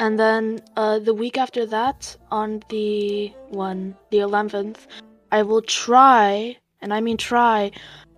And 0.00 0.18
then 0.18 0.60
uh, 0.76 0.98
the 0.98 1.14
week 1.14 1.38
after 1.38 1.64
that, 1.66 2.16
on 2.30 2.62
the 2.68 3.32
one, 3.48 3.94
the 4.10 4.20
eleventh, 4.20 4.86
I 5.32 5.42
will 5.42 5.62
try, 5.62 6.56
and 6.80 6.92
I 6.92 7.00
mean 7.00 7.16
try, 7.16 7.70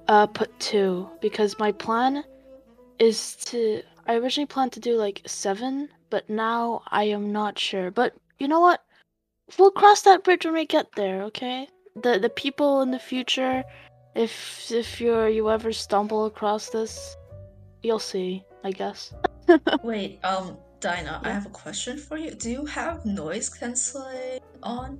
uh, 0.08 0.26
put 0.26 0.58
two 0.58 1.08
because 1.20 1.58
my 1.58 1.72
plan 1.72 2.24
is 2.98 3.36
to. 3.46 3.82
I 4.06 4.14
originally 4.16 4.46
planned 4.46 4.72
to 4.72 4.80
do 4.80 4.96
like 4.96 5.22
seven, 5.26 5.88
but 6.10 6.28
now 6.30 6.82
I 6.88 7.04
am 7.04 7.32
not 7.32 7.58
sure. 7.58 7.90
But 7.90 8.14
you 8.38 8.48
know 8.48 8.60
what? 8.60 8.82
We'll 9.58 9.70
cross 9.70 10.02
that 10.02 10.24
bridge 10.24 10.44
when 10.44 10.54
we 10.54 10.66
get 10.66 10.92
there. 10.96 11.22
Okay. 11.24 11.68
The 11.96 12.18
the 12.18 12.30
people 12.30 12.82
in 12.82 12.90
the 12.90 12.98
future, 12.98 13.64
if 14.14 14.70
if 14.70 15.00
you're 15.00 15.28
you 15.28 15.50
ever 15.50 15.72
stumble 15.72 16.26
across 16.26 16.70
this, 16.70 17.16
you'll 17.82 17.98
see. 17.98 18.44
I 18.64 18.72
guess. 18.72 19.14
Wait, 19.82 20.18
um, 20.24 20.58
Dinah, 20.80 21.20
I 21.24 21.30
have 21.30 21.46
a 21.46 21.50
question 21.50 21.96
for 21.96 22.16
you. 22.18 22.32
Do 22.32 22.50
you 22.50 22.66
have 22.66 23.04
noise 23.06 23.48
canceling 23.48 24.40
on? 24.62 24.98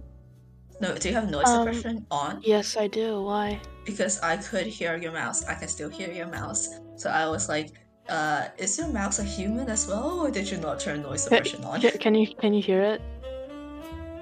No, 0.81 0.95
do 0.97 1.09
you 1.09 1.15
have 1.15 1.29
noise 1.29 1.49
Um, 1.49 1.67
suppression 1.67 2.07
on? 2.11 2.41
Yes, 2.45 2.77
I 2.77 2.87
do. 2.87 3.23
Why? 3.23 3.61
Because 3.85 4.21
I 4.21 4.37
could 4.37 4.67
hear 4.67 4.97
your 4.97 5.13
mouse. 5.13 5.45
I 5.45 5.55
can 5.55 5.69
still 5.69 5.89
hear 5.89 6.11
your 6.13 6.29
mouse. 6.29 6.69
So 6.97 7.11
I 7.11 7.27
was 7.29 7.49
like, 7.49 7.71
uh, 8.09 8.49
is 8.59 8.79
your 8.79 8.89
mouse 8.89 9.19
a 9.19 9.25
human 9.25 9.69
as 9.69 9.87
well, 9.87 10.21
or 10.21 10.31
did 10.31 10.51
you 10.51 10.59
not 10.59 10.81
turn 10.81 11.03
noise 11.03 11.23
suppression 11.25 11.65
on? 11.65 11.81
ca- 11.81 11.99
Can 11.99 12.15
you 12.15 12.27
can 12.35 12.53
you 12.55 12.63
hear 12.63 12.83
it? 12.83 13.01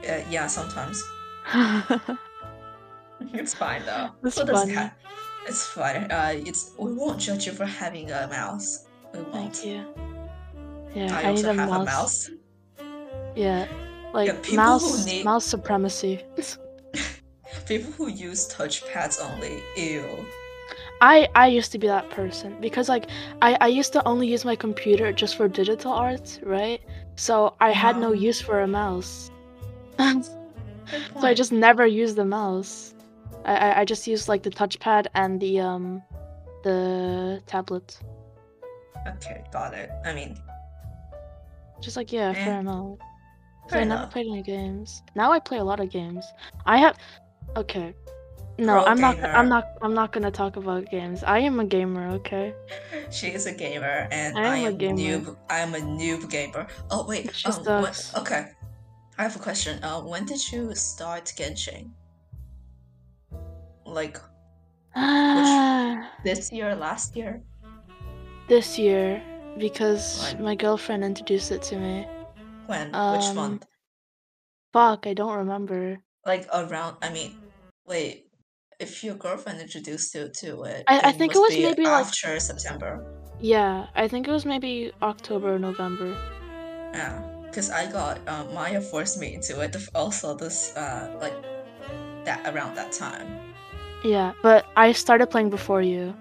Uh, 0.09 0.22
yeah, 0.31 0.46
sometimes. 0.46 1.03
It's 3.33 3.55
fine 3.55 3.83
though. 3.87 4.11
That's 4.22 4.37
So 4.37 4.44
cat. 4.44 4.96
It's 5.46 5.66
fine. 5.66 6.11
Uh, 6.11 6.33
it's 6.35 6.72
we 6.79 6.92
won't 6.92 7.18
judge 7.20 7.46
you 7.46 7.53
for 7.53 7.64
having 7.64 8.11
a 8.11 8.27
mouse. 8.29 8.87
We 9.12 9.20
won't. 9.20 9.33
Thank 9.57 9.64
you. 9.64 9.85
Yeah, 10.94 11.16
I, 11.16 11.31
I, 11.31 11.33
need 11.35 11.44
a 11.44 11.55
have 11.55 11.68
mouse. 11.70 11.81
a 11.81 11.85
mouse. 11.85 12.31
Yeah, 13.35 13.66
like 14.12 14.42
people 14.42 14.51
who 14.51 14.57
mouse 14.57 15.07
need- 15.07 15.25
mouse 15.25 15.44
supremacy. 15.46 16.22
People 17.66 17.90
who 17.92 18.09
use 18.09 18.46
touchpads 18.49 19.18
only. 19.20 19.61
Ew. 19.77 20.05
I 21.00 21.28
I 21.35 21.46
used 21.48 21.72
to 21.72 21.78
be 21.78 21.87
that 21.88 22.09
person 22.11 22.56
because 22.61 22.88
like 22.88 23.06
I 23.42 23.56
I 23.61 23.68
used 23.68 23.92
to 23.92 24.06
only 24.09 24.26
use 24.28 24.44
my 24.44 24.56
computer 24.56 25.12
just 25.12 25.37
for 25.37 25.48
digital 25.48 25.92
arts, 25.92 26.40
right? 26.42 26.80
So 27.16 27.54
I 27.61 27.70
had 27.72 27.96
no 27.96 28.12
use 28.12 28.40
for 28.40 28.61
a 28.61 28.66
mouse. 28.68 29.30
So 31.20 31.26
I 31.26 31.35
just 31.35 31.50
never 31.50 31.85
used 31.85 32.14
the 32.14 32.24
mouse. 32.24 32.94
I, 33.44 33.54
I 33.56 33.80
I 33.80 33.85
just 33.85 34.06
used 34.06 34.28
like 34.28 34.42
the 34.44 34.50
touchpad 34.50 35.06
and 35.14 35.40
the 35.40 35.59
um 35.61 36.00
the 36.62 37.42
tablet. 37.46 37.98
Okay, 39.06 39.42
got 39.52 39.74
it. 39.74 39.90
I 40.04 40.12
mean, 40.14 40.38
Just 41.80 41.96
like 41.96 42.12
yeah, 42.12 42.30
Eh, 42.30 42.44
fair 42.44 42.61
enough. 42.61 42.98
'Cause 43.66 43.72
fair 43.72 43.80
I 43.82 43.85
never 43.85 44.06
played 44.06 44.26
any 44.30 44.42
games. 44.42 45.02
Now 45.16 45.32
I 45.32 45.40
play 45.40 45.59
a 45.59 45.64
lot 45.64 45.80
of 45.80 45.90
games. 45.90 46.24
I 46.66 46.76
have 46.78 46.96
okay. 47.56 47.92
No, 48.58 48.84
I'm 48.86 49.00
not. 49.00 49.18
I'm 49.22 49.48
not 49.48 49.64
I'm 49.82 49.92
not 49.94 50.12
gonna 50.12 50.30
talk 50.30 50.56
about 50.56 50.90
games. 50.90 51.22
I 51.24 51.38
am 51.40 51.60
a 51.60 51.64
gamer, 51.64 52.08
okay? 52.20 52.54
She 53.10 53.28
is 53.28 53.46
a 53.46 53.52
gamer, 53.52 54.08
and 54.10 54.36
I 54.38 54.42
I 54.44 54.56
am 54.56 54.64
a 54.64 54.68
am 54.68 54.76
gamer. 54.78 54.96
noob. 54.98 55.36
I 55.50 55.58
am 55.60 55.74
a 55.74 55.78
noob 55.80 56.30
gamer. 56.30 56.66
Oh 56.90 57.04
wait, 57.06 57.34
She 57.34 57.48
um, 57.48 57.62
what- 57.64 58.12
okay. 58.16 58.52
I 59.18 59.22
have 59.22 59.36
a 59.36 59.38
question. 59.38 59.82
Uh, 59.84 60.00
when 60.00 60.24
did 60.26 60.40
you 60.52 60.74
start 60.74 61.24
Genshin? 61.36 61.90
Like 63.84 64.18
Ah, 64.94 66.10
this 66.24 66.50
year, 66.52 66.74
last 66.74 67.16
year? 67.16 67.42
this 68.48 68.78
year 68.78 69.20
because 69.58 70.32
When? 70.36 70.44
my 70.44 70.54
girlfriend 70.54 71.04
introduced 71.04 71.50
it 71.50 71.62
to 71.72 71.76
me. 71.76 72.06
When? 72.66 72.88
Which 72.88 73.28
Um, 73.32 73.36
month? 73.36 73.66
Fuck, 74.72 75.06
I 75.06 75.14
don't 75.14 75.36
remember. 75.36 75.98
Like 76.24 76.48
around? 76.52 76.96
I 77.02 77.10
mean, 77.12 77.36
wait. 77.86 78.25
If 78.78 79.02
your 79.02 79.14
girlfriend 79.14 79.60
introduced 79.60 80.14
you 80.14 80.28
to 80.40 80.62
it, 80.64 80.84
I- 80.86 81.00
I 81.08 81.12
think 81.12 81.34
it 81.34 81.38
was 81.38 81.54
be 81.54 81.62
maybe, 81.62 81.84
like- 81.84 82.04
after 82.06 82.38
September. 82.38 83.02
Yeah, 83.40 83.86
I 83.94 84.06
think 84.06 84.28
it 84.28 84.30
was 84.30 84.44
maybe 84.44 84.92
October 85.00 85.54
or 85.54 85.58
November. 85.58 86.14
Yeah, 86.92 87.22
because 87.46 87.70
I 87.70 87.90
got 87.90 88.18
um, 88.28 88.52
Maya 88.52 88.80
forced 88.82 89.18
me 89.18 89.32
into 89.34 89.60
it. 89.60 89.74
Also, 89.94 90.34
this 90.36 90.76
uh, 90.76 91.08
like 91.22 91.34
that 92.26 92.40
around 92.54 92.74
that 92.76 92.92
time. 92.92 93.26
Yeah, 94.04 94.32
but 94.42 94.66
I 94.76 94.92
started 94.92 95.28
playing 95.28 95.48
before 95.50 95.80
you 95.80 96.14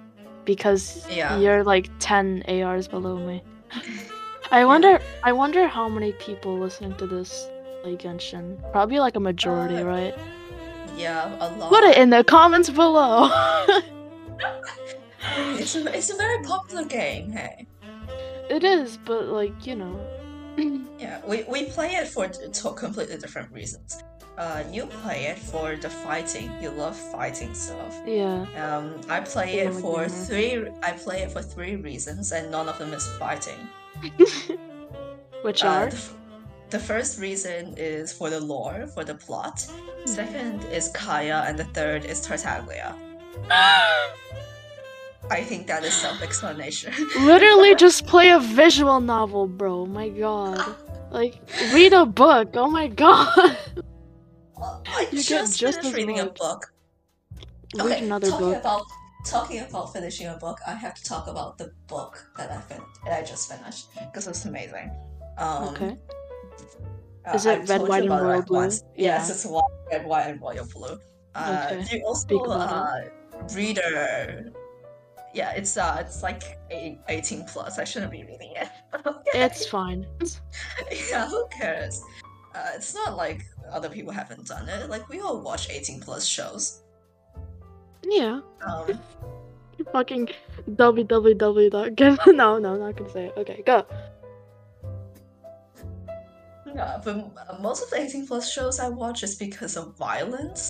because 0.45 1.05
Yeah. 1.09 1.37
you're 1.39 1.63
like 1.63 1.89
10 1.99 2.43
ARs 2.47 2.87
below 2.87 3.17
me. 3.17 3.43
I 4.51 4.63
wonder 4.63 4.99
I 5.23 5.33
wonder 5.33 5.67
how 5.67 5.89
many 5.89 6.13
people 6.13 6.57
listening 6.57 6.95
to 6.95 7.05
this 7.07 7.49
play 7.83 7.97
Genshin. 7.97 8.55
Probably 8.71 8.99
like 8.99 9.15
a 9.17 9.19
majority, 9.19 9.77
Uh, 9.81 9.85
right? 9.85 10.15
Yeah, 10.95 11.35
a 11.39 11.47
lot. 11.57 11.69
Put 11.69 11.83
it 11.83 11.97
in 11.97 12.09
the 12.09 12.23
comments 12.23 12.69
below. 12.69 13.29
It's 15.37 15.75
a, 15.75 15.93
it's 15.97 16.11
a 16.11 16.15
very 16.15 16.43
popular 16.43 16.85
game. 16.85 17.31
Hey, 17.31 17.65
it 18.49 18.63
is, 18.63 18.97
but 18.97 19.25
like, 19.25 19.65
you 19.65 19.75
know. 19.75 19.99
yeah, 20.99 21.19
we, 21.25 21.43
we 21.43 21.65
play 21.65 21.95
it 21.95 22.07
for 22.07 22.27
completely 22.73 23.17
different 23.17 23.51
reasons. 23.51 24.03
Uh, 24.37 24.63
you 24.71 24.85
play 24.85 25.25
it 25.25 25.39
for 25.39 25.75
the 25.77 25.89
fighting. 25.89 26.51
You 26.61 26.69
love 26.69 26.95
fighting 26.95 27.53
stuff. 27.53 27.95
yeah. 28.05 28.45
Um, 28.63 29.01
I 29.09 29.21
play 29.21 29.59
it 29.59 29.73
for 29.73 30.07
three. 30.07 30.67
I 30.83 30.91
play 30.91 31.23
it 31.23 31.31
for 31.31 31.41
three 31.41 31.75
reasons, 31.77 32.31
and 32.31 32.51
none 32.51 32.69
of 32.69 32.77
them 32.77 32.93
is 32.93 33.07
fighting. 33.17 33.57
Which 35.41 35.63
Uh, 35.63 35.67
are 35.67 35.91
the, 36.69 36.79
first 36.79 37.19
reason 37.19 37.73
is 37.77 38.11
for 38.13 38.29
the 38.29 38.39
lore, 38.39 38.87
for 38.87 39.03
the 39.03 39.15
plot. 39.15 39.65
Second 40.05 40.63
is 40.65 40.91
Kaeya, 40.93 41.47
and 41.47 41.57
the 41.57 41.65
third 41.65 42.05
is 42.05 42.21
Tartaglia. 42.25 42.95
I 45.31 45.41
think 45.43 45.65
that 45.67 45.83
is 45.83 45.93
self-explanation. 45.93 46.93
Literally 47.21 47.75
just 47.75 48.05
play 48.05 48.29
a 48.29 48.39
visual 48.39 48.99
novel, 48.99 49.47
bro. 49.47 49.85
My 49.87 50.09
god. 50.09 50.75
Like 51.11 51.41
read 51.73 51.93
a 51.93 52.05
book. 52.05 52.49
Oh 52.55 52.69
my 52.69 52.87
god. 52.87 53.57
I 54.57 55.07
You 55.11 55.17
get 55.17 55.25
just 55.25 55.59
just 55.59 55.79
finished 55.79 55.85
as 55.85 55.93
reading 55.93 56.19
a 56.19 56.27
book. 56.27 56.71
Read 57.75 57.85
Okay, 57.85 58.05
another 58.05 58.29
talking 58.29 58.45
book. 58.51 58.57
about 58.59 58.83
talking 59.25 59.59
about 59.61 59.91
finishing 59.93 60.27
a 60.27 60.37
book, 60.37 60.59
I 60.67 60.75
have 60.75 60.93
to 60.93 61.03
talk 61.03 61.27
about 61.27 61.57
the 61.57 61.71
book 61.87 62.23
that 62.37 62.51
I 62.51 62.61
fin- 62.61 62.81
that 63.05 63.13
I 63.19 63.23
just 63.25 63.51
finished 63.51 63.87
because 63.99 64.27
it's 64.27 64.45
amazing. 64.45 64.91
Um, 65.39 65.69
Okay. 65.69 65.97
Uh, 67.27 67.31
Is 67.33 67.45
it 67.45 67.61
I've 67.61 67.69
Red, 67.69 67.81
White, 67.81 68.03
and 68.03 68.11
Royal 68.11 68.41
Blue? 68.41 68.57
once. 68.57 68.83
Yes, 68.95 69.29
it's 69.29 69.45
white, 69.45 69.63
red, 69.91 70.05
white, 70.05 70.27
and 70.27 70.41
royal 70.41 70.65
blue. 70.65 70.99
Uh, 71.33 71.69
Okay, 71.71 71.97
You 71.97 72.05
also 72.05 72.21
speak 72.21 72.41
uh, 72.47 73.01
reader. 73.55 74.51
Yeah, 75.33 75.51
it's 75.51 75.75
uh, 75.75 75.97
it's 75.99 76.23
like 76.23 76.57
eight, 76.71 76.99
18 77.09 77.45
plus. 77.45 77.77
I 77.77 77.83
shouldn't 77.83 78.11
be 78.11 78.23
reading 78.23 78.53
it. 78.55 78.69
but 78.91 79.05
okay. 79.05 79.43
It's 79.43 79.65
fine. 79.67 80.07
yeah, 81.09 81.27
who 81.27 81.45
cares? 81.47 82.01
Uh, 82.55 82.69
it's 82.75 82.93
not 82.93 83.17
like 83.17 83.43
other 83.69 83.89
people 83.89 84.13
haven't 84.13 84.47
done 84.47 84.69
it. 84.69 84.89
Like 84.89 85.09
we 85.09 85.19
all 85.19 85.41
watch 85.41 85.69
18 85.69 85.99
plus 85.99 86.25
shows. 86.25 86.83
Yeah. 88.03 88.39
Um, 88.65 88.97
Fucking 89.91 90.29
www. 90.71 92.27
No, 92.33 92.57
no, 92.59 92.75
not 92.77 92.95
gonna 92.95 93.09
say 93.09 93.25
it. 93.25 93.33
Okay, 93.35 93.61
go. 93.65 93.85
Yeah, 96.75 96.99
but 97.03 97.61
most 97.61 97.83
of 97.83 97.89
the 97.89 98.01
18 98.01 98.27
plus 98.27 98.51
shows 98.51 98.79
I 98.79 98.89
watch 98.89 99.23
is 99.23 99.35
because 99.35 99.77
of 99.77 99.97
violence. 99.97 100.69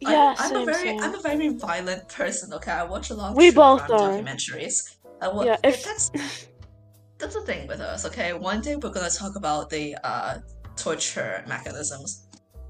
Yeah, 0.00 0.34
I'm, 0.38 0.50
same, 0.50 0.62
a 0.68 0.72
very, 0.72 0.88
same. 0.88 1.00
I'm 1.00 1.14
a 1.14 1.20
very 1.20 1.48
violent 1.50 2.08
person. 2.08 2.52
Okay, 2.54 2.72
I 2.72 2.82
watch 2.82 3.10
a 3.10 3.14
lot 3.14 3.30
of 3.32 3.36
We 3.36 3.50
both 3.50 3.82
are. 3.82 3.88
documentaries. 3.88 4.96
I 5.20 5.28
wa- 5.28 5.44
Yeah, 5.44 5.56
if- 5.62 5.84
that's 5.84 6.10
that's 7.18 7.34
the 7.34 7.42
thing 7.42 7.68
with 7.68 7.80
us. 7.80 8.04
Okay, 8.06 8.32
one 8.32 8.60
day 8.62 8.74
we're 8.76 8.90
gonna 8.90 9.10
talk 9.10 9.36
about 9.36 9.70
the 9.70 9.94
uh, 10.02 10.38
torture 10.76 11.44
mechanisms. 11.46 12.26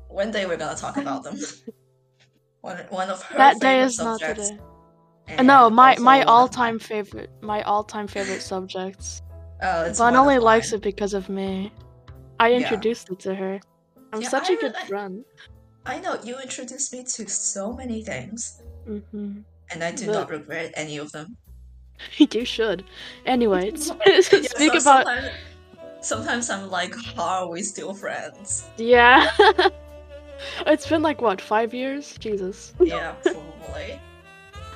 One 0.09 0.31
day 0.31 0.45
we're 0.45 0.59
gonna 0.59 0.77
talk 0.77 0.99
about 0.99 1.23
them. 1.25 1.39
one 2.61 2.77
one 2.91 3.09
of 3.09 3.23
her 3.23 3.39
that 3.39 3.61
day 3.61 3.81
is 3.81 3.99
not 3.99 4.21
today. 4.21 4.59
Uh, 5.39 5.43
No, 5.43 5.71
my 5.71 5.97
my 5.99 6.23
all-time 6.25 6.79
favorite, 6.79 7.31
my 7.41 7.63
all-time 7.63 8.09
favorite 8.09 8.43
subjects. 8.43 9.23
Oh, 9.63 9.85
it's 9.85 10.01
one 10.01 10.17
only 10.17 10.39
likes 10.39 10.73
it 10.73 10.83
because 10.83 11.15
of 11.15 11.29
me. 11.31 11.73
I 12.43 12.49
Yeah. 12.49 12.59
introduced 12.59 13.09
it 13.11 13.21
to 13.21 13.35
her. 13.37 13.61
I'm 14.13 14.21
Yeah, 14.21 14.29
such 14.29 14.51
I 14.51 14.55
a 14.55 14.57
good 14.57 14.75
I- 14.77 14.87
friend. 14.87 15.25
I 15.87 16.01
know 16.01 16.19
you 16.23 16.39
introduced 16.41 16.93
me 16.93 17.05
to 17.05 17.29
so 17.29 17.73
many 17.73 18.03
things, 18.05 18.61
hmm 18.87 19.43
and 19.71 19.83
I 19.85 19.91
do 19.93 20.07
But- 20.07 20.13
not 20.19 20.31
regret 20.31 20.73
any 20.75 20.97
of 20.99 21.13
them. 21.13 21.37
you 22.19 22.45
should. 22.45 22.85
Anyway, 23.27 23.71
Yeah, 24.07 24.21
speak 24.57 24.73
so 24.75 24.83
about 24.83 25.07
sometimes, 25.07 25.31
sometimes 26.01 26.51
I'm 26.51 26.69
like, 26.69 26.95
how 27.17 27.45
are 27.45 27.49
we 27.49 27.63
still 27.63 27.95
friends? 27.95 28.65
yeah. 28.77 29.31
it's 30.67 30.87
been 30.89 31.03
like 31.03 31.23
what 31.23 31.41
five 31.41 31.73
years? 31.73 32.19
Jesus. 32.19 32.75
Yeah, 32.81 33.13
probably. 33.23 34.01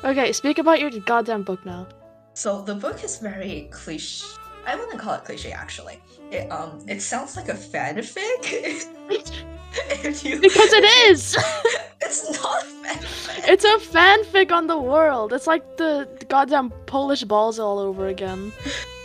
Okay, 0.04 0.32
speak 0.32 0.58
about 0.58 0.78
your 0.80 0.90
goddamn 1.10 1.42
book 1.42 1.64
now. 1.66 1.88
So 2.34 2.62
the 2.62 2.74
book 2.76 3.02
is 3.02 3.18
very 3.18 3.68
cliche. 3.72 4.24
I 4.66 4.74
wouldn't 4.76 4.98
call 4.98 5.14
it 5.14 5.24
cliche 5.24 5.52
actually. 5.52 6.00
It 6.30 6.50
um 6.50 6.84
it 6.88 7.00
sounds 7.00 7.36
like 7.36 7.48
a 7.48 7.54
fanfic. 7.54 8.84
you 10.24 10.40
Because 10.40 10.72
it 10.72 10.84
is. 11.10 11.36
it's 12.00 12.42
not 12.42 12.62
a 12.62 12.66
fanfic. 12.66 13.48
it's 13.48 13.64
a 13.64 13.76
fanfic 13.78 14.50
on 14.50 14.66
the 14.66 14.78
world. 14.78 15.32
It's 15.32 15.46
like 15.46 15.76
the, 15.76 16.08
the 16.18 16.24
goddamn 16.26 16.70
Polish 16.86 17.22
balls 17.24 17.58
all 17.58 17.78
over 17.78 18.08
again. 18.08 18.52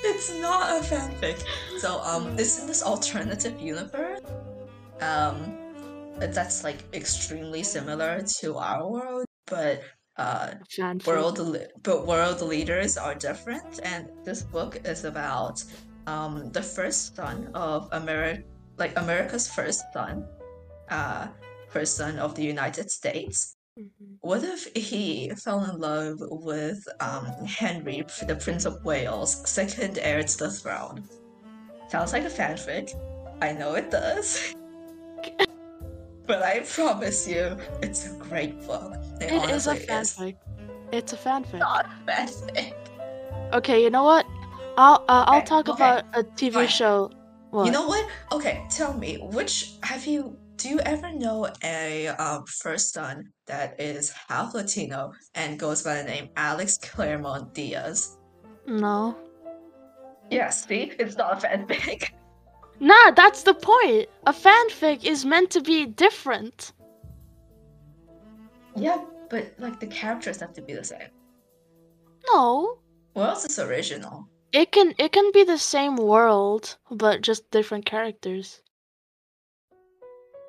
It's 0.04 0.34
not 0.40 0.82
a 0.82 0.84
fanfic. 0.84 1.44
So 1.78 2.02
um 2.02 2.38
it's 2.40 2.60
in 2.60 2.68
this 2.68 2.84
alternative 2.84 3.60
universe. 3.62 4.20
Um 5.00 5.58
that's 6.18 6.64
like 6.64 6.80
extremely 6.94 7.64
similar 7.64 8.24
to 8.42 8.58
our 8.58 8.88
world, 8.88 9.26
but 9.48 9.82
uh 10.18 10.52
world 11.06 11.40
but 11.84 12.06
world 12.06 12.42
leaders 12.42 12.98
are 12.98 13.16
different 13.16 13.80
and 13.84 14.10
this 14.26 14.42
book 14.44 14.78
is 14.84 15.06
about 15.06 15.64
um 16.08 16.52
the 16.52 16.62
first 16.62 17.16
son 17.16 17.50
of 17.54 17.88
America 17.92 18.44
like 18.78 18.94
America's 18.98 19.48
first 19.48 19.84
son 19.94 20.26
uh 20.90 21.28
first 21.70 21.96
son 21.96 22.20
of 22.20 22.36
the 22.36 22.44
United 22.44 22.92
States. 22.92 23.56
Mhm. 23.80 24.18
what 24.20 24.44
if 24.44 24.68
he 24.76 25.32
fell 25.44 25.64
in 25.64 25.80
love 25.80 26.18
with 26.20 26.84
um 27.00 27.26
Henry 27.48 28.04
the 28.28 28.36
Prince 28.36 28.66
of 28.66 28.84
Wales 28.84 29.32
second 29.50 29.98
heir 29.98 30.22
to 30.24 30.38
the 30.38 30.52
throne? 30.52 31.08
Sounds 31.88 32.12
like 32.12 32.26
a 32.26 32.30
fanfic. 32.40 32.92
I 33.42 33.54
know 33.54 33.76
it 33.76 33.90
does 33.90 34.54
but 36.32 36.42
I 36.44 36.62
promise 36.62 37.28
you 37.28 37.58
it's 37.82 38.06
a 38.08 38.14
great 38.16 38.56
book 38.66 38.96
It 39.20 39.50
is 39.52 39.68
a 39.68 39.76
fanfic. 39.76 40.38
It's 40.94 41.12
a 41.12 41.18
fanfic. 41.18 41.60
not 41.60 41.86
a 41.86 42.10
fanfic 42.10 42.74
Okay, 43.52 43.84
you 43.84 43.90
know 43.90 44.06
what? 44.06 44.26
I'll 44.78 45.04
uh, 45.10 45.26
I'll 45.28 45.40
Okay, 45.40 45.46
talk 45.46 45.68
okay, 45.68 45.84
about 45.84 46.06
a 46.14 46.24
TV 46.24 46.54
fine. 46.54 46.68
show. 46.70 47.12
What? 47.50 47.66
You 47.66 47.72
know 47.74 47.86
what? 47.86 48.08
Okay, 48.32 48.64
tell 48.70 48.94
me, 48.98 49.18
which 49.38 49.74
have 49.84 50.06
you 50.08 50.38
do 50.56 50.70
you 50.70 50.80
ever 50.94 51.12
know 51.12 51.50
a 51.66 52.08
um, 52.08 52.46
first 52.46 52.94
son 52.94 53.26
that 53.48 53.76
is 53.78 54.14
half 54.30 54.54
Latino 54.54 55.12
and 55.36 55.60
goes 55.60 55.84
by 55.84 55.96
the 55.98 56.06
name 56.06 56.30
Alex 56.38 56.78
Claremont 56.78 57.54
Diaz? 57.54 58.18
no. 58.66 59.18
Yes, 60.30 60.66
see, 60.66 60.94
it's 60.98 61.18
not 61.18 61.44
a 61.44 61.48
fanfic. 61.48 62.08
Nah, 62.82 63.12
that's 63.12 63.44
the 63.44 63.54
point. 63.54 64.10
A 64.26 64.34
fanfic 64.34 65.04
is 65.04 65.24
meant 65.24 65.52
to 65.52 65.62
be 65.62 65.86
different. 65.86 66.74
Yeah, 68.76 69.06
but 69.30 69.54
like 69.60 69.80
the 69.80 69.86
characters 69.86 70.40
have 70.40 70.54
to 70.54 70.64
be 70.64 70.74
the 70.74 70.84
same. 70.84 71.10
No. 72.34 72.80
What 73.14 73.30
else 73.30 73.46
is 73.46 73.60
original? 73.60 74.28
It 74.52 74.72
can 74.72 74.96
it 74.98 75.12
can 75.12 75.32
be 75.32 75.44
the 75.44 75.60
same 75.60 75.96
world, 75.96 76.78
but 76.90 77.22
just 77.22 77.52
different 77.52 77.86
characters. 77.86 78.64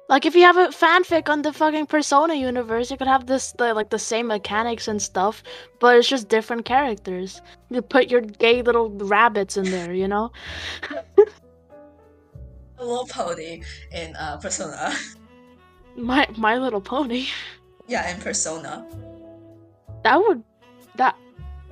Like 0.09 0.25
if 0.25 0.35
you 0.35 0.43
have 0.45 0.57
a 0.57 0.69
fanfic 0.69 1.29
on 1.29 1.43
the 1.43 1.53
fucking 1.53 1.87
Persona 1.87 2.35
universe, 2.35 2.91
you 2.91 2.97
could 2.97 3.09
have 3.09 3.27
this 3.27 3.53
the, 3.53 3.75
like 3.75 3.91
the 3.91 3.99
same 3.99 4.29
mechanics 4.29 4.89
and 4.89 5.03
stuff, 5.03 5.43
but 5.81 5.99
it's 5.99 6.09
just 6.09 6.31
different 6.31 6.65
characters. 6.65 7.43
You 7.69 7.83
put 7.83 8.11
your 8.11 8.23
gay 8.23 8.63
little 8.63 8.89
rabbits 8.89 9.59
in 9.59 9.71
there, 9.71 9.93
you 9.93 10.09
know? 10.09 10.33
Little 12.83 13.07
pony 13.07 13.63
in 13.93 14.15
uh, 14.17 14.37
Persona. 14.39 14.95
My 15.97 16.27
My 16.37 16.59
Little 16.59 16.81
Pony. 16.81 17.27
yeah, 17.87 18.09
in 18.15 18.21
Persona. 18.21 18.87
That 20.05 20.19
would 20.19 20.43
that 20.97 21.17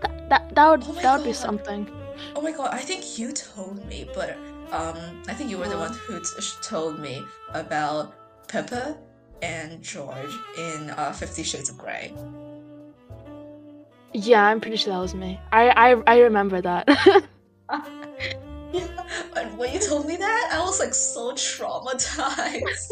that 0.02 0.28
that, 0.28 0.54
that 0.54 0.70
would 0.70 0.82
Oh 0.86 0.92
that 1.02 1.16
would 1.16 1.24
be 1.24 1.32
something. 1.32 1.88
Oh 2.36 2.42
my 2.42 2.52
god, 2.52 2.70
I 2.72 2.78
think 2.78 3.18
you 3.18 3.32
told 3.32 3.84
me, 3.86 4.08
but 4.14 4.36
um, 4.72 4.96
I 5.26 5.34
think 5.34 5.50
you 5.50 5.58
were 5.58 5.68
the 5.68 5.78
one 5.78 5.92
who 5.94 6.20
t- 6.20 6.26
told 6.62 6.98
me 6.98 7.24
about 7.54 8.14
Peppa 8.48 8.96
and 9.42 9.82
George 9.82 10.34
in 10.58 10.90
uh, 10.90 11.12
Fifty 11.12 11.42
Shades 11.42 11.70
of 11.70 11.78
Grey. 11.78 12.12
Yeah, 14.12 14.44
I'm 14.44 14.60
pretty 14.60 14.76
sure 14.76 14.92
that 14.92 15.00
was 15.00 15.14
me. 15.14 15.40
I 15.50 15.70
I 15.70 16.02
I 16.06 16.18
remember 16.20 16.60
that. 16.60 16.88
yeah, 18.72 18.86
and 19.36 19.56
when 19.58 19.72
you 19.72 19.80
told 19.80 20.06
me 20.06 20.16
that, 20.16 20.50
I 20.52 20.60
was 20.60 20.78
like 20.80 20.94
so 20.94 21.32
traumatized. 21.32 22.90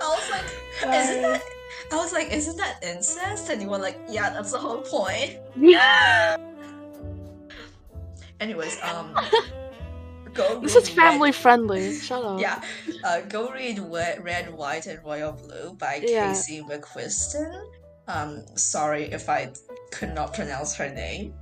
was 0.00 0.30
like, 0.30 0.44
isn't 0.94 1.22
that? 1.22 1.42
I 1.92 1.96
was 1.96 2.12
like, 2.12 2.30
isn't 2.32 2.56
that 2.56 2.82
incest? 2.82 3.48
And 3.50 3.60
you 3.60 3.68
were 3.68 3.78
like, 3.78 3.98
yeah, 4.08 4.30
that's 4.30 4.52
the 4.52 4.58
whole 4.58 4.82
point. 4.82 5.38
Anyways, 8.40 8.78
um, 8.82 9.14
go. 10.34 10.60
this 10.60 10.74
read 10.74 10.82
is 10.82 10.88
family 10.90 11.32
friendly. 11.32 11.94
Shut 11.98 12.24
up. 12.24 12.40
Yeah, 12.40 12.62
uh, 13.04 13.20
go 13.22 13.50
read 13.50 13.78
Red, 13.80 14.52
White, 14.54 14.86
and 14.86 15.04
Royal 15.04 15.32
Blue 15.32 15.74
by 15.74 16.02
Yeah. 16.06 16.28
Casey 16.28 16.62
McQuiston. 16.62 17.62
Um, 18.08 18.44
sorry 18.56 19.04
if 19.04 19.28
I 19.28 19.52
could 19.92 20.14
not 20.14 20.32
pronounce 20.34 20.74
her 20.76 20.88
name. 20.88 21.34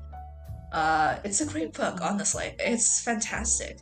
Uh, 0.73 1.17
it's 1.25 1.41
a 1.41 1.47
great 1.47 1.73
book, 1.73 2.01
honestly. 2.03 2.55
It's 2.59 3.01
fantastic. 3.03 3.79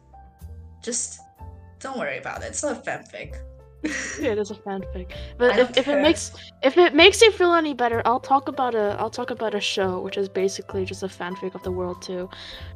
Just 0.82 1.20
don't 1.80 1.98
worry 1.98 2.18
about 2.18 2.42
it. 2.42 2.46
It's 2.46 2.62
not 2.62 2.78
a 2.78 2.80
fanfic. 2.80 3.36
It 4.20 4.38
is 4.38 4.50
a 4.50 4.54
fanfic. 4.54 5.12
But 5.38 5.58
if, 5.58 5.76
if 5.76 5.86
it 5.88 6.00
makes 6.02 6.32
if 6.62 6.76
it 6.78 6.94
makes 6.94 7.20
you 7.22 7.30
feel 7.32 7.52
any 7.54 7.74
better, 7.74 8.02
I'll 8.04 8.20
talk 8.20 8.48
about 8.48 8.74
a 8.74 8.96
I'll 8.98 9.10
talk 9.10 9.30
about 9.30 9.54
a 9.54 9.60
show 9.60 10.00
which 10.00 10.16
is 10.16 10.28
basically 10.28 10.84
just 10.84 11.02
a 11.02 11.08
fanfic 11.08 11.54
of 11.54 11.62
the 11.62 11.70
world 11.70 12.00
too. 12.02 12.28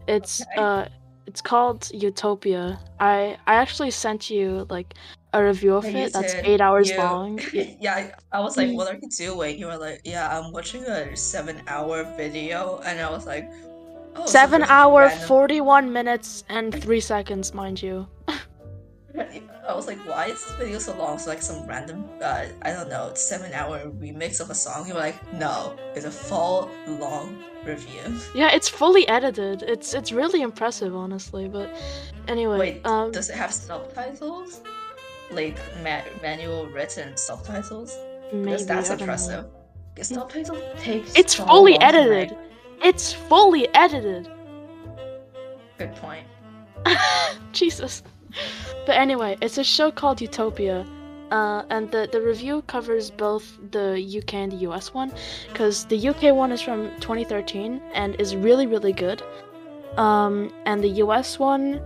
It's 0.07 0.43
Okay. 0.43 0.61
uh 0.63 0.85
it's 1.27 1.41
called 1.41 1.89
Utopia. 1.95 2.79
I 3.01 3.39
I 3.47 3.55
actually 3.55 3.91
sent 3.93 4.29
you 4.31 4.67
like 4.69 4.95
a 5.33 5.43
review 5.45 5.75
of 5.77 5.85
it 5.85 6.13
that's 6.13 6.35
did. 6.35 6.45
eight 6.45 6.61
hours 6.61 6.91
You- 6.91 6.99
long. 6.99 7.41
yeah, 7.81 7.95
I, 7.95 8.39
I 8.39 8.41
was 8.41 8.57
like, 8.57 8.69
Mm. 8.69 8.77
what 8.77 8.89
are 8.93 8.99
you 9.01 9.09
doing? 9.27 9.59
You 9.61 9.67
were 9.67 9.79
like, 9.79 10.01
yeah, 10.05 10.27
I'm 10.37 10.51
watching 10.53 10.83
a 10.85 11.17
seven 11.17 11.63
hour 11.69 12.03
video. 12.17 12.81
And 12.85 12.99
I 13.01 13.09
was 13.11 13.27
like, 13.27 13.47
oh, 14.17 14.27
Seven 14.27 14.63
hour, 14.65 15.03
random- 15.07 15.29
forty 15.29 15.61
one 15.61 15.93
minutes 15.93 16.45
and 16.49 16.75
three 16.83 17.01
seconds, 17.01 17.55
mind 17.55 17.83
you. 17.83 18.07
I 19.69 19.75
was 19.75 19.87
like, 19.87 19.99
why 19.99 20.27
is 20.27 20.45
this 20.45 20.53
video 20.57 20.79
so 20.81 20.97
long? 20.97 21.15
It's 21.15 21.27
like 21.29 21.43
some 21.43 21.65
random, 21.67 22.05
uh, 22.21 22.47
I 22.63 22.73
don't 22.73 22.89
know, 22.89 23.13
seven 23.15 23.53
hour 23.53 23.79
remix 24.01 24.41
of 24.41 24.51
a 24.51 24.55
song. 24.55 24.89
You 24.89 24.95
were 24.95 25.01
like, 25.01 25.33
no, 25.35 25.77
it's 25.95 26.05
a 26.07 26.11
full 26.11 26.69
long 26.89 27.43
review. 27.65 28.01
Yeah, 28.35 28.51
it's 28.53 28.69
fully 28.69 29.07
edited. 29.07 29.63
It's 29.63 29.95
it's 29.95 30.11
really 30.13 30.43
impressive, 30.43 30.95
honestly. 30.97 31.49
But 31.49 31.71
anyway, 32.27 32.59
Wait, 32.59 32.87
um, 32.87 33.13
does 33.13 33.31
it 33.31 33.37
have 33.37 33.53
subtitles? 33.53 34.61
Like 35.31 35.59
ma- 35.85 36.03
manual 36.23 36.67
written 36.67 37.17
subtitles? 37.17 37.97
maybe 38.33 38.45
Because 38.45 38.67
that's 38.67 38.91
impressive. 38.91 39.45
The 39.95 40.05
subtitle 40.05 40.61
takes 40.79 41.15
It's 41.17 41.37
so 41.37 41.47
fully 41.47 41.79
edited. 41.81 42.37
It's 42.83 43.13
fully 43.13 43.69
edited. 43.75 44.29
Good 45.79 45.95
point. 45.97 46.27
Jesus. 47.53 48.03
But 48.87 48.97
anyway, 48.97 49.37
it's 49.41 49.59
a 49.59 49.65
show 49.65 49.91
called 49.91 50.21
Utopia. 50.21 50.87
Uh, 51.31 51.63
and 51.71 51.91
the, 51.93 52.09
the 52.11 52.21
review 52.21 52.63
covers 52.63 53.11
both 53.11 53.57
the 53.71 53.95
UK 54.19 54.35
and 54.35 54.51
the 54.53 54.57
US 54.69 54.93
one, 54.93 55.13
because 55.49 55.85
the 55.85 56.09
UK 56.09 56.35
one 56.35 56.51
is 56.51 56.61
from 56.61 56.91
2013 57.01 57.81
and 57.95 58.17
is 58.21 58.35
really, 58.35 58.67
really 58.67 58.93
good. 58.93 59.23
Um, 59.97 60.53
and 60.67 60.83
the 60.83 60.89
US 61.05 61.39
one 61.39 61.81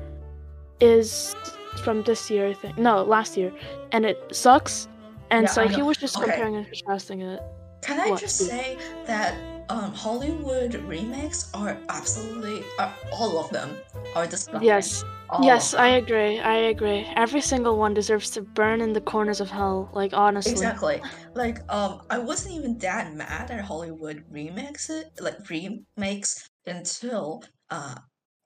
is 0.81 1.37
from 1.83 2.03
this 2.05 2.31
year, 2.31 2.49
I 2.49 2.55
think. 2.55 2.79
No, 2.79 3.03
last 3.03 3.37
year. 3.37 3.53
And 3.93 4.07
it 4.07 4.19
sucks. 4.35 4.89
And 5.31 5.45
Yeah, 5.45 5.51
so 5.51 5.69
he 5.69 5.83
was 5.83 5.99
just 5.99 6.17
Okay. 6.17 6.27
comparing 6.27 6.57
and 6.57 6.67
contrasting 6.67 7.21
it. 7.21 7.41
Can 7.83 8.01
I 8.01 8.11
What, 8.11 8.21
just 8.21 8.39
say 8.39 8.79
that 9.07 9.35
um, 9.69 9.93
Hollywood 9.93 10.75
remakes 10.75 11.51
are 11.55 11.79
absolutely, 11.89 12.65
uh, 12.79 12.93
all 13.13 13.39
of 13.39 13.51
them 13.51 13.77
are 14.15 14.27
disgusting. 14.27 14.67
Yes, 14.67 15.05
All 15.31 15.45
yes, 15.45 15.75
I 15.75 15.89
agree. 15.89 16.39
I 16.39 16.55
agree. 16.55 17.07
Every 17.17 17.41
single 17.41 17.79
one 17.79 17.95
deserves 17.95 18.31
to 18.31 18.43
burn 18.43 18.81
in 18.81 18.93
the 18.93 19.01
corners 19.01 19.41
of 19.41 19.51
hell. 19.51 19.91
Like 19.93 20.13
honestly. 20.13 20.53
Exactly. 20.53 21.01
Like, 21.35 21.61
um, 21.73 22.03
I 22.11 22.19
wasn't 22.19 22.55
even 22.57 22.79
that 22.79 23.15
mad 23.15 23.51
at 23.51 23.65
Hollywood 23.65 24.25
remakes 24.31 24.91
it, 24.91 25.07
like 25.21 25.49
remakes, 25.49 26.49
until 26.67 27.43
uh, 27.71 27.97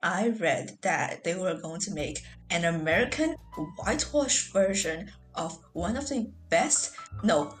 I 0.01 0.29
read 0.29 0.77
that 0.81 1.23
they 1.23 1.35
were 1.35 1.59
going 1.61 1.81
to 1.81 1.93
make 1.93 2.19
an 2.49 2.63
American 2.65 3.35
whitewash 3.77 4.51
version 4.51 5.11
of 5.35 5.57
one 5.73 5.97
of 5.97 6.09
the 6.09 6.31
best, 6.49 6.93
no, 7.23 7.53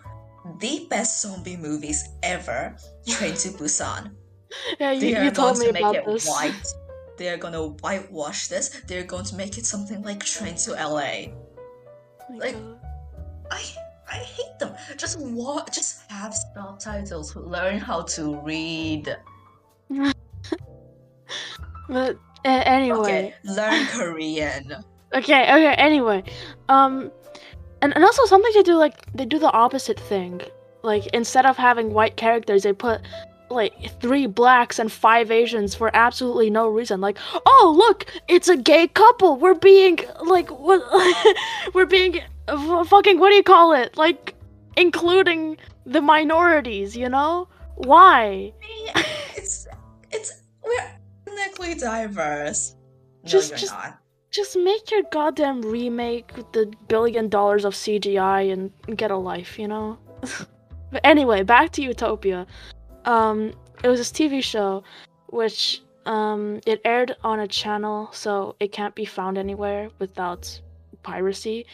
the 0.59 0.87
best 0.89 1.21
zombie 1.21 1.57
movies 1.57 2.07
ever, 2.23 2.75
Train 3.07 3.33
to 3.35 3.49
Busan. 3.49 4.11
Yeah, 4.79 4.91
you, 4.93 4.99
They 5.01 5.15
are 5.15 5.23
you 5.25 5.31
told 5.31 5.55
going 5.57 5.59
me 5.59 5.67
to 5.67 5.73
make 5.73 5.81
about 5.83 5.95
it 5.95 6.05
this. 6.07 6.27
white. 6.27 6.67
They 7.17 7.29
are 7.29 7.37
gonna 7.37 7.67
whitewash 7.85 8.47
this. 8.47 8.69
They're 8.87 9.03
going 9.03 9.25
to 9.25 9.35
make 9.35 9.57
it 9.59 9.65
something 9.65 10.01
like 10.01 10.23
Train 10.25 10.55
to 10.65 10.71
LA. 10.71 11.29
Oh 11.29 12.33
like- 12.35 12.53
God. 12.55 12.79
I 13.51 13.61
I 14.11 14.15
hate 14.25 14.57
them. 14.59 14.73
Just 14.97 15.19
watch. 15.21 15.75
Just 15.75 16.09
have 16.09 16.33
subtitles. 16.33 17.35
Learn 17.35 17.77
how 17.77 18.01
to 18.17 18.37
read. 18.41 19.15
But 21.89 22.17
uh, 22.45 22.61
anyway, 22.65 22.99
Okay, 22.99 23.33
learn 23.43 23.85
Korean. 23.87 24.75
okay, 25.13 25.41
okay. 25.43 25.73
Anyway, 25.77 26.23
um, 26.69 27.11
and 27.81 27.93
and 27.95 28.03
also 28.03 28.25
something 28.25 28.51
they 28.53 28.63
do 28.63 28.75
like 28.75 29.11
they 29.13 29.25
do 29.25 29.39
the 29.39 29.51
opposite 29.51 29.99
thing. 29.99 30.41
Like 30.81 31.07
instead 31.07 31.45
of 31.45 31.57
having 31.57 31.93
white 31.93 32.15
characters, 32.15 32.63
they 32.63 32.73
put 32.73 33.01
like 33.49 33.73
three 33.99 34.27
blacks 34.27 34.77
and 34.79 34.91
five 34.91 35.31
Asians 35.31 35.73
for 35.75 35.89
absolutely 35.95 36.49
no 36.49 36.67
reason. 36.67 37.01
Like, 37.01 37.17
oh 37.45 37.73
look, 37.77 38.05
it's 38.27 38.47
a 38.47 38.55
gay 38.57 38.87
couple. 38.87 39.37
We're 39.37 39.55
being 39.55 39.99
like 40.25 40.49
what? 40.59 40.81
we're 41.73 41.85
being 41.85 42.21
uh, 42.47 42.83
fucking 42.85 43.19
what 43.19 43.29
do 43.29 43.35
you 43.35 43.43
call 43.43 43.73
it? 43.73 43.97
Like 43.97 44.35
including 44.77 45.57
the 45.85 46.01
minorities. 46.01 46.95
You 46.95 47.09
know 47.09 47.47
why? 47.75 48.53
It's 49.35 49.67
it's 50.11 50.41
we're 50.63 50.91
ethnically 51.27 51.75
diverse. 51.75 52.75
No, 53.23 53.29
Just- 53.29 53.49
you're 53.49 53.57
just- 53.59 53.73
not. 53.73 53.97
Just 54.31 54.55
make 54.57 54.91
your 54.91 55.03
goddamn 55.11 55.61
remake 55.61 56.31
with 56.35 56.51
the 56.51 56.71
billion 56.87 57.29
dollars 57.29 57.65
of 57.65 57.73
CGI 57.73 58.53
and 58.53 58.71
get 58.97 59.09
a 59.09 59.17
life, 59.17 59.57
you 59.57 59.67
know? 59.67 59.97
but 60.91 61.01
anyway, 61.03 61.43
back 61.43 61.71
to 61.71 61.81
Utopia. 61.81 62.45
Um, 63.05 63.53
it 63.83 63.87
was 63.87 63.99
this 63.99 64.11
TV 64.11 64.43
show 64.43 64.83
which 65.27 65.81
um 66.05 66.59
it 66.65 66.81
aired 66.85 67.15
on 67.23 67.39
a 67.39 67.47
channel 67.47 68.09
so 68.11 68.55
it 68.59 68.71
can't 68.71 68.95
be 68.95 69.05
found 69.05 69.37
anywhere 69.37 69.89
without 69.99 70.59
piracy. 71.03 71.65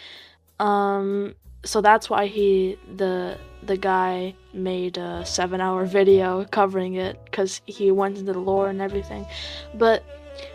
Um 0.59 1.35
so 1.63 1.81
that's 1.81 2.09
why 2.09 2.27
he 2.27 2.77
the 2.95 3.37
the 3.63 3.77
guy 3.77 4.35
made 4.53 4.97
a 4.97 5.23
7-hour 5.23 5.85
video 5.85 6.45
covering 6.45 6.95
it 6.95 7.31
cuz 7.31 7.61
he 7.65 7.91
went 7.91 8.17
into 8.17 8.33
the 8.33 8.39
lore 8.39 8.69
and 8.69 8.81
everything. 8.81 9.25
But 9.73 10.03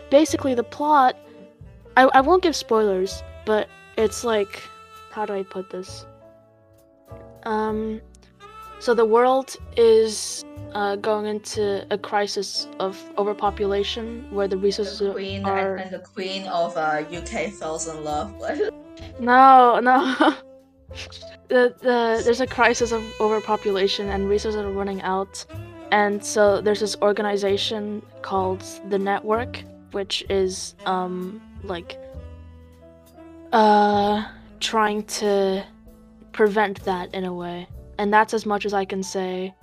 basically 0.09 0.53
the 0.53 0.63
plot 0.63 1.17
I, 1.97 2.03
I 2.13 2.21
won't 2.21 2.43
give 2.43 2.55
spoilers, 2.55 3.23
but 3.45 3.67
it's 3.97 4.23
like 4.23 4.63
how 5.11 5.25
do 5.25 5.33
I 5.33 5.43
put 5.43 5.69
this? 5.69 6.05
Um 7.43 8.01
so 8.79 8.95
the 8.95 9.05
world 9.05 9.57
is 9.77 10.43
uh, 10.73 10.95
going 10.95 11.27
into 11.27 11.85
a 11.91 11.97
crisis 11.99 12.67
of 12.79 12.99
overpopulation 13.15 14.25
where 14.31 14.47
the 14.47 14.57
resources 14.57 14.97
The 14.97 15.11
queen 15.11 15.45
are 15.45 15.75
and, 15.75 15.91
the 15.91 15.99
queen 15.99 16.47
of 16.47 16.75
uh, 16.75 17.03
UK 17.11 17.51
falls 17.51 17.87
in 17.87 18.03
love 18.03 18.33
with. 18.37 18.71
No, 19.19 19.79
no. 19.79 20.15
the, 21.47 21.75
the 21.79 22.21
there's 22.23 22.41
a 22.41 22.47
crisis 22.47 22.91
of 22.91 23.03
overpopulation 23.19 24.09
and 24.09 24.27
resources 24.27 24.59
are 24.59 24.71
running 24.71 25.01
out. 25.03 25.45
And 25.91 26.23
so 26.23 26.61
there's 26.61 26.79
this 26.79 26.95
organization 27.01 28.01
called 28.21 28.63
the 28.89 28.97
Network, 28.97 29.63
which 29.91 30.23
is 30.29 30.75
um 30.85 31.41
like 31.63 31.97
uh 33.51 34.25
trying 34.59 35.03
to 35.03 35.65
prevent 36.31 36.83
that 36.85 37.13
in 37.13 37.25
a 37.25 37.33
way. 37.33 37.67
And 37.97 38.13
that's 38.13 38.33
as 38.33 38.45
much 38.45 38.65
as 38.65 38.73
I 38.73 38.85
can 38.85 39.03
say 39.03 39.53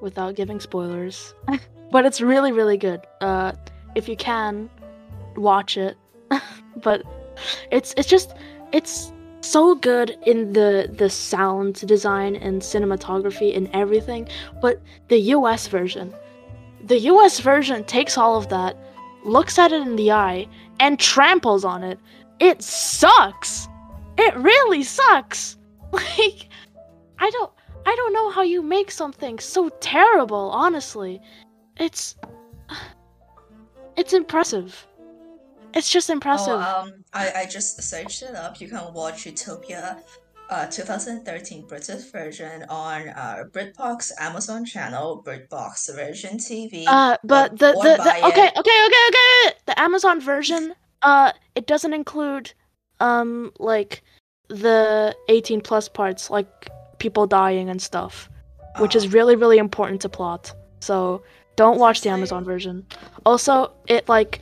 without 0.00 0.34
giving 0.34 0.60
spoilers. 0.60 1.34
but 1.90 2.06
it's 2.06 2.20
really 2.20 2.52
really 2.52 2.76
good. 2.76 3.00
Uh 3.20 3.52
if 3.94 4.08
you 4.08 4.16
can 4.16 4.68
watch 5.36 5.76
it. 5.76 5.96
but 6.82 7.02
it's 7.70 7.94
it's 7.96 8.08
just 8.08 8.34
it's 8.72 9.12
so 9.44 9.74
good 9.74 10.16
in 10.26 10.52
the 10.54 10.90
the 10.96 11.10
sound 11.10 11.86
design 11.86 12.34
and 12.36 12.62
cinematography 12.62 13.54
and 13.54 13.68
everything 13.74 14.26
but 14.60 14.80
the 15.08 15.18
US 15.36 15.68
version 15.68 16.14
the 16.82 16.98
US 17.00 17.40
version 17.40 17.84
takes 17.84 18.16
all 18.16 18.36
of 18.36 18.48
that 18.48 18.76
looks 19.24 19.58
at 19.58 19.70
it 19.70 19.82
in 19.82 19.96
the 19.96 20.10
eye 20.10 20.46
and 20.80 20.98
tramples 20.98 21.64
on 21.64 21.82
it. 21.82 21.98
It 22.40 22.62
sucks. 22.62 23.68
It 24.18 24.36
really 24.36 24.82
sucks. 24.82 25.56
Like 25.92 26.48
I 27.20 27.30
don't 27.30 27.52
I 27.86 27.94
don't 27.94 28.12
know 28.12 28.28
how 28.30 28.42
you 28.42 28.62
make 28.62 28.90
something 28.90 29.38
so 29.38 29.68
terrible 29.80 30.50
honestly. 30.50 31.20
It's 31.76 32.16
it's 33.96 34.12
impressive. 34.12 34.88
It's 35.72 35.90
just 35.90 36.10
impressive. 36.10 36.54
Oh, 36.54 36.82
um, 36.82 37.04
I, 37.12 37.32
I 37.42 37.46
just 37.46 37.82
searched 37.82 38.22
it 38.22 38.34
up. 38.34 38.60
You 38.60 38.68
can 38.68 38.92
watch 38.92 39.26
Utopia, 39.26 40.02
uh, 40.50 40.66
2013 40.66 41.66
British 41.66 42.10
version 42.10 42.64
on 42.68 43.08
uh, 43.08 43.44
BritBox 43.50 44.12
Amazon 44.18 44.64
channel, 44.64 45.22
BritBox 45.24 45.94
version 45.94 46.38
TV. 46.38 46.84
Uh, 46.86 47.16
but 47.24 47.52
the, 47.52 47.72
the, 47.72 48.02
the 48.02 48.26
okay, 48.26 48.46
it. 48.46 48.58
okay, 48.58 48.86
okay, 48.86 49.08
okay. 49.08 49.56
The 49.66 49.78
Amazon 49.78 50.20
version, 50.20 50.74
uh, 51.02 51.32
it 51.54 51.66
doesn't 51.66 51.92
include, 51.92 52.52
um, 53.00 53.52
like 53.58 54.02
the 54.48 55.16
18 55.28 55.60
plus 55.60 55.88
parts, 55.88 56.30
like 56.30 56.68
people 56.98 57.26
dying 57.26 57.68
and 57.68 57.80
stuff, 57.80 58.28
which 58.78 58.94
is 58.94 59.06
Um, 59.06 59.12
really, 59.12 59.36
really 59.36 59.58
important 59.58 60.00
to 60.02 60.08
plot. 60.08 60.52
So 60.80 61.22
don't 61.56 61.78
watch 61.78 62.02
the 62.02 62.10
Amazon 62.10 62.44
version. 62.44 62.86
Also, 63.24 63.72
it 63.86 64.08
like 64.08 64.40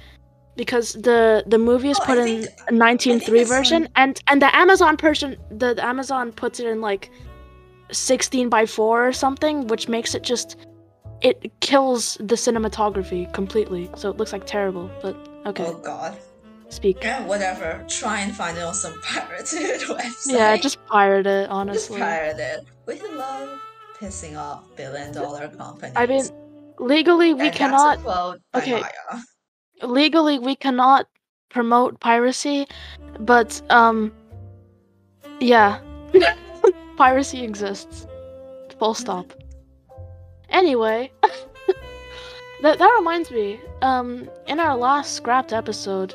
because 0.57 0.93
the 0.95 1.45
the 1.47 1.59
movie 1.59 1.91
is 1.91 1.99
Oh, 2.01 2.05
I 2.05 2.07
put 2.07 2.19
in 2.19 2.43
think- 2.43 2.49
a 2.69 2.73
19.3 2.73 3.45
version, 3.49 3.83
on- 3.85 3.88
and 3.97 4.21
and 4.29 4.43
the 4.43 4.55
Amazon 4.57 4.97
person 4.97 5.37
the, 5.51 5.75
the 5.75 5.85
Amazon 5.85 6.33
puts 6.33 6.61
it 6.61 6.67
in 6.67 6.81
like 6.81 7.11
16 7.91 8.49
by 8.49 8.67
4 8.67 9.09
or 9.09 9.12
something, 9.12 9.67
which 9.67 9.88
makes 9.88 10.15
it 10.15 10.23
just 10.23 10.57
it 11.21 11.53
kills 11.61 12.17
the 12.19 12.35
cinematography 12.35 13.33
completely. 13.33 13.88
So 13.97 14.11
it 14.11 14.17
looks 14.17 14.33
like 14.33 14.45
terrible. 14.47 14.91
But 15.03 15.15
okay, 15.47 15.67
Oh 15.67 15.75
god. 15.79 16.17
speak. 16.69 16.99
Yeah, 17.03 17.25
whatever. 17.27 17.85
Try 17.88 18.21
and 18.21 18.35
find 18.35 18.57
it 18.59 18.62
on 18.62 18.75
some 18.75 18.95
pirated 19.03 19.81
website. 19.88 20.27
Yeah, 20.33 20.57
just 20.57 20.85
pirate 20.87 21.27
it, 21.27 21.49
honestly 21.49 21.99
Just 21.99 22.11
pirate 22.11 22.38
it. 22.41 22.61
We 22.87 23.01
love 23.17 23.61
pissing 24.01 24.37
off 24.37 24.65
billion 24.77 25.12
dollar 25.12 25.49
companies. 25.49 25.95
I 25.97 26.07
mean, 26.07 26.25
legally 26.79 27.35
we 27.35 27.47
And 27.49 27.55
cannot 27.55 27.99
okay. 28.55 28.81
Maya. 28.81 29.21
Legally 29.83 30.38
we 30.38 30.55
cannot 30.57 31.09
promote 31.51 32.01
piracy, 32.01 32.66
but 33.21 33.61
um 33.71 34.12
yeah. 35.40 35.81
piracy 36.97 37.42
exists. 37.42 38.07
Full 38.79 38.95
stop. 38.95 39.33
Anyway, 40.51 41.11
that 42.62 42.79
that 42.79 42.95
reminds 42.99 43.31
me. 43.31 43.61
Um 43.83 44.29
in 44.47 44.61
our 44.61 44.77
last 44.77 45.14
scrapped 45.14 45.53
episode, 45.53 46.14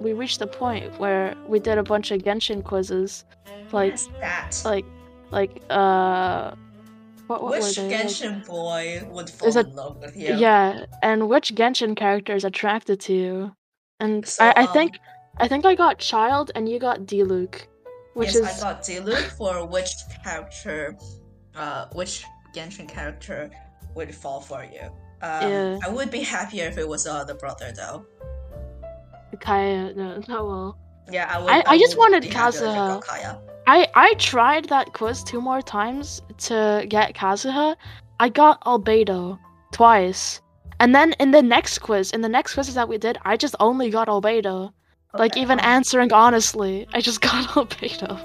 we 0.00 0.12
reached 0.12 0.38
the 0.40 0.46
point 0.46 0.98
where 0.98 1.34
we 1.46 1.58
did 1.58 1.78
a 1.78 1.82
bunch 1.82 2.10
of 2.10 2.22
Genshin 2.22 2.62
quizzes. 2.62 3.24
Like 3.72 3.92
Yes, 3.92 4.08
that. 4.20 4.62
like 4.64 4.84
like 5.30 5.62
uh 5.70 6.54
what, 7.26 7.42
what 7.42 7.52
Which? 7.60 7.78
Like- 7.78 7.90
Genshin 7.90 8.46
boy 8.46 9.02
would 9.10 9.28
fall 9.30 9.46
There's 9.50 9.56
a- 9.56 9.68
in 9.68 9.74
love 9.74 9.98
with 9.98 10.16
you? 10.16 10.34
Yeah, 10.36 10.84
and 11.02 11.28
which 11.28 11.54
Genshin 11.54 11.96
character 11.96 12.34
is 12.34 12.44
attracted 12.44 13.00
to 13.00 13.12
you? 13.14 13.52
And 14.00 14.26
So, 14.26 14.44
I, 14.44 14.52
I 14.56 14.62
um, 14.64 14.72
think 14.72 14.98
I 15.38 15.48
think 15.48 15.64
I 15.66 15.74
got 15.74 15.98
Childe 15.98 16.50
and 16.54 16.68
you 16.68 16.78
got 16.78 17.00
Diluc, 17.06 17.62
which 18.14 18.28
yes, 18.34 18.36
is 18.36 18.62
I 18.62 18.72
got 18.72 18.82
Diluc 18.82 19.28
for 19.36 19.66
which 19.66 19.90
character, 20.24 20.96
uh, 21.54 21.86
which 21.92 22.24
Genshin 22.54 22.88
character 22.88 23.50
would 23.94 24.14
fall 24.14 24.40
for 24.40 24.64
you. 24.64 24.82
Um, 25.22 25.50
Yeah. 25.50 25.78
I 25.84 25.88
would 25.88 26.10
be 26.10 26.20
happier 26.20 26.66
if 26.66 26.76
it 26.78 26.86
was 26.86 27.06
uh, 27.06 27.24
the 27.24 27.34
brother 27.34 27.72
though. 27.74 28.06
Kaeya. 29.36 29.94
No, 29.96 30.22
no, 30.28 30.44
well, 30.46 30.78
Yeah, 31.10 31.30
I 31.32 31.38
would. 31.40 31.50
I- 31.50 31.64
I 31.66 31.78
just 31.78 31.96
wanted 31.98 32.22
be 32.22 32.28
happier 32.28 32.60
if 32.60 32.64
it 32.64 32.68
Kazuha. 32.68 33.04
Kaeya. 33.04 33.38
I 33.66 33.88
I 33.94 34.14
tried 34.14 34.68
that 34.68 34.92
quiz 34.92 35.22
two 35.24 35.40
more 35.40 35.62
times 35.62 36.22
to 36.48 36.84
get 36.88 37.14
Kazuha. 37.14 37.76
I 38.20 38.28
got 38.28 38.60
Albedo 38.64 39.38
twice, 39.72 40.40
and 40.80 40.94
then 40.94 41.12
in 41.18 41.30
the 41.32 41.42
next 41.42 41.78
quiz, 41.78 42.10
in 42.12 42.20
the 42.22 42.28
next 42.28 42.54
quizzes 42.54 42.74
that 42.74 42.88
we 42.88 42.98
did, 42.98 43.18
I 43.24 43.36
just 43.36 43.54
only 43.60 43.90
got 43.90 44.08
Albedo. 44.08 44.72
Like 45.14 45.36
even 45.36 45.58
um, 45.60 45.64
answering 45.66 46.12
honestly, 46.12 46.86
I 46.92 47.00
just 47.00 47.20
got 47.28 47.48
Albedo. 47.50 48.20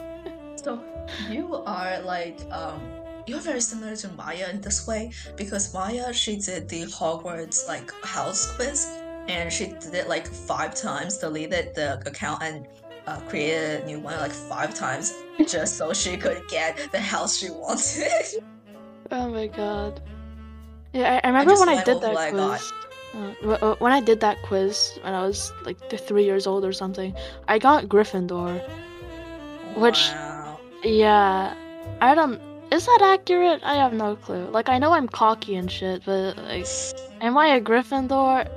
So 0.63 0.79
you 1.29 1.55
are 1.65 2.01
like 2.01 2.39
um 2.51 2.79
you're 3.27 3.39
very 3.39 3.61
similar 3.61 3.95
to 3.95 4.07
Maya 4.09 4.49
in 4.51 4.61
this 4.61 4.85
way 4.87 5.11
because 5.37 5.73
Maya 5.73 6.11
she 6.13 6.35
did 6.37 6.67
the 6.69 6.83
Hogwarts 6.85 7.67
like 7.67 7.91
house 8.03 8.51
quiz 8.55 8.87
and 9.31 9.51
she 9.51 9.67
did 9.67 9.93
it 9.93 10.07
like 10.09 10.27
five 10.27 10.75
times, 10.75 11.17
deleted 11.17 11.73
the 11.75 11.99
account 12.07 12.43
and 12.43 12.67
uh, 13.07 13.19
created 13.21 13.81
a 13.81 13.85
new 13.85 13.99
one 13.99 14.17
like 14.19 14.31
five 14.31 14.73
times 14.75 15.13
just 15.47 15.77
so 15.77 15.91
she 15.93 16.17
could 16.17 16.41
get 16.49 16.77
the 16.91 16.99
house 16.99 17.37
she 17.37 17.49
wanted. 17.49 18.11
Oh 19.13 19.27
my 19.29 19.47
god. 19.47 19.99
Yeah, 20.93 21.15
I, 21.15 21.27
I 21.27 21.31
remember 21.31 21.51
just 21.51 21.65
when 21.65 21.77
I 21.77 21.83
did 21.83 21.99
that 22.01 22.15
I 22.15 22.29
quiz. 22.31 22.71
Uh, 23.13 23.75
when 23.79 23.91
I 23.91 23.99
did 23.99 24.21
that 24.21 24.37
quiz 24.43 24.97
when 25.01 25.13
I 25.13 25.21
was 25.27 25.51
like 25.65 25.77
three 25.89 26.23
years 26.23 26.47
old 26.47 26.63
or 26.63 26.71
something, 26.71 27.13
I 27.49 27.59
got 27.59 27.85
Gryffindor. 27.89 28.61
Which- 29.75 30.11
Wow. 30.13 30.59
Yeah, 30.83 31.53
I 31.99 32.15
don't. 32.15 32.39
Is 32.71 32.85
that 32.85 32.99
accurate? 33.03 33.59
I 33.63 33.75
have 33.75 33.91
no 33.91 34.15
clue. 34.15 34.45
Like, 34.49 34.69
I 34.69 34.77
know 34.77 34.93
I'm 34.93 35.09
cocky 35.09 35.55
and 35.55 35.69
shit, 35.69 36.03
but 36.05 36.37
like, 36.37 36.65
am 37.19 37.37
I 37.37 37.47
a 37.55 37.61
Gryffindor? 37.61 38.47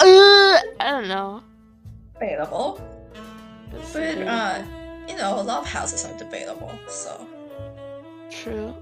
Uh, 0.00 0.58
I 0.80 0.90
don't 0.90 1.08
know. 1.08 1.42
Debatable. 2.14 2.80
It's 3.72 3.92
But 3.92 4.00
debatable. 4.00 4.28
uh, 4.28 4.62
you 5.08 5.16
know, 5.16 5.40
a 5.40 5.42
lot 5.42 5.62
of 5.62 5.68
houses 5.68 6.04
are 6.04 6.16
debatable. 6.18 6.72
So 6.88 7.26
True. 8.30 8.74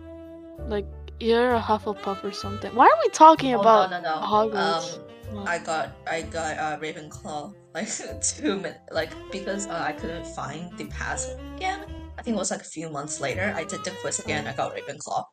Like, 0.69 0.87
you're 1.21 1.55
a 1.55 1.61
Hufflepuff 1.61 2.25
or 2.25 2.33
something. 2.33 2.75
Why 2.75 2.87
are 2.87 2.99
we 3.05 3.11
talking 3.11 3.55
Oh, 3.55 3.61
about 3.61 3.91
no, 3.91 4.01
no, 4.01 4.21
no. 4.21 4.27
Hogwarts? 4.27 4.99
Um, 5.35 5.47
I 5.47 5.59
got 5.59 5.93
I 6.07 6.23
got 6.23 6.59
uh, 6.59 6.79
Ravenclaw 6.79 7.55
like 7.75 7.89
two 8.23 8.57
minutes 8.57 8.81
like 8.91 9.11
because 9.31 9.67
uh, 9.67 9.83
I 9.87 9.93
couldn't 9.93 10.27
find 10.27 10.77
the 10.77 10.85
password 10.87 11.41
again. 11.57 11.87
I 12.19 12.23
think 12.23 12.37
it 12.37 12.39
was 12.39 12.51
like 12.51 12.61
a 12.61 12.65
few 12.65 12.91
months 12.91 13.21
later. 13.21 13.53
I 13.57 13.65
did 13.65 13.83
the 13.85 13.93
quiz 14.03 14.19
again. 14.21 14.47
I 14.47 14.53
got 14.53 14.75
Ravenclaw. 14.77 15.25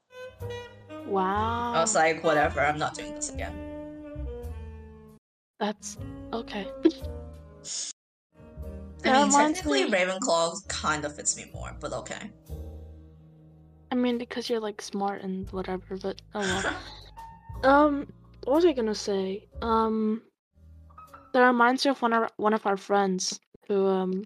wow. 1.06 1.74
I 1.74 1.80
was 1.82 1.96
like, 1.96 2.24
whatever. 2.24 2.62
I'm 2.62 2.78
not 2.78 2.94
doing 2.96 3.14
this 3.16 3.30
again. 3.34 3.54
That's 5.60 5.98
okay. 6.34 6.68
I 9.04 9.12
That 9.12 9.14
mean, 9.18 9.28
reminds 9.28 9.60
technically, 9.60 9.86
me- 9.86 9.92
Ravenclaw 9.92 10.68
kind 10.68 11.06
of 11.06 11.16
fits 11.16 11.38
me 11.38 11.46
more, 11.54 11.76
but 11.80 11.94
okay. 11.94 12.32
I 13.92 13.96
mean, 13.96 14.18
because 14.18 14.50
you're 14.50 14.60
like 14.60 14.82
smart 14.82 15.22
and 15.22 15.50
whatever, 15.52 15.98
but 15.98 16.22
oh 16.36 16.40
well. 16.42 16.76
Um, 17.62 18.08
what 18.46 18.56
was 18.56 18.66
I 18.66 18.72
gonna 18.72 18.96
say? 18.96 19.46
Um, 19.62 20.22
that 21.34 21.46
reminds 21.46 21.84
me 21.84 21.92
of 21.92 22.02
one 22.02 22.14
of 22.14 22.32
one 22.38 22.54
of 22.54 22.66
our 22.66 22.78
friends 22.78 23.38
who 23.68 23.86
um, 23.86 24.24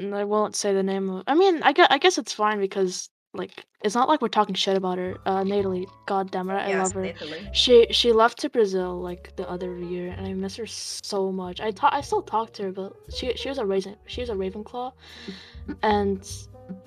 I 0.00 0.24
won't 0.24 0.56
say 0.56 0.72
the 0.72 0.82
name 0.82 1.10
of. 1.10 1.24
I 1.26 1.34
mean, 1.34 1.62
I 1.62 1.72
guess 1.74 1.88
I 1.90 1.98
guess 1.98 2.16
it's 2.16 2.32
fine 2.32 2.60
because 2.60 3.10
like 3.34 3.64
it's 3.82 3.94
not 3.94 4.08
like 4.08 4.20
we're 4.20 4.28
talking 4.28 4.54
shit 4.54 4.76
about 4.76 4.98
her. 4.98 5.16
Uh, 5.26 5.42
Natalie, 5.42 5.88
god 6.06 6.30
damn 6.30 6.50
it, 6.50 6.54
I 6.54 6.68
yes, 6.68 6.84
love 6.84 6.92
her. 6.92 7.02
literally. 7.02 7.48
She 7.52 7.86
she 7.90 8.12
left 8.12 8.38
to 8.40 8.50
Brazil 8.50 9.00
like 9.00 9.34
the 9.36 9.48
other 9.48 9.78
year, 9.78 10.14
and 10.16 10.26
I 10.26 10.32
miss 10.34 10.56
her 10.56 10.66
so 10.66 11.32
much. 11.32 11.60
I 11.60 11.70
ta- 11.70 11.90
I 11.92 12.00
still 12.02 12.22
talk 12.22 12.52
to 12.54 12.64
her, 12.64 12.72
but 12.72 12.92
she 13.14 13.34
she 13.36 13.48
was 13.48 13.58
a 13.58 13.64
Raven 13.64 13.96
she 14.06 14.20
was 14.20 14.30
a 14.30 14.34
Ravenclaw, 14.34 14.92
and 15.82 16.30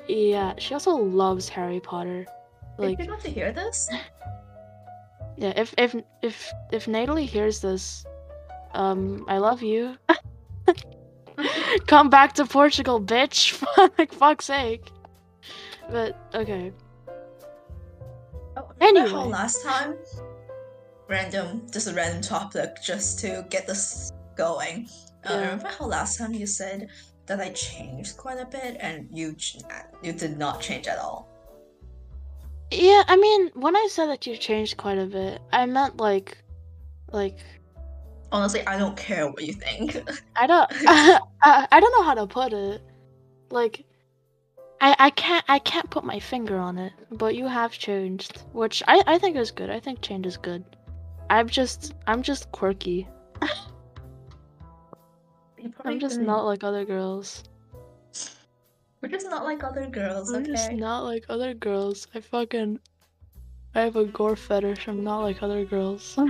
yeah, 0.07 0.53
she 0.57 0.73
also 0.73 0.91
loves 0.95 1.49
Harry 1.49 1.79
Potter. 1.79 2.25
Like, 2.77 2.89
Like 2.89 2.97
Did 2.97 3.05
you 3.07 3.11
have 3.13 3.23
to 3.23 3.31
hear 3.31 3.51
this? 3.51 3.89
yeah, 5.37 5.53
if 5.55 5.73
if 5.77 5.95
if 6.21 6.51
if 6.71 6.87
Natalie 6.87 7.25
hears 7.25 7.59
this, 7.59 8.05
um, 8.73 9.25
I 9.27 9.37
love 9.39 9.61
you. 9.63 9.97
Come 11.87 12.09
back 12.09 12.33
to 12.33 12.45
Portugal, 12.45 13.01
bitch! 13.01 13.61
like 13.97 14.13
fuck's 14.13 14.45
sake. 14.45 14.91
But 15.89 16.17
okay. 16.33 16.71
Oh, 18.57 18.71
remember 18.79 19.09
how 19.09 19.25
last 19.25 19.63
time, 19.63 19.95
random, 21.07 21.67
just 21.71 21.88
a 21.88 21.93
random 21.93 22.21
topic, 22.21 22.77
just 22.83 23.19
to 23.19 23.45
get 23.49 23.67
this 23.67 24.11
going. 24.36 24.88
Uh, 25.25 25.36
Remember 25.36 25.67
how 25.67 25.86
last 25.86 26.17
time 26.17 26.33
you 26.33 26.47
said 26.47 26.89
that 27.25 27.39
I 27.39 27.49
changed 27.49 28.17
quite 28.17 28.39
a 28.39 28.45
bit, 28.45 28.77
and 28.79 29.07
you 29.11 29.33
ch- 29.36 29.57
you 30.01 30.13
did 30.13 30.38
not 30.38 30.61
change 30.61 30.88
at 30.88 30.99
all. 30.99 31.27
Yeah, 32.71 33.03
I 33.07 33.15
mean, 33.15 33.51
when 33.53 33.75
I 33.75 33.88
said 33.91 34.07
that 34.07 34.25
you 34.25 34.36
changed 34.38 34.77
quite 34.77 34.97
a 34.97 35.05
bit, 35.05 35.41
I 35.51 35.65
meant 35.65 35.97
like, 35.97 36.38
like 37.11 37.38
Honestly, 38.31 38.65
I 38.67 38.77
don't 38.77 38.97
care 38.97 39.29
what 39.29 39.43
you 39.43 39.53
think. 39.53 39.97
I 40.36 40.47
don't 40.47 40.69
I, 40.88 41.67
I 41.71 41.79
don't 41.79 41.91
know 41.99 42.03
how 42.03 42.15
to 42.15 42.27
put 42.27 42.53
it. 42.53 42.81
Like 43.49 43.86
I 44.82 44.95
I 44.99 45.09
can't 45.09 45.45
I 45.47 45.59
can't 45.59 45.89
put 45.89 46.03
my 46.03 46.19
finger 46.19 46.57
on 46.57 46.78
it, 46.78 46.93
but 47.11 47.36
you 47.36 47.47
have 47.47 47.71
changed, 47.71 48.43
which 48.53 48.84
I 48.88 49.03
I 49.07 49.17
think 49.17 49.36
is 49.38 49.51
good. 49.51 49.69
I 49.69 49.80
think 49.80 50.01
change 50.01 50.26
is 50.26 50.38
good. 50.38 50.63
I'm 51.30 51.47
just 51.49 51.93
I'm 52.07 52.21
just 52.21 52.51
quirky. 52.51 53.07
I'm 55.84 55.99
just 55.99 56.19
couldn't- 56.19 56.45
like 56.45 56.63
other 56.63 56.86
girls. 56.86 57.43
We're 59.01 59.09
just 59.09 59.30
not 59.30 59.43
like 59.43 59.63
other 59.63 59.86
girls, 59.88 60.34
I'm 60.34 60.45
just 60.45 60.71
not 60.71 61.03
like 61.03 61.26
other 61.30 61.53
girls. 61.53 62.07
I 62.15 62.21
fucking 62.21 62.80
I 63.76 63.82
have 63.82 63.95
a 63.97 64.05
gore 64.05 64.36
fetish. 64.36 64.88
I'm 64.88 65.03
not 65.03 65.19
like 65.19 65.43
other 65.43 65.65
girls. 65.65 66.17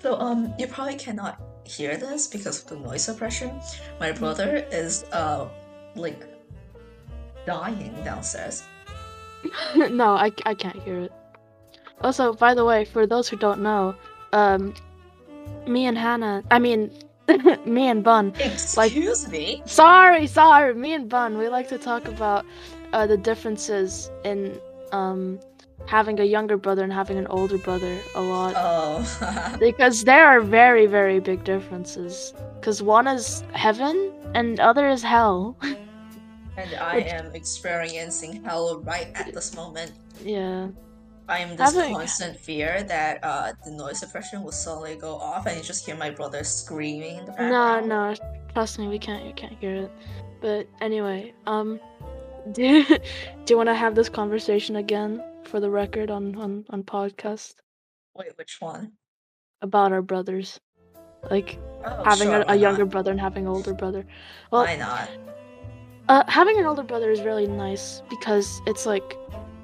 So 0.00 0.18
um, 0.18 0.54
you 0.58 0.66
probably 0.66 0.96
cannot 0.96 1.42
hear 1.64 1.96
this 1.98 2.26
because 2.26 2.62
of 2.62 2.68
the 2.68 2.76
noise 2.76 3.04
suppression. 3.04 3.60
My 4.00 4.12
brother 4.12 4.66
is 4.72 5.04
uh, 5.12 5.46
like 5.94 6.24
dying 7.50 7.94
downstairs. 8.04 8.62
no, 9.76 10.08
I, 10.26 10.30
I 10.46 10.54
can't 10.54 10.80
hear 10.82 10.98
it. 11.00 11.12
Also, 12.02 12.32
by 12.32 12.54
the 12.54 12.64
way, 12.64 12.84
for 12.84 13.06
those 13.06 13.28
who 13.28 13.36
don't 13.36 13.60
know, 13.60 13.94
um, 14.32 14.74
me 15.66 15.86
and 15.86 15.98
Hannah, 15.98 16.42
I 16.50 16.58
mean, 16.58 16.90
me 17.66 17.88
and 17.88 18.02
Bun, 18.04 18.32
Excuse 18.38 19.28
me. 19.28 19.62
sorry, 19.66 20.26
sorry, 20.26 20.74
me 20.74 20.94
and 20.94 21.08
Bun, 21.08 21.38
we 21.38 21.48
like 21.48 21.68
to 21.68 21.78
talk 21.78 22.06
about 22.06 22.46
uh, 22.92 23.06
the 23.06 23.16
differences 23.16 24.10
in 24.24 24.58
um, 24.92 25.38
having 25.86 26.20
a 26.20 26.24
younger 26.24 26.56
brother 26.56 26.84
and 26.84 26.92
having 26.92 27.18
an 27.18 27.26
older 27.26 27.58
brother 27.58 27.98
a 28.14 28.20
lot. 28.20 28.54
Oh. 28.56 29.56
Because 29.60 30.04
there 30.04 30.26
are 30.26 30.40
very, 30.40 30.86
very 30.86 31.20
big 31.20 31.44
differences. 31.44 32.32
Because 32.54 32.82
one 32.82 33.06
is 33.06 33.42
heaven 33.52 34.12
and 34.34 34.60
other 34.60 34.88
is 34.88 35.02
hell. 35.02 35.56
And 36.56 36.74
I 36.74 36.96
Which- 36.96 37.06
am 37.06 37.34
experiencing 37.34 38.42
hell 38.44 38.80
right 38.80 39.10
at 39.14 39.32
this 39.34 39.54
moment. 39.54 39.92
yeah. 40.24 40.68
I 41.28 41.38
am 41.38 41.54
this 41.56 41.72
Having- 41.74 41.94
constant 41.94 42.36
fear 42.40 42.82
that 42.84 43.20
uh, 43.22 43.52
the 43.64 43.70
noise 43.70 44.00
suppression 44.00 44.42
will 44.42 44.50
suddenly 44.50 44.96
go 44.96 45.14
off 45.14 45.46
and 45.46 45.56
you 45.56 45.62
just 45.62 45.86
hear 45.86 45.94
my 45.94 46.10
brother 46.10 46.42
screaming 46.42 47.20
No, 47.38 47.78
no, 47.78 48.16
trust 48.52 48.80
me, 48.80 48.88
we 48.88 48.98
can't. 48.98 49.24
You 49.24 49.32
can't 49.34 49.56
hear 49.60 49.76
it. 49.86 49.92
But 50.40 50.66
anyway, 50.80 51.32
um, 51.46 51.78
do 52.52 52.82
do 52.84 52.98
you 53.48 53.56
want 53.56 53.68
to 53.68 53.74
have 53.76 53.94
this 53.94 54.08
conversation 54.08 54.74
again 54.76 55.22
for 55.44 55.60
the 55.60 55.70
record 55.70 56.10
on 56.10 56.34
on 56.34 56.64
on 56.70 56.82
podcast 56.82 57.54
Wait, 58.16 58.32
which 58.36 58.56
one? 58.58 58.92
about 59.62 59.92
our 59.92 60.02
brothers, 60.02 60.58
like 61.30 61.58
Oh, 61.84 62.02
having 62.02 62.28
sure, 62.28 62.42
a, 62.48 62.52
a 62.52 62.56
younger 62.56 62.82
not? 62.84 62.90
brother 62.90 63.10
and 63.12 63.20
having 63.20 63.46
an 63.46 63.52
older 63.52 63.72
brother. 63.74 64.04
Well, 64.50 64.64
Why 64.64 64.74
not? 64.76 65.08
Uh, 66.10 66.24
having 66.26 66.58
an 66.58 66.66
older 66.66 66.82
brother 66.82 67.08
is 67.12 67.22
really 67.22 67.46
nice 67.46 68.02
because 68.10 68.60
it's 68.66 68.84
like 68.84 69.16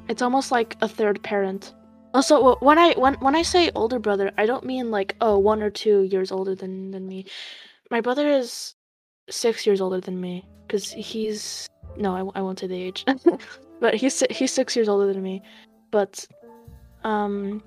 it's 0.08 0.22
almost 0.22 0.52
like 0.52 0.76
a 0.80 0.86
third 0.88 1.20
parent. 1.24 1.74
Also, 2.14 2.54
when 2.60 2.78
I 2.78 2.94
when 2.94 3.14
when 3.14 3.34
I 3.34 3.42
say 3.42 3.72
older 3.74 3.98
brother, 3.98 4.30
I 4.38 4.46
don't 4.46 4.64
mean 4.64 4.92
like 4.92 5.16
oh 5.20 5.38
one 5.38 5.60
or 5.60 5.70
two 5.70 6.02
years 6.04 6.30
older 6.30 6.54
than 6.54 6.92
than 6.92 7.08
me. 7.08 7.26
My 7.90 8.00
brother 8.00 8.30
is 8.30 8.76
six 9.28 9.66
years 9.66 9.80
older 9.80 10.00
than 10.00 10.20
me 10.20 10.44
because 10.62 10.92
he's 10.92 11.68
no, 11.96 12.14
I 12.14 12.40
won't 12.40 12.60
say 12.60 12.68
the 12.68 12.80
age, 12.80 13.04
but 13.80 13.94
he's 13.94 14.22
he's 14.30 14.52
six 14.52 14.76
years 14.76 14.88
older 14.88 15.12
than 15.12 15.22
me. 15.24 15.42
But 15.90 16.28
um, 17.02 17.60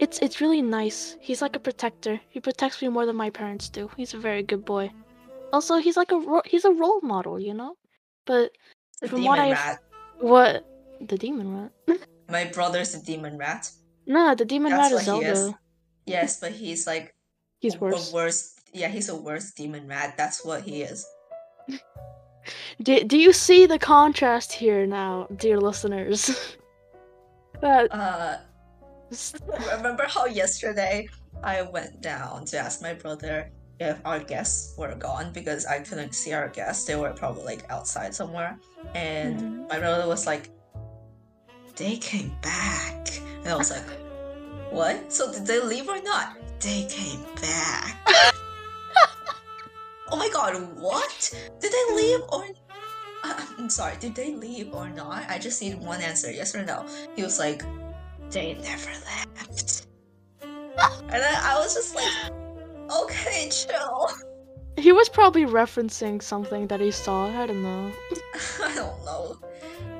it's 0.00 0.18
it's 0.18 0.42
really 0.42 0.60
nice. 0.60 1.16
He's 1.18 1.40
like 1.40 1.56
a 1.56 1.60
protector. 1.60 2.20
He 2.28 2.40
protects 2.40 2.82
me 2.82 2.88
more 2.88 3.06
than 3.06 3.16
my 3.16 3.30
parents 3.30 3.70
do. 3.70 3.90
He's 3.96 4.12
a 4.12 4.18
very 4.18 4.42
good 4.42 4.66
boy. 4.66 4.92
Also, 5.54 5.78
he's 5.78 5.96
like 5.96 6.12
a 6.12 6.42
he's 6.44 6.66
a 6.66 6.72
role 6.72 7.00
model, 7.00 7.40
you 7.40 7.54
know. 7.54 7.74
But 8.26 8.52
The 9.00 9.08
from 9.08 9.20
demon 9.20 9.28
what 9.30 9.38
I've- 9.40 9.52
rat. 9.52 9.78
what 10.20 10.66
the 11.00 11.18
demon 11.18 11.48
rat? 11.56 11.72
My 12.28 12.44
brother's 12.46 12.94
a 12.94 13.02
demon 13.02 13.36
rat. 13.38 13.70
no, 14.06 14.34
the 14.34 14.44
demon 14.44 14.70
That's 14.72 14.92
rat 14.92 15.00
is 15.00 15.06
he 15.06 15.24
is. 15.26 15.38
Zelda. 15.38 15.58
Yes, 16.06 16.40
but 16.40 16.52
he's 16.52 16.86
like 16.86 17.14
He's 17.60 17.78
worse. 17.78 18.12
Worse. 18.12 18.54
Yeah, 18.72 18.88
he's 18.88 19.08
a 19.08 19.14
worse 19.16 19.52
demon 19.52 19.86
rat. 19.86 20.14
That's 20.16 20.44
what 20.44 20.62
he 20.62 20.82
is. 20.82 21.06
Do, 22.82 23.04
do 23.04 23.16
you 23.16 23.32
see 23.32 23.66
the 23.66 23.78
contrast 23.78 24.52
here 24.52 24.84
now, 24.86 25.28
dear 25.36 25.60
listeners? 25.60 26.30
that 27.60 27.86
Uh, 27.94 28.38
remember 29.76 30.06
how 30.08 30.26
yesterday 30.26 31.06
I 31.44 31.62
went 31.62 32.00
down 32.00 32.44
to 32.46 32.58
ask 32.58 32.82
my 32.82 32.94
brother 32.94 33.50
if 33.90 34.00
our 34.04 34.18
guests 34.20 34.74
were 34.76 34.94
gone 34.94 35.32
because 35.32 35.66
I 35.66 35.80
couldn't 35.80 36.14
see 36.14 36.32
our 36.32 36.48
guests. 36.48 36.84
They 36.84 36.96
were 36.96 37.12
probably 37.12 37.44
like 37.44 37.64
outside 37.70 38.14
somewhere. 38.14 38.58
And 38.94 39.40
Mhm. 39.40 39.68
my 39.68 39.78
brother 39.78 40.06
was 40.06 40.26
like, 40.26 40.50
they 41.76 41.96
came 41.96 42.32
back. 42.42 43.08
And 43.42 43.48
I 43.48 43.56
was 43.56 43.70
like, 43.70 43.84
what? 44.70 45.12
So 45.12 45.32
did 45.32 45.46
they 45.46 45.60
leave 45.60 45.88
or 45.88 46.00
not? 46.02 46.36
They 46.60 46.86
came 46.88 47.24
back. 47.40 47.98
oh 50.10 50.16
my 50.16 50.28
god, 50.28 50.54
what? 50.78 51.34
Did 51.60 51.72
they 51.72 51.94
leave 51.94 52.20
or 52.28 52.44
uh, 53.24 53.46
I'm 53.58 53.70
sorry, 53.70 53.96
did 54.00 54.14
they 54.16 54.34
leave 54.34 54.74
or 54.74 54.88
not? 54.88 55.30
I 55.30 55.38
just 55.38 55.62
need 55.62 55.78
one 55.78 56.00
answer, 56.00 56.30
yes 56.30 56.54
or 56.56 56.64
no. 56.64 56.84
He 57.14 57.22
was 57.22 57.38
like, 57.38 57.62
they 58.30 58.54
never 58.54 58.90
left. 58.90 59.86
and 60.42 61.10
then 61.22 61.34
I 61.42 61.56
was 61.58 61.74
just 61.74 61.94
like, 61.94 62.10
okay, 63.02 63.48
chill. 63.50 64.08
He 64.76 64.92
was 64.92 65.08
probably 65.08 65.44
referencing 65.44 66.22
something 66.22 66.66
that 66.68 66.80
he 66.80 66.90
saw. 66.90 67.26
I 67.26 67.46
don't 67.46 67.62
know. 67.62 67.92
I 68.62 68.74
don't 68.74 69.04
know. 69.04 69.38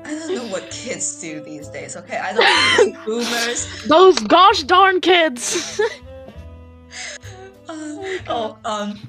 I 0.05 0.09
don't 0.09 0.35
know 0.35 0.47
what 0.47 0.69
kids 0.69 1.21
do 1.21 1.41
these 1.41 1.69
days, 1.69 1.95
okay? 1.95 2.17
I 2.17 2.33
don't 2.33 2.93
know 2.93 2.99
boomers. 3.05 3.87
Those 3.87 4.19
gosh 4.19 4.63
darn 4.63 4.99
kids! 4.99 5.79
Uh, 7.69 8.03
oh, 8.27 8.57
um, 8.65 8.99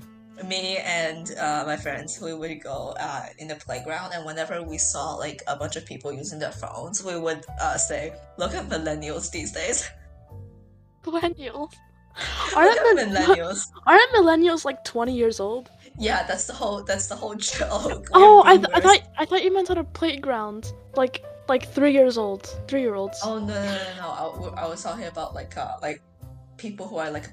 me 0.47 0.76
and 0.78 1.35
uh, 1.37 1.64
my 1.66 1.76
friends, 1.76 2.20
we 2.20 2.32
would 2.32 2.62
go 2.62 2.95
uh, 3.01 3.26
in 3.39 3.49
the 3.49 3.57
playground, 3.57 4.12
and 4.14 4.24
whenever 4.24 4.62
we 4.62 4.78
saw 4.78 5.14
like 5.14 5.43
a 5.49 5.57
bunch 5.57 5.74
of 5.74 5.85
people 5.85 6.12
using 6.12 6.39
their 6.39 6.53
phones, 6.53 7.03
we 7.03 7.18
would 7.18 7.45
uh, 7.61 7.76
say, 7.76 8.14
"Look 8.39 8.55
at 8.55 8.68
millennials 8.68 9.30
these 9.32 9.51
days." 9.51 9.89
millennials. 11.05 11.72
Aren't, 12.57 12.75
the, 12.97 13.05
millennials. 13.05 13.67
aren't 13.87 14.12
millennials 14.12 14.65
like 14.65 14.85
20 14.85 15.15
years 15.15 15.41
old? 15.41 15.71
Yeah, 15.99 16.25
that's 16.27 16.47
the 16.47 16.53
whole. 16.53 16.83
That's 16.83 17.07
the 17.07 17.17
whole 17.17 17.35
joke. 17.53 18.09
Oh, 18.12 18.43
I, 18.45 18.57
th- 18.57 18.69
I 18.75 18.81
thought 18.81 19.01
I 19.19 19.25
thought 19.25 19.45
you 19.45 19.53
meant 19.53 19.71
on 19.71 19.79
a 19.79 19.85
playground, 19.85 20.73
like 20.97 21.25
like 21.49 21.69
three 21.73 21.93
years 21.93 22.19
old, 22.19 22.47
three 22.67 22.81
year 22.81 22.95
olds. 22.95 23.19
Oh 23.23 23.39
no 23.39 23.47
no 23.47 23.79
no 23.99 24.49
no! 24.49 24.55
I 24.57 24.67
was 24.67 24.83
talking 24.83 25.07
about 25.07 25.35
like 25.35 25.57
uh 25.57 25.73
like 25.83 26.03
people 26.57 26.89
who 26.89 26.97
are 26.97 27.11
like 27.11 27.31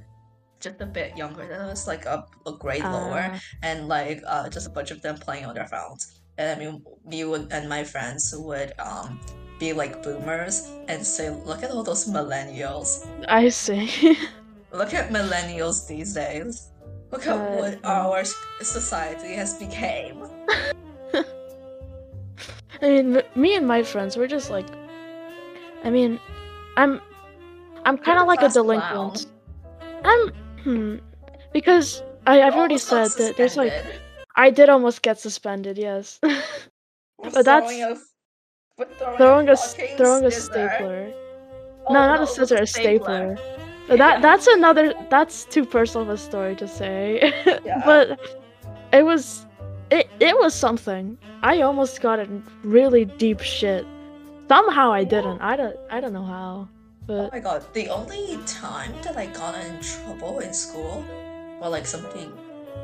just 0.60 0.80
a 0.80 0.86
bit 0.86 1.18
younger 1.18 1.48
than 1.48 1.60
us, 1.60 1.88
like 1.88 2.06
a, 2.06 2.24
a 2.46 2.52
grade 2.54 2.84
lower, 2.84 3.32
Uh, 3.34 3.40
and 3.64 3.88
like 3.88 4.22
uh 4.28 4.48
just 4.50 4.68
a 4.68 4.70
bunch 4.70 4.92
of 4.92 5.02
them 5.02 5.16
playing 5.18 5.46
on 5.46 5.56
their 5.56 5.68
phones. 5.68 6.22
And 6.38 6.50
I 6.54 6.64
mean, 6.64 6.84
me 7.04 7.24
would 7.26 7.52
and 7.52 7.68
my 7.68 7.84
friends 7.84 8.34
would 8.38 8.74
um 8.78 9.20
be 9.60 9.74
like 9.74 10.04
boomers 10.04 10.70
and 10.88 11.06
say, 11.06 11.30
"Look 11.32 11.64
at 11.64 11.72
all 11.72 11.82
those 11.84 12.06
millennials. 12.06 13.08
I 13.28 13.50
see. 13.50 14.18
Look 14.74 14.94
at 14.94 15.10
millennials 15.10 15.88
these 15.88 16.14
days. 16.14 16.70
Look 17.12 17.28
at 17.28 17.36
Uh, 17.36 17.56
what 17.58 17.80
our 17.84 18.24
society 18.62 19.34
has 19.36 19.58
became." 19.60 20.24
I 22.82 22.88
mean, 22.90 23.22
me 23.36 23.56
and 23.56 23.68
my 23.68 23.84
friends, 23.84 24.18
we're 24.18 24.28
just 24.28 24.50
like, 24.50 24.66
I 25.84 25.90
mean, 25.90 26.20
I'm, 26.78 27.00
I'm 27.86 27.98
kind 27.98 28.18
of 28.18 28.28
like 28.28 28.42
a 28.42 28.50
delinquent. 28.50 29.28
I'm, 30.04 30.30
hmm, 30.64 30.96
because 31.54 32.02
I, 32.26 32.42
I've 32.42 32.56
already 32.56 32.80
said 32.80 33.10
that 33.20 33.38
there's 33.38 33.56
like, 33.56 33.74
I 34.36 34.50
did 34.50 34.70
almost 34.70 35.04
get 35.04 35.20
suspended, 35.20 35.78
yes. 35.78 36.20
but 36.24 37.46
that's- 37.46 37.70
throwing 37.70 37.84
a, 37.84 37.96
throwing, 38.98 39.18
throwing 39.18 39.50
a 39.50 39.56
throwing 39.98 40.26
a 40.26 40.32
stapler. 40.32 41.14
Oh, 41.88 41.94
no, 41.94 42.08
not 42.08 42.18
no, 42.18 42.24
a 42.24 42.28
scissor, 42.28 42.56
a 42.56 42.66
stapler. 42.68 43.38
Yeah. 43.90 43.98
that 43.98 44.22
that's 44.22 44.48
another 44.48 44.94
that's 45.10 45.46
too 45.46 45.66
personal 45.66 46.04
of 46.04 46.10
a 46.10 46.18
story 46.18 46.56
to 46.56 46.68
say. 46.68 47.34
Yeah. 47.66 47.82
but 47.86 48.20
it 48.94 49.04
was 49.04 49.46
it 49.90 50.10
it 50.20 50.36
was 50.40 50.54
something. 50.54 51.18
I 51.44 51.62
almost 51.62 52.02
got 52.02 52.20
in 52.20 52.44
really 52.64 53.06
deep 53.06 53.42
shit. 53.42 53.86
Somehow 54.48 54.92
I 54.92 55.04
didn't. 55.04 55.40
I 55.42 55.56
don't 55.56 55.76
I 55.90 56.00
don't 56.02 56.14
know 56.14 56.26
how. 56.26 56.68
Oh 56.70 56.70
But 57.08 57.32
my 57.34 57.40
god, 57.40 57.66
the 57.74 57.90
only 57.90 58.38
time 58.46 58.94
that 59.04 59.18
I 59.18 59.26
got 59.28 59.56
in 59.56 59.80
trouble 59.82 60.40
in 60.40 60.54
school, 60.54 61.04
or 61.62 61.70
like 61.70 61.86
something 61.86 62.32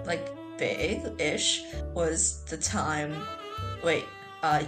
like 0.06 0.24
big-ish, 0.58 1.64
was 1.94 2.44
the 2.46 2.58
time. 2.58 3.14
Wait, 3.84 4.06
uh, 4.44 4.64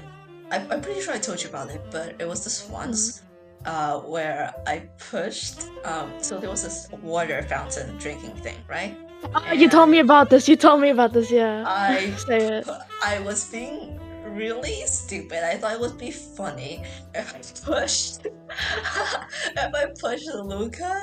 I, 0.51 0.57
I'm 0.69 0.81
pretty 0.81 1.01
sure 1.01 1.13
I 1.13 1.17
told 1.19 1.41
you 1.41 1.49
about 1.49 1.69
it, 1.71 1.81
but 1.91 2.15
it 2.19 2.27
was 2.27 2.43
this 2.43 2.67
once, 2.69 3.23
uh, 3.65 3.99
where 3.99 4.53
I 4.67 4.89
pushed. 5.11 5.63
Um, 5.85 6.11
so 6.19 6.39
there 6.39 6.49
was 6.49 6.63
this 6.63 6.87
water 7.01 7.43
fountain 7.43 7.97
drinking 7.97 8.35
thing, 8.37 8.57
right? 8.67 8.97
Oh, 9.35 9.51
you 9.51 9.69
told 9.69 9.89
me 9.89 9.99
about 9.99 10.29
this. 10.29 10.47
You 10.47 10.55
told 10.55 10.81
me 10.81 10.89
about 10.89 11.13
this. 11.13 11.29
Yeah. 11.31 11.65
I 11.67 12.11
Say 12.27 12.59
it. 12.59 12.67
I 13.03 13.19
was 13.19 13.49
being 13.51 13.99
really 14.25 14.83
stupid. 14.85 15.43
I 15.43 15.57
thought 15.57 15.73
it 15.73 15.79
would 15.79 15.97
be 15.97 16.11
funny 16.11 16.83
if 17.13 17.33
I 17.35 17.39
pushed 17.65 18.25
if 18.25 19.75
I 19.75 19.85
pushed 19.99 20.33
Luca 20.33 21.01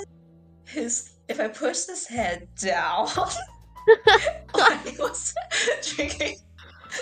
his 0.65 1.13
if 1.29 1.41
I 1.41 1.49
pushed 1.49 1.89
his 1.89 2.07
head 2.07 2.49
down 2.57 3.09
while 4.53 4.79
he 4.79 4.97
was 4.99 5.35
drinking 5.83 6.37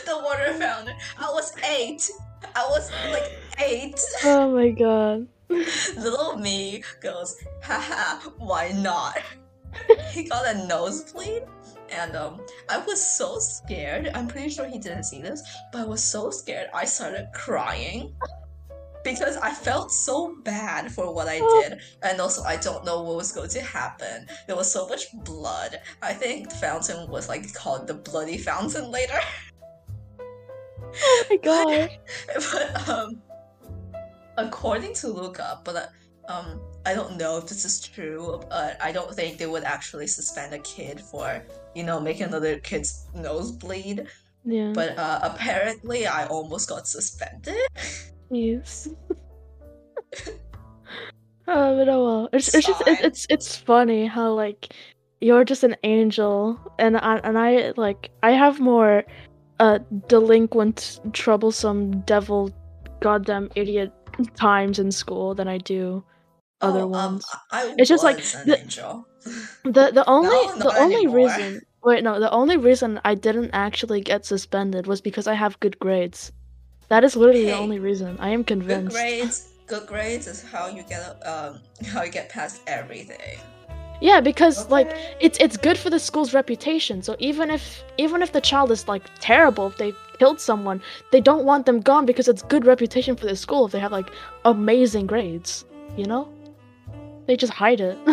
the 0.06 0.18
water 0.18 0.52
fountain. 0.54 0.96
I 1.18 1.30
was 1.32 1.52
eight. 1.64 2.10
I 2.54 2.66
was 2.70 2.90
like 3.10 3.30
eight. 3.58 4.00
Oh 4.24 4.50
my 4.50 4.70
god. 4.70 5.28
Little 5.96 6.36
me 6.36 6.82
goes, 7.00 7.36
haha, 7.62 8.30
why 8.38 8.72
not? 8.72 9.18
he 10.10 10.24
got 10.24 10.54
a 10.54 10.66
nosebleed, 10.66 11.44
and 11.90 12.16
um, 12.16 12.40
I 12.68 12.78
was 12.78 13.04
so 13.04 13.38
scared. 13.38 14.10
I'm 14.14 14.28
pretty 14.28 14.50
sure 14.50 14.66
he 14.66 14.78
didn't 14.78 15.04
see 15.04 15.20
this, 15.20 15.42
but 15.72 15.82
I 15.82 15.84
was 15.84 16.02
so 16.02 16.30
scared. 16.30 16.68
I 16.74 16.84
started 16.84 17.28
crying 17.34 18.14
because 19.04 19.36
I 19.36 19.52
felt 19.52 19.92
so 19.92 20.36
bad 20.44 20.90
for 20.90 21.12
what 21.12 21.28
I 21.28 21.38
did, 21.38 21.78
and 22.02 22.20
also 22.20 22.42
I 22.42 22.56
don't 22.56 22.84
know 22.84 23.02
what 23.02 23.16
was 23.16 23.32
going 23.32 23.50
to 23.50 23.60
happen. 23.60 24.26
There 24.46 24.56
was 24.56 24.70
so 24.70 24.88
much 24.88 25.06
blood. 25.24 25.80
I 26.02 26.12
think 26.12 26.50
the 26.50 26.56
fountain 26.56 27.08
was 27.10 27.28
like 27.28 27.52
called 27.54 27.86
the 27.86 27.94
bloody 27.94 28.38
fountain 28.38 28.90
later. 28.90 29.20
Oh 30.96 31.24
my 31.30 31.36
god. 31.42 31.90
but 32.34 32.88
um 32.88 33.22
according 34.36 34.94
to 34.94 35.08
Luca, 35.08 35.60
but 35.64 35.90
um 36.28 36.60
I 36.86 36.94
don't 36.94 37.16
know 37.16 37.38
if 37.38 37.46
this 37.46 37.64
is 37.64 37.80
true, 37.80 38.40
but 38.50 38.76
I 38.82 38.92
don't 38.92 39.14
think 39.14 39.38
they 39.38 39.46
would 39.46 39.64
actually 39.64 40.06
suspend 40.06 40.52
a 40.54 40.58
kid 40.58 41.00
for, 41.00 41.42
you 41.74 41.82
know, 41.82 42.00
making 42.00 42.24
another 42.24 42.58
kid's 42.58 43.06
nose 43.14 43.52
bleed. 43.52 44.06
Yeah. 44.44 44.72
But 44.74 44.98
uh 44.98 45.20
apparently 45.22 46.06
I 46.06 46.26
almost 46.26 46.68
got 46.68 46.86
suspended. 46.88 47.56
Yes. 48.30 48.88
oh, 51.46 51.76
but 51.76 51.88
oh 51.88 52.04
well. 52.04 52.28
It's, 52.32 52.48
It's 52.48 52.56
it's 52.56 52.66
just 52.66 52.88
it, 52.88 53.00
it's 53.00 53.26
it's 53.28 53.56
funny 53.56 54.06
how 54.06 54.32
like 54.32 54.74
you're 55.20 55.44
just 55.44 55.64
an 55.64 55.76
angel, 55.84 56.58
and 56.78 56.98
I 56.98 57.16
and 57.24 57.38
I 57.38 57.72
like 57.76 58.10
I 58.22 58.32
have 58.32 58.60
more 58.60 59.04
uh 59.60 59.78
delinquent, 60.08 61.00
troublesome, 61.12 62.00
devil, 62.00 62.50
goddamn 63.00 63.48
idiot 63.54 63.92
times 64.36 64.78
in 64.78 64.90
school 64.90 65.34
than 65.34 65.48
I 65.48 65.58
do 65.58 66.04
other 66.60 66.80
oh, 66.80 66.86
ones. 66.86 67.24
Um, 67.32 67.40
I 67.50 67.62
I 67.70 67.74
It's 67.78 67.88
just 67.88 68.04
like 68.04 68.18
the- 68.18 68.58
angel. 68.60 69.06
The 69.64 69.90
the 69.90 70.04
only 70.06 70.28
No, 70.28 70.58
the 70.58 70.78
only 70.78 70.96
anymore. 70.96 71.16
reason 71.16 71.62
wait 71.82 72.04
no 72.04 72.20
the 72.20 72.30
only 72.30 72.56
reason 72.58 73.00
I 73.04 73.14
didn't 73.14 73.50
actually 73.52 74.00
get 74.02 74.26
suspended 74.26 74.86
was 74.86 75.00
because 75.00 75.26
I 75.26 75.34
have 75.34 75.58
good 75.60 75.78
grades. 75.78 76.32
That 76.88 77.04
is 77.04 77.16
literally 77.16 77.46
the 77.46 77.56
only 77.56 77.78
reason. 77.78 78.18
I 78.20 78.28
am 78.28 78.44
convinced. 78.44 78.94
Good 78.94 79.00
grades, 79.00 79.48
good 79.66 79.86
grades 79.86 80.26
is 80.26 80.42
how 80.42 80.68
you 80.68 80.82
get 80.82 81.02
um 81.26 81.60
how 81.86 82.02
you 82.02 82.12
get 82.12 82.28
past 82.28 82.60
everything. 82.66 83.38
Yeah, 84.00 84.20
because 84.20 84.68
like 84.68 84.90
it's 85.20 85.38
it's 85.40 85.56
good 85.56 85.78
for 85.78 85.88
the 85.88 85.98
school's 85.98 86.34
reputation. 86.34 87.02
So 87.02 87.16
even 87.18 87.50
if 87.50 87.82
even 87.96 88.22
if 88.22 88.32
the 88.32 88.40
child 88.40 88.70
is 88.70 88.86
like 88.86 89.04
terrible, 89.20 89.68
if 89.68 89.78
they 89.78 89.94
killed 90.18 90.40
someone, 90.40 90.80
they 91.12 91.20
don't 91.20 91.44
want 91.44 91.66
them 91.66 91.80
gone 91.80 92.06
because 92.06 92.28
it's 92.28 92.42
good 92.42 92.64
reputation 92.66 93.16
for 93.16 93.26
the 93.26 93.36
school 93.36 93.66
if 93.66 93.72
they 93.72 93.78
have 93.80 93.92
like 93.92 94.10
amazing 94.44 95.06
grades, 95.06 95.64
you 95.96 96.06
know? 96.06 96.28
They 97.26 97.36
just 97.36 97.52
hide 97.52 97.80
it. 97.80 97.98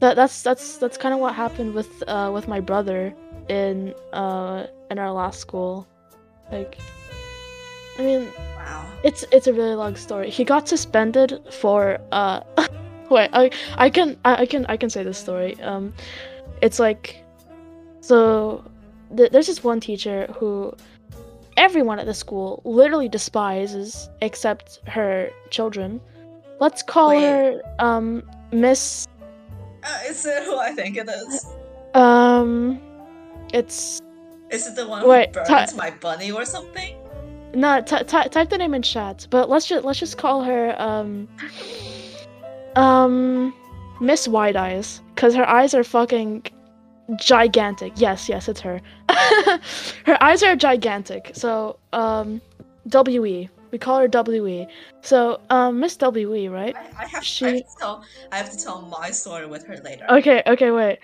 that 0.00 0.16
that's 0.16 0.42
that's 0.42 0.76
that's 0.76 0.96
kind 0.96 1.14
of 1.14 1.20
what 1.20 1.34
happened 1.34 1.74
with 1.74 2.02
uh 2.08 2.30
with 2.32 2.46
my 2.48 2.60
brother 2.60 3.14
in 3.48 3.94
uh 4.12 4.66
in 4.90 4.98
our 4.98 5.12
last 5.12 5.40
school. 5.40 5.86
Like 6.52 6.78
I 7.98 8.02
mean, 8.02 8.28
Wow. 8.56 8.84
it's 9.02 9.24
it's 9.32 9.46
a 9.46 9.52
really 9.52 9.74
long 9.74 9.96
story. 9.96 10.30
He 10.30 10.44
got 10.44 10.68
suspended 10.68 11.40
for 11.50 11.98
uh 12.12 12.40
wait, 13.10 13.30
I 13.32 13.50
I 13.76 13.90
can 13.90 14.16
I, 14.24 14.42
I 14.42 14.46
can 14.46 14.66
I 14.66 14.76
can 14.76 14.90
say 14.90 15.02
this 15.02 15.18
story. 15.18 15.60
Um 15.62 15.92
it's 16.62 16.78
like 16.78 17.22
so 18.00 18.64
th- 19.16 19.30
there's 19.30 19.46
this 19.46 19.62
one 19.64 19.80
teacher 19.80 20.26
who 20.36 20.74
everyone 21.56 21.98
at 21.98 22.06
the 22.06 22.14
school 22.14 22.60
literally 22.64 23.08
despises 23.08 24.08
except 24.22 24.80
her 24.86 25.30
children. 25.50 26.00
Let's 26.60 26.82
call 26.82 27.08
Wait. 27.10 27.22
her 27.22 27.62
um 27.78 28.22
Miss 28.52 29.06
Uh, 29.82 29.98
is 30.08 30.24
it 30.24 30.42
who 30.44 30.56
I 30.58 30.72
think 30.72 30.96
it 30.96 31.08
is? 31.08 31.46
um 31.94 32.80
it's 33.52 34.00
Is 34.50 34.66
it 34.66 34.74
the 34.76 34.86
one 34.88 35.02
who 35.02 35.08
Wait, 35.08 35.32
burned 35.32 35.68
ti- 35.68 35.76
my 35.76 35.90
bunny 35.90 36.30
or 36.32 36.44
something? 36.44 36.96
No, 37.54 37.80
t- 37.80 37.98
t- 37.98 38.28
type 38.30 38.50
the 38.50 38.58
name 38.58 38.74
in 38.74 38.82
chat. 38.82 39.28
But 39.30 39.48
let's 39.48 39.66
just 39.66 39.84
let's 39.84 39.98
just 40.00 40.18
call 40.18 40.42
her 40.42 40.74
um 40.80 41.28
um 42.76 43.54
Miss 44.00 44.26
Wide 44.26 44.56
Eyes, 44.56 45.00
cause 45.14 45.34
her 45.34 45.48
eyes 45.48 45.72
are 45.74 45.84
fucking 45.84 46.42
gigantic. 47.16 47.92
Yes, 47.96 48.28
yes, 48.28 48.48
it's 48.48 48.60
her. 48.60 48.80
her 50.06 50.22
eyes 50.22 50.42
are 50.42 50.56
gigantic. 50.56 51.30
So 51.34 51.78
um 51.92 52.40
W 52.88 53.24
E 53.26 53.48
We 53.70 53.78
call 53.78 53.98
her 54.00 54.08
WE. 54.08 54.66
So, 55.02 55.40
um, 55.50 55.80
Miss 55.80 55.96
WE, 56.00 56.48
right? 56.48 56.76
I, 56.76 57.02
I, 57.04 57.06
have, 57.06 57.24
She- 57.24 57.44
I 57.46 57.50
have 57.50 57.60
to 57.60 57.76
tell 57.80 58.04
I 58.32 58.36
have 58.38 58.50
to 58.52 58.58
tell 58.64 58.82
my 58.82 59.10
story 59.10 59.46
with 59.46 59.64
her 59.66 59.76
later. 59.78 60.06
Okay, 60.08 60.42
okay, 60.46 60.70
wait. 60.70 60.98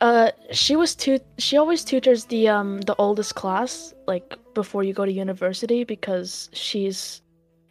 Uh, 0.00 0.30
she 0.52 0.74
was 0.76 0.94
tut. 0.94 1.24
She 1.38 1.56
always 1.56 1.84
tutors 1.84 2.24
the 2.26 2.48
um 2.48 2.80
the 2.82 2.94
oldest 2.98 3.34
class, 3.34 3.94
like 4.06 4.36
before 4.54 4.82
you 4.84 4.92
go 4.94 5.04
to 5.04 5.12
university, 5.12 5.84
because 5.84 6.50
she's 6.52 7.22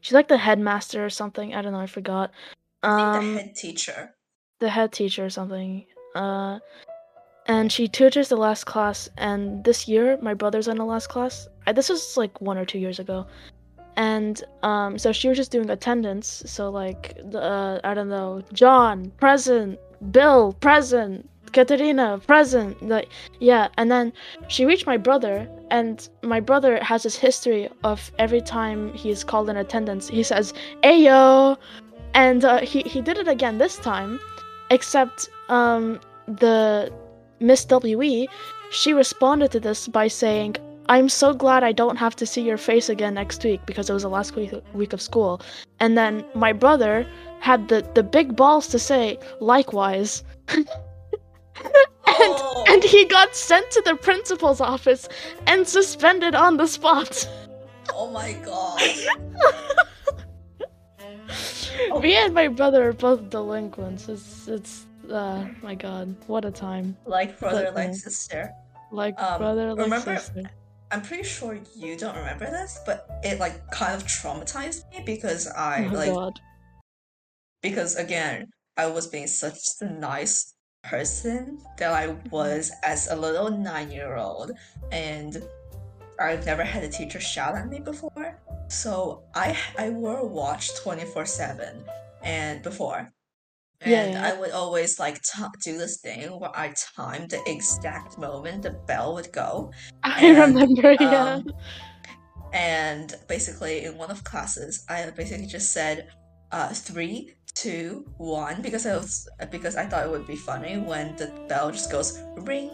she's 0.02 0.14
like 0.14 0.28
the 0.28 0.38
headmaster 0.38 1.04
or 1.06 1.10
something. 1.10 1.54
I 1.56 1.62
don't 1.62 1.72
know. 1.74 1.80
I 1.80 1.88
forgot. 1.88 2.32
I 2.84 2.88
think 2.98 3.16
Um, 3.16 3.34
the 3.36 3.42
head 3.42 3.56
teacher. 3.56 4.00
the 4.60 4.70
head 4.70 4.92
teacher 4.92 5.26
or 5.26 5.30
something. 5.30 5.86
Uh, 6.16 6.60
and 7.48 7.72
she 7.72 7.88
tutors 7.88 8.30
the 8.30 8.36
last 8.36 8.66
class. 8.66 9.10
And 9.18 9.64
this 9.64 9.88
year, 9.88 10.18
my 10.22 10.34
brother's 10.34 10.68
in 10.68 10.78
the 10.78 10.86
last 10.86 11.08
class. 11.08 11.48
I, 11.66 11.72
this 11.72 11.90
was 11.90 12.18
like 12.18 12.40
one 12.42 12.58
or 12.58 12.66
two 12.66 12.80
years 12.80 13.00
ago. 13.00 13.26
And 13.96 14.44
um, 14.64 15.00
so 15.00 15.12
she 15.12 15.28
was 15.28 15.38
just 15.38 15.52
doing 15.52 15.70
attendance. 15.70 16.44
So 16.46 16.70
like, 16.70 17.18
uh, 17.34 17.80
I 17.84 17.94
don't 17.94 18.10
know, 18.10 18.44
John 18.54 19.12
present, 19.18 19.80
Bill 20.12 20.54
present, 20.54 21.28
Katerina 21.52 22.20
present. 22.28 22.82
Like, 22.84 23.10
yeah. 23.40 23.70
And 23.78 23.90
then 23.90 24.14
she 24.48 24.66
reached 24.66 24.86
my 24.86 24.98
brother, 24.98 25.50
and 25.72 26.08
my 26.22 26.40
brother 26.40 26.84
has 26.84 27.04
this 27.04 27.16
history 27.16 27.70
of 27.84 28.12
every 28.20 28.42
time 28.42 28.94
he's 28.94 29.24
called 29.24 29.50
in 29.50 29.58
attendance, 29.58 30.08
he 30.10 30.22
says, 30.22 30.54
"Ayo," 30.84 31.58
and 32.14 32.46
uh, 32.46 32.60
he 32.60 32.82
he 32.82 33.02
did 33.02 33.18
it 33.18 33.28
again 33.28 33.58
this 33.58 33.78
time 33.78 34.20
except 34.70 35.30
um 35.50 36.00
the 36.28 36.92
miss 37.40 37.68
we 37.70 38.28
she 38.72 38.94
responded 38.94 39.52
to 39.52 39.60
this 39.60 39.88
by 39.88 40.08
saying 40.08 40.56
i'm 40.90 41.10
so 41.10 41.34
glad 41.34 41.64
i 41.64 41.72
don't 41.72 41.98
have 41.98 42.16
to 42.16 42.26
see 42.26 42.42
your 42.42 42.58
face 42.58 42.90
again 42.90 43.14
next 43.14 43.44
week 43.44 43.62
because 43.66 43.90
it 43.90 43.94
was 43.94 44.04
the 44.04 44.10
last 44.10 44.36
week, 44.36 44.54
week 44.74 44.94
of 44.94 45.02
school. 45.02 45.42
And 45.80 45.98
then 45.98 46.26
my 46.34 46.54
brother 46.54 47.08
had 47.40 47.68
the 47.68 47.88
the 47.94 48.04
big 48.04 48.36
balls 48.36 48.68
to 48.70 48.80
say 48.80 49.20
likewise. 49.40 50.24
And 52.20 52.20
Oh, 52.20 52.64
and 52.68 52.84
he 52.84 53.06
got 53.06 53.36
sent 53.36 53.70
to 53.72 53.82
the 53.82 53.96
principal's 53.96 54.60
office 54.60 55.08
and 55.46 55.68
suspended 55.68 56.34
on 56.34 56.58
the 56.58 56.66
spot. 56.66 57.30
Oh 57.94 58.10
my 58.10 58.34
god. 58.34 58.82
Me 62.02 62.16
and 62.16 62.34
my 62.34 62.48
brother 62.48 62.90
are 62.90 62.94
both 62.94 63.30
delinquents. 63.30 64.10
It's 64.10 64.48
it's 64.48 64.87
uh 65.12 65.46
my 65.62 65.76
god 65.76 66.16
what 66.28 66.46
a 66.46 66.52
time 66.52 66.96
Like 67.06 67.40
brother, 67.40 67.72
like 67.76 67.94
sister. 67.96 68.52
like 68.92 69.20
Um, 69.22 69.38
brother 69.40 69.74
like 69.74 69.84
remember- 69.86 70.18
sister 70.18 70.44
I'm 70.90 71.02
pretty 71.02 71.24
sure 71.24 71.60
you 71.76 71.98
don't 71.98 72.16
remember 72.16 72.46
this, 72.46 72.80
but 72.86 73.10
it 73.22 73.40
like 73.42 73.70
kind 73.72 73.94
of 73.94 74.08
traumatized 74.08 74.90
me 74.92 75.04
because 75.06 75.46
I 75.48 75.86
oh 75.92 75.94
like 75.94 76.14
god 76.14 76.40
because 77.62 77.96
again 77.98 78.48
I 78.78 78.86
was 78.88 79.08
being 79.08 79.28
such 79.28 79.60
a 79.82 79.90
nice 79.90 80.54
person 80.84 81.60
that 81.78 81.92
I 81.92 82.16
was 82.32 82.72
as 82.84 83.10
a 83.10 83.16
little 83.16 83.50
nine 83.52 83.92
year 83.92 84.16
old 84.16 84.52
and 84.92 85.44
I've 86.20 86.46
never 86.46 86.64
had 86.64 86.84
a 86.84 86.90
teacher 86.90 87.20
shout 87.20 87.56
at 87.58 87.68
me 87.68 87.80
before. 87.80 88.40
So 88.70 89.24
I 89.36 89.58
I 89.78 89.90
wore 89.90 90.18
a 90.18 90.26
watch 90.26 90.70
24/7 90.76 91.84
and 92.24 92.64
before. 92.64 93.12
And 93.82 94.14
yeah. 94.14 94.22
I 94.22 94.34
would 94.40 94.52
always 94.52 95.00
like 95.00 95.22
t- 95.22 95.44
do 95.64 95.78
this 95.78 96.00
thing 96.02 96.30
where 96.40 96.56
I 96.58 96.74
timed 96.96 97.32
the 97.32 97.42
exact 97.50 98.18
moment 98.18 98.64
the 98.64 98.72
bell 98.88 99.14
would 99.16 99.32
go. 99.32 99.72
I 100.04 100.26
And, 100.26 100.56
remember, 100.56 100.96
yeah. 101.00 101.36
Um, 101.36 101.46
and 102.54 103.14
basically, 103.28 103.86
in 103.86 103.98
one 103.98 104.10
of 104.12 104.24
classes, 104.24 104.84
I 104.90 105.10
basically 105.12 105.48
just 105.48 105.74
said 105.74 106.08
uh, 106.52 106.70
three, 106.74 107.34
two, 107.56 108.06
one, 108.18 108.62
because 108.62 108.86
I 108.86 108.96
was 108.96 109.28
because 109.52 109.76
I 109.76 109.86
thought 109.86 110.06
it 110.06 110.12
would 110.12 110.28
be 110.28 110.36
funny 110.38 110.78
when 110.78 111.16
the 111.18 111.32
bell 111.48 111.72
just 111.72 111.92
goes 111.92 112.24
ring 112.38 112.72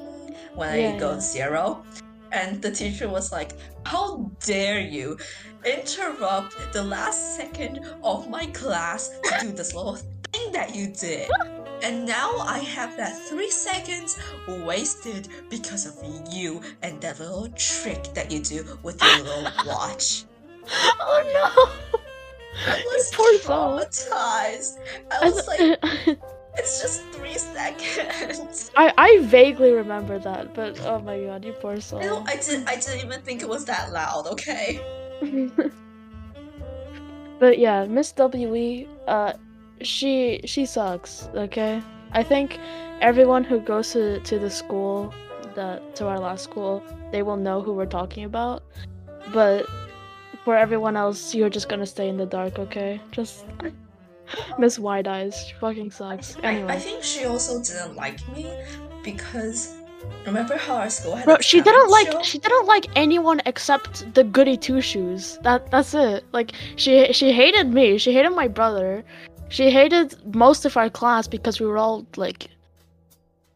when 0.55 0.79
Yeah, 0.79 0.89
I 0.95 0.97
go 0.99 1.19
zero. 1.19 1.83
And 2.31 2.61
the 2.61 2.71
teacher 2.71 3.09
was 3.09 3.31
like, 3.31 3.53
How 3.85 4.31
dare 4.45 4.79
you 4.81 5.17
interrupt 5.65 6.55
the 6.73 6.83
last 6.83 7.35
second 7.35 7.79
of 8.03 8.29
my 8.29 8.47
class 8.47 9.09
to 9.23 9.35
do 9.39 9.51
this 9.51 9.73
little 9.73 9.97
thing 10.33 10.51
that 10.51 10.75
you 10.75 10.87
did? 10.87 11.29
And 11.83 12.05
now 12.05 12.37
I 12.39 12.59
have 12.59 12.95
that 12.97 13.17
three 13.27 13.51
seconds 13.51 14.17
wasted 14.47 15.27
because 15.49 15.85
of 15.85 16.33
you 16.33 16.61
and 16.81 16.99
that 17.01 17.19
little 17.19 17.49
trick 17.49 18.13
that 18.13 18.31
you 18.31 18.39
do 18.39 18.65
with 18.83 19.01
your 19.01 19.17
little 19.23 19.43
watch. 19.67 20.25
oh 20.71 21.21
no! 21.33 21.49
I 22.67 22.81
was 22.85 23.11
poor 23.13 23.33
traumatized. 23.39 24.79
I 25.11 25.17
I, 25.21 25.29
was 25.29 25.47
like, 25.47 25.79
it's 26.57 26.81
just 26.81 27.03
three 27.11 27.37
seconds. 27.37 28.71
I 28.77 28.93
I 28.97 29.19
vaguely 29.23 29.71
remember 29.71 30.19
that, 30.19 30.53
but 30.53 30.79
oh 30.85 30.99
my 30.99 31.19
god, 31.19 31.43
you 31.43 31.51
poor 31.53 31.81
soul. 31.81 31.99
No, 31.99 32.23
I 32.27 32.37
didn't. 32.37 32.69
I 32.69 32.75
didn't 32.75 33.05
even 33.05 33.21
think 33.21 33.41
it 33.41 33.49
was 33.49 33.65
that 33.65 33.91
loud. 33.91 34.27
Okay. 34.27 34.79
but 37.39 37.59
yeah, 37.59 37.85
Miss 37.85 38.13
We, 38.15 38.87
uh, 39.07 39.33
she 39.83 40.41
she 40.45 40.65
sucks. 40.65 41.29
Okay, 41.35 41.81
I 42.11 42.23
think 42.23 42.59
everyone 43.01 43.43
who 43.43 43.59
goes 43.59 43.91
to 43.93 44.19
to 44.19 44.39
the 44.39 44.49
school, 44.49 45.13
the 45.55 45.81
to 45.95 46.07
our 46.07 46.19
last 46.19 46.43
school, 46.43 46.83
they 47.11 47.21
will 47.23 47.37
know 47.37 47.61
who 47.61 47.73
we're 47.73 47.85
talking 47.85 48.23
about. 48.23 48.63
But 49.33 49.65
for 50.43 50.55
everyone 50.57 50.97
else, 50.97 51.33
you're 51.33 51.49
just 51.49 51.69
gonna 51.69 51.85
stay 51.85 52.09
in 52.09 52.17
the 52.17 52.25
dark. 52.25 52.59
Okay, 52.59 52.99
just 53.11 53.45
Miss 54.57 54.79
Wide 54.79 55.07
Eyes. 55.07 55.45
She 55.47 55.53
fucking 55.55 55.91
sucks. 55.91 56.35
I, 56.43 56.63
I 56.67 56.79
think 56.79 57.03
she 57.03 57.25
also 57.25 57.61
didn't 57.61 57.95
like 57.95 58.19
me 58.35 58.51
because 59.03 59.75
remember 60.25 60.57
how 60.57 60.75
our 60.75 60.89
school 60.89 61.15
had 61.15 61.25
Bro, 61.25 61.35
a 61.35 61.43
she 61.43 61.61
didn't 61.61 61.89
like 61.89 62.11
show? 62.11 62.21
she 62.23 62.37
didn't 62.39 62.65
like 62.65 62.87
anyone 62.95 63.41
except 63.45 64.13
the 64.13 64.23
goody 64.23 64.57
two 64.57 64.81
shoes. 64.81 65.39
That 65.43 65.69
that's 65.71 65.93
it. 65.93 66.25
Like 66.31 66.51
she 66.75 67.11
she 67.13 67.31
hated 67.31 67.73
me. 67.73 67.97
She 67.97 68.13
hated 68.13 68.31
my 68.31 68.47
brother. 68.47 69.03
She 69.53 69.69
hated 69.69 70.15
most 70.33 70.65
of 70.65 70.75
our 70.77 70.89
class 70.89 71.27
because 71.27 71.59
we 71.59 71.67
were 71.67 71.77
all 71.77 72.07
like 72.15 72.47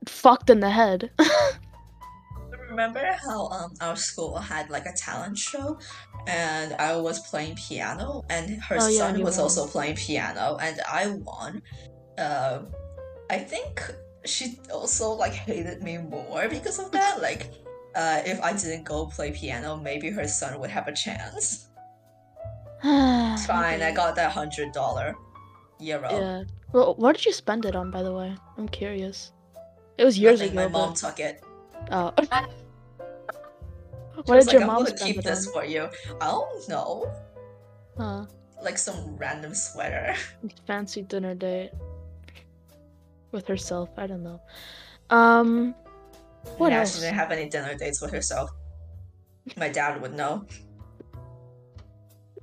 fucked 0.05 0.51
in 0.51 0.59
the 0.59 0.69
head. 0.69 1.09
Remember 2.69 3.03
how 3.25 3.47
um 3.47 3.73
our 3.81 3.95
school 3.95 4.37
had 4.37 4.69
like 4.69 4.85
a 4.85 4.93
talent 4.95 5.39
show, 5.39 5.79
and 6.27 6.73
I 6.73 6.95
was 6.97 7.27
playing 7.27 7.55
piano, 7.55 8.23
and 8.29 8.61
her 8.61 8.75
Oh, 8.79 8.89
son 8.91 9.17
you 9.17 9.25
was 9.25 9.37
won. 9.37 9.43
also 9.45 9.65
playing 9.65 9.95
piano, 9.95 10.57
and 10.61 10.79
I 10.87 11.07
won. 11.07 11.63
Um, 12.19 12.67
I 13.31 13.39
think 13.39 13.81
she 14.23 14.59
also 14.71 15.09
like 15.13 15.33
hated 15.33 15.81
me 15.81 15.97
more 15.97 16.47
because 16.47 16.77
of 16.77 16.91
that. 16.91 17.23
Like, 17.23 17.49
uh, 17.95 18.21
if 18.23 18.39
I 18.41 18.53
didn't 18.53 18.83
go 18.83 19.07
play 19.07 19.31
piano, 19.31 19.75
maybe 19.77 20.11
her 20.11 20.27
son 20.27 20.59
would 20.59 20.69
have 20.69 20.87
a 20.87 20.93
chance. 20.93 21.69
Fine, 22.83 23.81
I 23.81 23.91
got 23.95 24.13
that 24.17 24.31
hundred 24.31 24.71
dollar 24.73 25.15
euro. 25.79 26.09
Yeah. 26.11 26.43
Well, 26.73 26.95
what 26.95 27.15
did 27.15 27.25
you 27.25 27.33
spend 27.33 27.65
it 27.65 27.75
on, 27.75 27.91
by 27.91 28.03
the 28.03 28.13
way? 28.13 28.35
I'm 28.57 28.67
curious. 28.67 29.31
It 29.97 30.03
was 30.05 30.17
years 30.19 30.39
Nothing, 30.41 30.57
ago. 30.57 30.63
my 30.63 30.71
mom 30.71 30.89
but- 30.89 30.97
took 30.97 31.19
it. 31.19 31.43
Oh. 31.91 32.13
What 34.25 34.35
was 34.37 34.45
did 34.45 34.53
your 34.53 34.61
like, 34.61 34.67
mom 34.67 34.77
I'm 34.77 34.83
gonna 34.85 34.97
spend 34.97 35.13
keep 35.13 35.19
it 35.19 35.25
this 35.25 35.45
on? 35.47 35.53
for 35.53 35.63
you. 35.63 35.89
I 36.19 36.25
don't 36.25 36.67
know, 36.69 37.05
Huh. 37.97 38.25
like 38.63 38.77
some 38.79 39.15
random 39.15 39.53
sweater. 39.53 40.15
Fancy 40.67 41.03
dinner 41.03 41.35
date 41.35 41.69
with 43.31 43.47
herself. 43.47 43.89
I 43.97 44.07
don't 44.07 44.23
know. 44.23 44.41
Um. 45.11 45.75
What 46.57 46.71
yeah, 46.71 46.79
else? 46.79 46.95
she 46.95 47.01
didn't 47.01 47.15
have 47.15 47.31
any 47.31 47.47
dinner 47.47 47.75
dates 47.75 48.01
with 48.01 48.09
herself. 48.11 48.49
My 49.55 49.69
dad 49.69 50.01
would 50.01 50.13
know, 50.15 50.45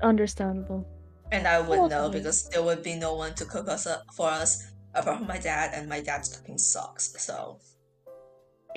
Understandable. 0.03 0.87
And 1.35 1.47
I 1.47 1.61
would 1.61 1.91
know 1.91 2.09
because 2.09 2.49
there 2.49 2.63
would 2.63 2.83
be 2.83 2.95
no 2.95 3.15
one 3.15 3.35
to 3.35 3.45
cook 3.45 3.69
us 3.69 3.87
up 3.87 4.03
for 4.17 4.29
us 4.29 4.71
apart 4.95 5.19
from 5.19 5.27
my 5.27 5.39
dad, 5.39 5.73
and 5.75 5.89
my 5.89 6.01
dad's 6.01 6.35
cooking 6.35 6.59
sucks. 6.59 7.15
So 7.23 7.59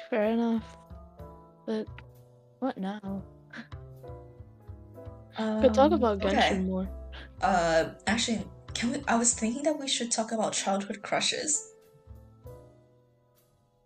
Fair 0.09 0.25
enough. 0.25 0.77
But 1.65 1.87
what 2.59 2.77
now? 2.77 3.23
Could 5.37 5.73
talk 5.73 5.91
um, 5.91 5.93
about 5.93 6.19
Genshin 6.19 6.37
okay. 6.37 6.59
more. 6.59 6.89
Uh, 7.41 7.89
actually, 8.07 8.43
can 8.73 8.91
we? 8.91 9.03
I 9.07 9.15
was 9.15 9.33
thinking 9.33 9.63
that 9.63 9.79
we 9.79 9.87
should 9.87 10.11
talk 10.11 10.31
about 10.31 10.53
childhood 10.53 11.03
crushes. 11.03 11.73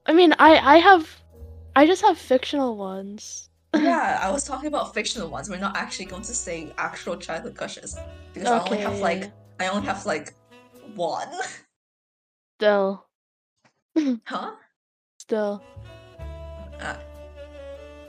I 0.06 0.14
mean, 0.14 0.34
I 0.40 0.76
I 0.76 0.78
have, 0.78 1.10
I 1.76 1.86
just 1.86 2.02
have 2.04 2.18
fictional 2.18 2.78
ones. 2.78 3.50
Yeah, 3.76 4.20
I 4.22 4.32
was 4.32 4.44
talking 4.44 4.68
about 4.68 4.94
fictional 4.94 5.30
ones. 5.30 5.50
We're 5.50 5.58
not 5.58 5.78
actually 5.78 6.06
going 6.06 6.24
to 6.24 6.34
say 6.34 6.74
actual 6.78 7.16
childhood 7.16 7.56
crushes 7.56 7.98
because 8.34 8.50
I 8.50 8.60
only 8.60 8.80
have 8.80 9.00
like 9.00 9.32
I 9.60 9.68
only 9.68 9.88
have 9.88 10.06
like 10.06 10.34
one. 10.96 11.30
Still, 12.60 13.06
huh? 14.26 14.52
still. 15.20 15.64
Uh, 16.80 16.96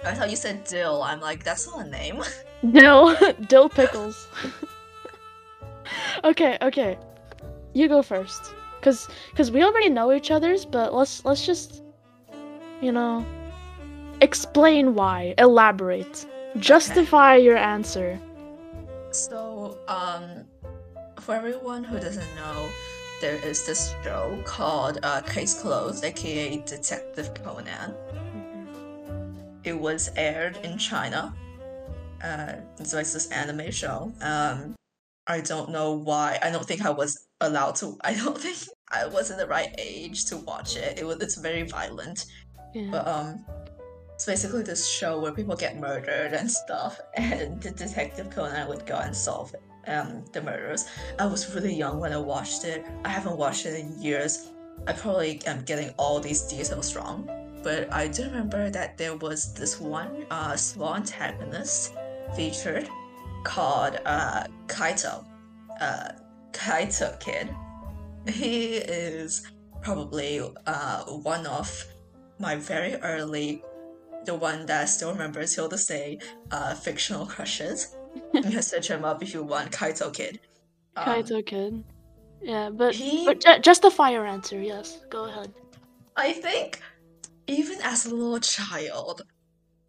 I 0.05 0.15
thought 0.15 0.31
you 0.31 0.37
said 0.37 0.65
Dill. 0.65 1.03
I'm 1.03 1.21
like, 1.21 1.45
that's 1.45 1.67
not 1.67 1.87
a 1.87 1.89
name. 1.89 2.23
Dill, 2.71 3.17
dill 3.49 3.69
pickles. 3.69 4.29
okay, 6.25 6.59
okay. 6.63 6.99
You 7.73 7.89
go 7.89 8.03
first. 8.03 8.55
Cause 8.83 9.09
cause 9.37 9.51
we 9.53 9.63
already 9.63 9.89
know 9.89 10.13
each 10.13 10.33
other's, 10.33 10.65
but 10.65 10.93
let's 10.93 11.25
let's 11.25 11.47
just 11.47 11.83
you 12.81 12.91
know 12.91 13.25
explain 14.23 14.95
why. 14.95 15.35
Elaborate. 15.37 16.27
Justify 16.59 17.37
your 17.37 17.57
answer. 17.57 18.19
So, 19.11 19.79
um, 19.89 20.47
for 21.21 21.35
everyone 21.35 21.85
who 21.85 21.99
doesn't 21.99 22.35
know, 22.35 22.69
there 23.21 23.37
is 23.45 23.67
this 23.67 23.95
show 24.03 24.43
called 24.45 24.99
uh, 25.03 25.21
Case 25.23 25.61
Closed, 25.61 26.05
aka 26.05 26.57
Detective 26.65 27.35
Conan. 27.35 27.95
It 29.65 29.79
was 29.79 30.11
aired 30.17 30.57
in 30.65 30.79
China. 30.79 31.35
Uh, 32.23 32.55
so 32.83 32.99
it's 32.99 33.13
this 33.13 33.31
anime 33.31 33.71
show. 33.71 34.13
Um, 34.23 34.75
I 35.27 35.41
don't 35.41 35.71
know 35.71 35.93
why. 35.93 36.39
I 36.43 36.51
don't 36.51 36.65
think 36.65 36.85
I 36.85 36.91
was 36.91 37.27
allowed 37.41 37.77
to. 37.77 37.97
I 38.03 38.15
don't 38.15 38.37
think 38.45 38.59
I 38.91 39.07
was 39.07 39.31
in 39.31 39.37
the 39.37 39.47
right 39.47 39.75
age 39.79 40.25
to 40.27 40.37
watch 40.39 40.77
it. 40.77 40.99
It 40.99 41.07
was. 41.07 41.17
It's 41.21 41.37
very 41.37 41.63
violent. 41.63 42.27
Yeah. 42.75 42.89
But 42.91 43.07
um, 43.07 43.45
it's 44.23 44.27
basically 44.41 44.63
this 44.63 44.87
show 44.87 45.19
where 45.19 45.33
people 45.33 45.57
get 45.57 45.81
murdered 45.81 46.33
and 46.33 46.49
stuff, 46.49 47.01
and 47.15 47.61
the 47.61 47.73
detective 47.73 48.31
Conan 48.31 48.69
would 48.69 48.87
go 48.87 48.97
and 48.99 49.17
solve 49.17 49.53
um 49.89 50.25
the 50.33 50.41
murders. 50.41 50.85
I 51.19 51.27
was 51.27 51.53
really 51.53 51.75
young 51.75 51.99
when 51.99 52.13
I 52.13 52.19
watched 52.19 52.63
it. 52.65 52.85
I 53.05 53.09
haven't 53.09 53.37
watched 53.37 53.67
it 53.67 53.75
in 53.81 54.01
years. 54.01 54.51
I 54.87 54.93
probably 54.93 55.43
am 55.45 55.65
getting 55.65 55.91
all 55.99 56.21
these 56.21 56.43
details 56.43 56.95
wrong, 56.95 57.29
but 57.65 57.93
I 57.93 58.07
do 58.07 58.23
remember 58.27 58.71
that 58.71 58.97
there 58.97 59.17
was 59.17 59.55
this 59.55 59.81
one 59.81 60.25
uh 60.31 60.55
small 60.55 60.95
antagonist 60.95 61.93
featured 62.37 62.89
called 63.43 63.99
uh 64.07 64.45
Kaito, 64.69 65.25
uh 65.81 66.13
Kaito 66.53 67.19
Kid. 67.19 67.51
He 68.29 68.77
is 68.77 69.51
probably 69.81 70.41
uh 70.67 71.03
one 71.07 71.45
of 71.45 71.69
my 72.39 72.55
very 72.55 72.95
early 73.03 73.65
the 74.25 74.35
one 74.35 74.67
that 74.67 74.83
I 74.83 74.85
still 74.87 75.13
remember 75.13 75.45
till 75.47 75.69
this 75.69 75.87
day, 75.87 76.19
uh, 76.51 76.75
fictional 76.75 77.27
crushes. 77.27 77.97
you 78.35 78.43
can 78.43 78.63
search 78.63 78.89
him 78.89 79.05
up 79.05 79.23
if 79.23 79.33
you 79.35 79.43
want, 79.43 79.71
Kaito 79.71 80.13
Kid. 80.13 80.41
Um, 80.97 81.05
Kaito 81.07 81.45
Kid. 81.45 81.85
Yeah, 82.41 82.71
but 82.71 82.95
he- 82.95 83.25
but 83.25 83.41
ju- 83.41 83.59
justify 83.61 84.11
your 84.11 84.27
answer. 84.27 84.61
Yes, 84.61 85.01
go 85.11 85.25
ahead. 85.25 85.53
I 86.17 86.33
think 86.33 86.81
even 87.47 87.79
as 87.83 88.07
a 88.07 88.15
little 88.15 88.41
child, 88.41 89.23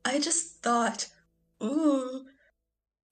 I 0.05 0.19
just 0.19 0.61
thought, 0.63 1.07
ooh, 1.61 2.25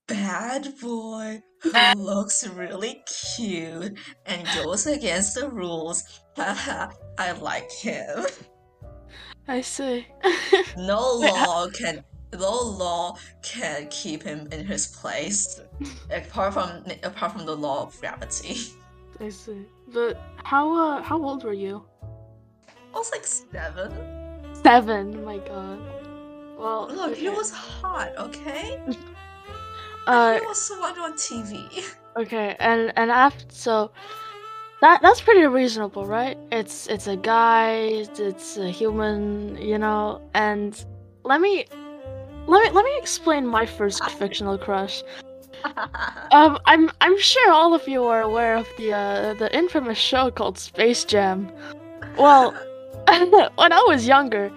bad 0.06 0.74
boy 0.80 1.42
who 1.62 1.70
looks 1.96 2.46
really 2.46 3.02
cute 3.36 3.98
and 4.26 4.46
goes 4.62 4.86
against 4.86 5.34
the 5.34 5.48
rules. 5.50 6.04
Haha, 6.36 6.90
I 7.18 7.32
like 7.32 7.70
him. 7.70 8.24
I 9.48 9.60
see. 9.60 10.06
No 10.76 11.00
law 11.14 11.68
can 11.68 12.04
no 12.32 12.52
law 12.62 13.16
can 13.42 13.88
keep 13.90 14.22
him 14.22 14.48
in 14.52 14.64
his 14.64 14.86
place 14.86 15.60
apart 16.10 16.54
from 16.54 16.84
apart 17.02 17.32
from 17.32 17.44
the 17.46 17.54
law 17.54 17.82
of 17.82 18.00
gravity. 18.00 18.56
I 19.20 19.28
see. 19.28 19.66
But 19.92 20.18
how 20.44 20.72
uh 20.74 21.02
how 21.02 21.22
old 21.22 21.44
were 21.44 21.52
you? 21.52 21.84
I 22.94 22.98
was 22.98 23.10
like 23.10 23.26
seven. 23.26 23.92
Seven. 24.62 25.24
My 25.24 25.38
God. 25.38 25.80
Well, 26.58 26.88
Look, 26.92 27.16
he 27.16 27.28
okay. 27.28 27.36
was 27.36 27.50
hot, 27.50 28.12
okay? 28.18 28.80
Uh, 30.04 30.34
he 30.40 30.44
was 30.46 30.60
someone 30.60 30.98
on 30.98 31.12
TV. 31.12 31.54
okay, 32.16 32.56
and 32.58 32.92
and 32.96 33.08
after 33.08 33.44
so. 33.50 33.92
That, 34.82 35.00
that's 35.00 35.20
pretty 35.20 35.46
reasonable, 35.46 36.06
right? 36.06 36.36
It's 36.50 36.88
it's 36.88 37.06
a 37.06 37.16
guy, 37.16 37.70
it's 38.18 38.56
a 38.56 38.68
human, 38.68 39.56
you 39.56 39.78
know. 39.78 40.20
And 40.34 40.84
let 41.22 41.40
me 41.40 41.66
let 42.48 42.64
me 42.64 42.70
let 42.70 42.84
me 42.84 42.90
explain 42.98 43.46
my 43.46 43.64
first 43.64 44.04
fictional 44.18 44.58
crush. 44.58 45.02
Um, 46.32 46.58
I'm 46.66 46.90
I'm 47.00 47.16
sure 47.20 47.52
all 47.52 47.72
of 47.74 47.86
you 47.86 48.02
are 48.04 48.20
aware 48.20 48.56
of 48.56 48.66
the 48.78 48.92
uh, 48.92 49.34
the 49.34 49.54
infamous 49.56 49.98
show 49.98 50.28
called 50.32 50.58
Space 50.58 51.04
Jam. 51.04 51.52
Well, 52.18 52.50
when 53.54 53.72
I 53.72 53.84
was 53.86 54.08
younger, 54.08 54.50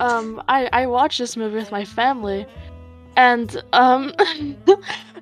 um, 0.00 0.42
I 0.48 0.68
I 0.74 0.86
watched 0.86 1.18
this 1.18 1.34
movie 1.38 1.56
with 1.56 1.72
my 1.72 1.86
family, 1.86 2.44
and 3.16 3.62
um, 3.72 4.12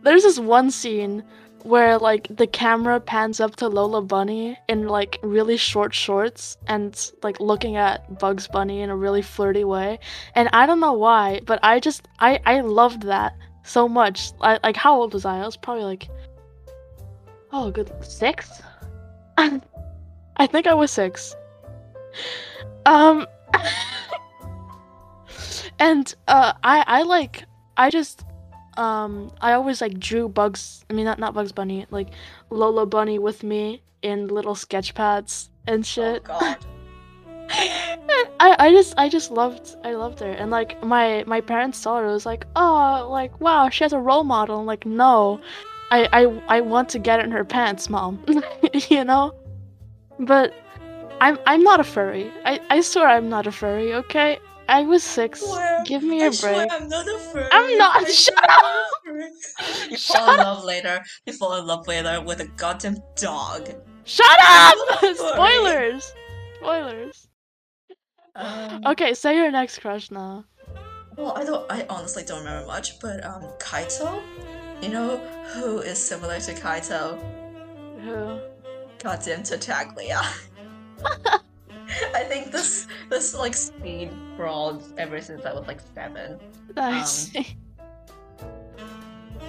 there's 0.03 0.25
this 0.25 0.41
one 0.41 0.73
scene 0.73 1.23
where 1.65 1.99
like 1.99 2.29
the 2.31 2.47
camera 2.47 3.01
pans 3.01 3.41
up 3.41 3.57
to 3.57 3.69
Lola 3.69 4.03
Bunny 4.03 4.59
in 4.69 4.89
like 4.89 5.19
really 5.23 5.57
short 5.57 5.95
shorts 5.95 6.57
and 6.67 7.13
like 7.23 7.41
looking 7.41 7.77
at 7.77 8.19
Bugs 8.19 8.49
Bunny 8.49 8.81
in 8.81 8.91
a 8.91 8.97
really 8.97 9.23
flirty 9.23 9.65
way, 9.65 9.99
and 10.35 10.49
I 10.53 10.67
don't 10.67 10.81
know 10.81 10.93
why, 10.93 11.41
but 11.47 11.59
I 11.63 11.81
just 11.81 12.09
I 12.19 12.41
I 12.45 12.61
loved 12.61 13.03
that 13.03 13.37
so 13.63 13.89
much. 13.89 14.33
I, 14.41 14.59
like, 14.63 14.77
how 14.77 15.01
old 15.01 15.15
was 15.15 15.25
I? 15.25 15.41
I 15.41 15.47
was 15.47 15.57
probably 15.57 15.85
like, 15.85 16.09
oh, 17.53 17.71
good 17.71 17.91
six. 18.05 18.63
I 19.39 20.47
think 20.47 20.67
I 20.67 20.75
was 20.75 20.91
six. 20.91 21.35
Um, 22.87 23.27
and 25.79 26.15
uh, 26.29 26.53
I 26.63 26.85
I 26.87 27.03
like 27.03 27.45
I 27.77 27.91
just 27.91 28.25
um 28.81 29.31
I 29.41 29.53
always 29.53 29.81
like 29.81 30.01
drew 30.01 30.29
Bugs. 30.29 30.85
I 30.89 30.95
mean, 30.95 31.05
not 31.05 31.19
not 31.19 31.35
Bugs 31.35 31.53
Bunny, 31.53 31.87
like 31.91 32.09
Lola 32.49 32.87
Bunny 32.87 33.19
with 33.19 33.43
me 33.43 33.83
in 34.03 34.29
little 34.29 34.55
sketch 34.55 34.95
pads 34.95 35.51
and 35.67 35.81
oh 35.81 35.85
shit. 35.85 36.25
god. 36.25 36.57
I, 37.53 38.57
I 38.59 38.71
just 38.71 38.95
I 38.97 39.09
just 39.09 39.31
loved 39.31 39.77
I 39.85 39.93
loved 39.95 40.21
her 40.21 40.31
and 40.31 40.51
like 40.51 40.83
my 40.85 41.25
my 41.27 41.41
parents 41.41 41.79
saw 41.79 41.99
her 41.99 42.07
it 42.07 42.13
was 42.13 42.25
like 42.25 42.47
oh 42.55 43.09
like 43.11 43.39
wow 43.41 43.69
she 43.69 43.83
has 43.85 43.93
a 43.93 43.99
role 43.99 44.23
model 44.23 44.61
I'm 44.61 44.67
like 44.67 44.87
no 44.87 45.41
I 45.91 46.09
I, 46.13 46.43
I 46.59 46.61
want 46.61 46.89
to 46.91 47.01
get 47.01 47.19
in 47.19 47.33
her 47.33 47.45
pants 47.45 47.91
mom 47.91 48.25
you 48.89 49.03
know 49.03 49.35
but 50.21 50.55
I'm 51.21 51.39
I'm 51.45 51.65
not 51.65 51.81
a 51.81 51.85
furry 51.85 52.31
I, 52.45 52.61
I 52.71 52.81
swear 52.83 53.09
I'm 53.09 53.29
not 53.29 53.49
a 53.49 53.53
furry 53.53 53.95
okay 53.95 54.39
I 54.71 54.83
was 54.83 55.03
six 55.03 55.41
Swear, 55.41 55.83
give 55.85 56.03
me 56.03 56.23
I 56.23 56.27
a 56.27 56.33
swear 56.33 56.55
break 56.55 56.73
I'm 56.73 56.89
not 56.89 57.07
a 57.09 57.19
furry. 57.19 57.49
I'm 57.51 57.77
not- 57.79 57.97
I 58.07 58.11
shut 58.11 58.35
furry. 59.05 59.31
You 59.91 59.97
Shut 59.97 60.17
fall 60.19 60.31
in 60.35 60.39
love 60.39 60.65
later. 60.65 61.03
You 61.27 61.33
fall 61.33 61.55
in 61.59 61.67
love 61.67 61.87
later 61.89 62.21
with 62.23 62.41
a 62.41 62.47
goddamn 62.57 62.99
dog. 63.17 63.69
shut 64.05 64.27
up 64.41 64.47
I'm 64.49 64.79
not 64.79 65.03
a 65.03 65.15
furry. 65.15 65.15
spoilers 65.35 66.13
spoilers 66.59 67.29
Um, 68.37 68.83
okay 68.87 69.13
say 69.15 69.35
your 69.37 69.51
next 69.51 69.81
crush 69.81 70.11
now 70.11 70.45
Well, 71.17 71.33
I 71.37 71.43
don't. 71.45 71.67
I 71.71 71.85
honestly 71.91 72.23
don't 72.23 72.39
remember 72.45 72.67
much, 72.67 73.01
but 73.01 73.25
um, 73.27 73.43
Kaito, 73.59 74.23
you 74.81 74.89
know 74.89 75.19
who 75.53 75.79
is 75.81 75.99
similar 75.99 76.39
to 76.47 76.53
Kaito? 76.55 77.19
who 78.05 78.39
Goddamn 79.03 79.43
Tartaglia. 79.43 80.23
I 82.15 82.23
think 82.25 82.53
this 82.53 82.87
this 83.09 83.35
like 83.35 83.55
speed 83.55 84.11
crawled 84.37 84.83
ever 84.99 85.21
since 85.21 85.45
I 85.45 85.53
was 85.53 85.67
like 85.67 85.81
seven. 85.95 86.39
Um, 86.77 87.03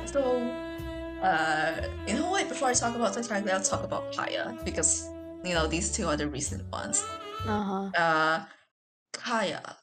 So, 0.06 0.36
uh, 1.24 1.88
you 2.08 2.16
know 2.16 2.30
what? 2.32 2.50
Before 2.50 2.68
I 2.70 2.74
talk 2.74 2.96
about 2.96 3.14
Tartaglia, 3.14 3.54
I'll 3.54 3.64
talk 3.64 3.84
about 3.84 4.12
Kaeya 4.12 4.64
because 4.66 5.08
you 5.44 5.54
know 5.54 5.68
these 5.68 5.92
two 5.92 6.08
are 6.08 6.18
the 6.18 6.28
recent 6.28 6.64
ones. 6.72 7.04
uh-huh 7.48 7.92
Uh, 7.96 8.44
Kaeya, 9.14 9.76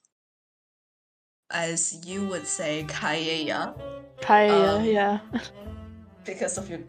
as 1.50 2.04
you 2.06 2.26
would 2.28 2.46
say, 2.46 2.84
Kaeya. 2.88 3.72
Kaeya 4.20 4.76
Um, 4.78 4.84
yeah 4.84 5.18
because 6.28 6.58
of 6.58 6.68
your 6.68 6.80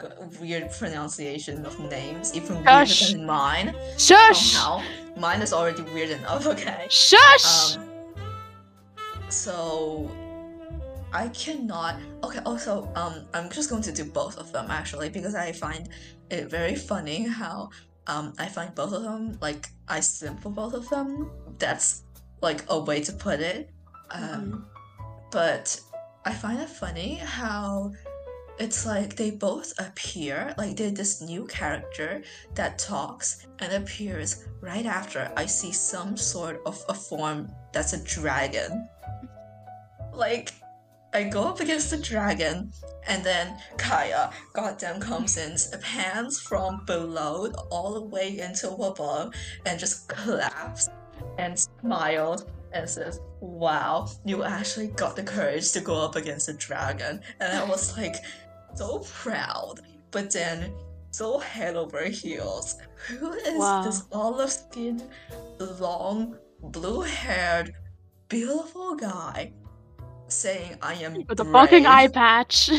weird 0.42 0.70
pronunciation 0.72 1.66
of 1.66 1.80
names, 1.80 2.36
even 2.36 2.64
weirder 2.64 2.94
than 3.12 3.26
mine. 3.26 3.74
shush 3.98 4.52
Somehow, 4.52 4.84
mine 5.18 5.42
is 5.42 5.54
already 5.54 5.82
weird 5.94 6.12
enough. 6.12 6.46
Okay. 6.54 6.88
Shush! 6.90 7.78
Um. 7.78 7.86
So, 9.30 10.12
I 11.14 11.30
cannot. 11.30 11.96
Okay. 12.24 12.40
Also, 12.46 12.92
um, 12.96 13.14
I'm 13.34 13.50
just 13.50 13.70
going 13.70 13.84
to 13.84 13.94
do 13.94 14.04
both 14.04 14.38
of 14.38 14.52
them 14.52 14.68
actually 14.70 15.10
because 15.10 15.36
I 15.36 15.54
find 15.54 15.90
it 16.30 16.50
very 16.50 16.76
funny 16.76 17.24
how 17.24 17.70
um 18.08 18.34
I 18.38 18.48
find 18.48 18.74
both 18.76 18.94
of 18.94 19.04
them 19.04 19.38
like 19.42 19.70
I 19.88 20.00
simp 20.02 20.42
for 20.42 20.52
both 20.52 20.74
of 20.74 20.90
them. 20.90 21.32
That's 21.58 22.04
like 22.42 22.66
a 22.68 22.80
way 22.80 23.00
to 23.02 23.14
put 23.14 23.40
it. 23.40 23.70
Um, 24.12 24.66
but 25.32 25.80
I 26.26 26.34
find 26.34 26.60
it 26.60 26.70
funny 26.70 27.16
how 27.16 27.94
it's 28.60 28.86
like 28.86 29.16
they 29.16 29.32
both 29.32 29.74
appear 29.80 30.53
like 30.57 30.76
they're 30.76 30.91
this 30.91 31.22
new 31.22 31.45
character 31.45 32.22
that 32.55 32.78
talks 32.78 33.47
and 33.60 33.72
appears 33.72 34.45
right 34.62 34.86
after 34.86 35.32
I 35.38 35.45
see 35.45 35.72
some 35.72 36.18
sort 36.18 36.62
of 36.66 36.84
a 36.89 36.93
form 36.93 37.49
that's 37.72 37.93
a 37.93 38.03
dragon. 38.03 38.89
Like 40.14 40.51
I 41.14 41.24
go 41.24 41.43
up 41.43 41.60
against 41.60 41.89
the 41.89 41.97
dragon, 41.97 42.72
and 43.07 43.24
then 43.24 43.57
Kaeya, 43.78 44.32
goddamn, 44.53 44.99
comes 44.99 45.38
in, 45.38 45.57
pans 45.82 46.39
from 46.39 46.86
below 46.86 47.47
all 47.72 47.95
the 47.95 48.01
way 48.01 48.38
into 48.38 48.70
above, 48.70 49.34
and 49.66 49.80
just 49.80 50.07
claps 50.07 50.89
and 51.39 51.57
smiles 51.57 52.45
and 52.74 52.88
says, 52.88 53.22
Wow, 53.41 54.07
you 54.24 54.43
actually 54.43 54.88
got 54.88 55.16
the 55.16 55.24
courage 55.24 55.72
to 55.72 55.82
go 55.82 55.95
up 55.95 56.16
against 56.16 56.49
a 56.49 56.53
dragon. 56.53 57.22
And 57.39 57.57
I 57.57 57.64
was 57.68 57.97
like, 57.97 58.18
so 58.80 58.99
proud. 59.21 59.75
But 60.11 60.32
then, 60.32 60.71
so 61.11 61.38
head 61.39 61.75
over 61.75 62.03
heels. 62.05 62.75
Who 63.19 63.34
is 63.34 63.57
Wow. 63.59 63.84
this 63.84 64.03
olive 64.11 64.51
skinned, 64.51 65.03
long, 65.80 66.38
blue 66.75 67.01
haired, 67.01 67.73
beautiful 68.30 68.95
guy 68.95 69.51
saying 70.27 70.77
I 70.82 70.93
am 71.05 71.13
With 71.27 71.39
a 71.39 71.45
fucking 71.45 71.86
eye 71.86 72.07
patch. 72.21 72.69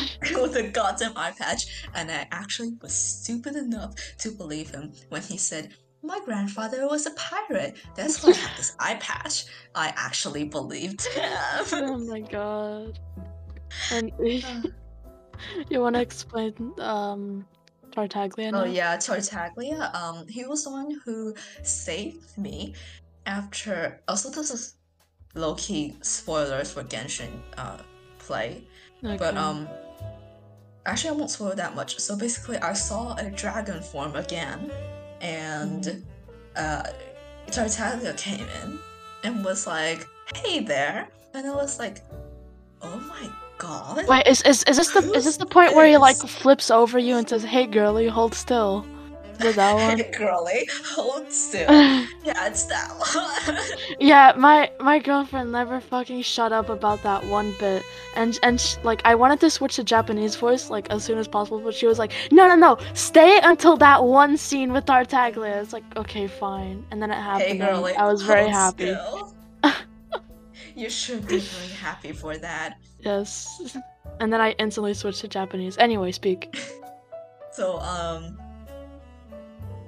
with 0.43 0.57
a 0.57 0.67
goddamn 0.79 1.13
eye 1.17 1.33
patch, 1.37 1.63
and 1.97 2.11
I 2.11 2.27
actually 2.31 2.73
was 2.81 2.95
stupid 2.95 3.55
enough 3.57 3.93
to 4.23 4.31
believe 4.31 4.71
him 4.71 4.93
when 5.11 5.23
he 5.23 5.37
said, 5.37 5.65
My 6.03 6.19
grandfather 6.25 6.87
was 6.89 7.07
a 7.07 7.11
pirate. 7.29 7.75
That's 7.97 8.23
why 8.23 8.31
I 8.31 8.35
have 8.35 8.57
this 8.57 8.73
eye 8.79 8.99
patch. 9.01 9.45
I 9.75 9.93
actually 9.97 10.45
believed 10.45 11.03
him. 11.15 11.33
oh 11.73 11.99
my 11.99 12.21
god. 12.21 12.99
And 13.93 14.13
uh, 14.45 14.63
you 15.71 15.81
want 15.81 15.97
to 15.97 16.03
explain 16.03 16.55
um 16.79 17.47
Tartaglia 17.93 18.53
now? 18.53 18.63
oh 18.63 18.65
yeah, 18.65 18.97
Tartaglia. 18.97 19.91
Um, 19.95 20.27
he 20.29 20.45
was 20.47 20.65
the 20.65 20.71
one 20.71 21.01
who 21.05 21.35
saved 21.63 22.39
me 22.39 22.75
after. 23.27 24.01
Also, 24.07 24.31
this 24.31 24.51
is 24.51 24.75
low 25.35 25.55
key 25.55 25.97
spoilers 26.03 26.73
for 26.73 26.83
Genshin 26.83 27.31
uh 27.57 27.79
play. 28.19 28.65
But 29.03 29.37
um 29.37 29.69
actually 30.87 31.11
I 31.11 31.13
won't 31.15 31.31
spoil 31.31 31.55
that 31.55 31.75
much. 31.75 31.99
So 31.99 32.17
basically 32.17 32.59
I 32.59 32.73
saw 32.73 33.17
a 33.17 33.31
dragon 33.31 33.83
form 33.83 34.17
again 34.17 34.71
and 35.21 36.05
uh 36.57 36.85
Tartaglia 37.51 38.15
came 38.15 38.47
in 38.63 38.79
and 39.25 39.45
was 39.45 39.67
like, 39.67 40.07
Hey 40.35 40.61
there 40.61 41.09
and 41.35 41.47
I 41.47 41.55
was 41.55 41.79
like, 41.79 42.03
Oh 42.83 42.97
my 43.09 43.31
god. 43.61 44.07
Wait, 44.09 44.27
is, 44.27 44.43
is 44.43 44.63
is 44.65 44.77
this 44.77 44.91
the 44.91 45.03
is 45.13 45.25
this 45.25 45.37
the 45.37 45.47
point 45.47 45.75
where 45.75 45.87
he 45.87 45.97
like 45.97 46.17
flips 46.17 46.71
over 46.71 46.99
you 46.99 47.17
and 47.17 47.29
says, 47.29 47.45
"Hey, 47.45 47.67
girlie, 47.67 48.09
hold 48.09 48.35
still"? 48.35 48.85
Is 49.45 49.57
that 49.57 49.75
one? 49.75 49.99
Hey 49.99 50.11
girly, 50.11 50.69
hold 50.95 51.33
still. 51.33 51.63
yeah, 52.25 52.47
it's 52.47 52.65
that 52.65 52.91
one. 52.99 53.57
yeah, 54.01 54.33
my 54.37 54.71
my 54.81 54.99
girlfriend 54.99 55.53
never 55.53 55.81
fucking 55.81 56.23
shut 56.23 56.53
up 56.53 56.69
about 56.69 57.03
that 57.03 57.25
one 57.27 57.55
bit, 57.59 57.83
and 58.17 58.39
and 58.43 58.61
sh- 58.61 58.77
like 58.83 59.01
I 59.05 59.15
wanted 59.15 59.41
to 59.41 59.51
switch 59.51 59.77
to 59.77 59.85
Japanese 59.85 60.37
voice 60.37 60.69
like 60.69 60.91
as 60.91 61.05
soon 61.05 61.19
as 61.19 61.27
possible, 61.27 61.61
but 61.61 61.75
she 61.75 61.87
was 61.87 61.99
like, 61.99 62.13
"No, 62.31 62.49
no, 62.49 62.57
no, 62.57 62.79
stay 62.95 63.41
until 63.43 63.77
that 63.79 64.05
one 64.05 64.37
scene 64.37 64.73
with 64.73 64.85
Tartaglia." 64.85 65.61
It's 65.63 65.73
like, 65.73 65.85
okay, 65.97 66.27
fine, 66.27 66.85
and 66.91 67.01
then 67.01 67.11
it 67.11 67.15
happened. 67.15 67.49
hey 67.49 67.59
girly, 67.59 67.95
I 67.95 68.07
was 68.07 68.23
very 68.23 68.49
happy. 68.49 68.95
still. 68.95 69.35
You 70.81 70.89
should 70.91 71.27
be 71.29 71.39
very 71.39 71.73
happy 71.87 72.13
for 72.13 72.37
that. 72.39 72.79
Yes, 73.01 73.77
and 74.21 74.33
then 74.33 74.41
I 74.41 74.51
instantly 74.59 74.95
switched 74.95 75.21
to 75.21 75.29
Japanese. 75.29 75.77
Anyway, 75.79 76.13
speak. 76.13 76.41
So, 77.53 77.81
um, 77.81 78.39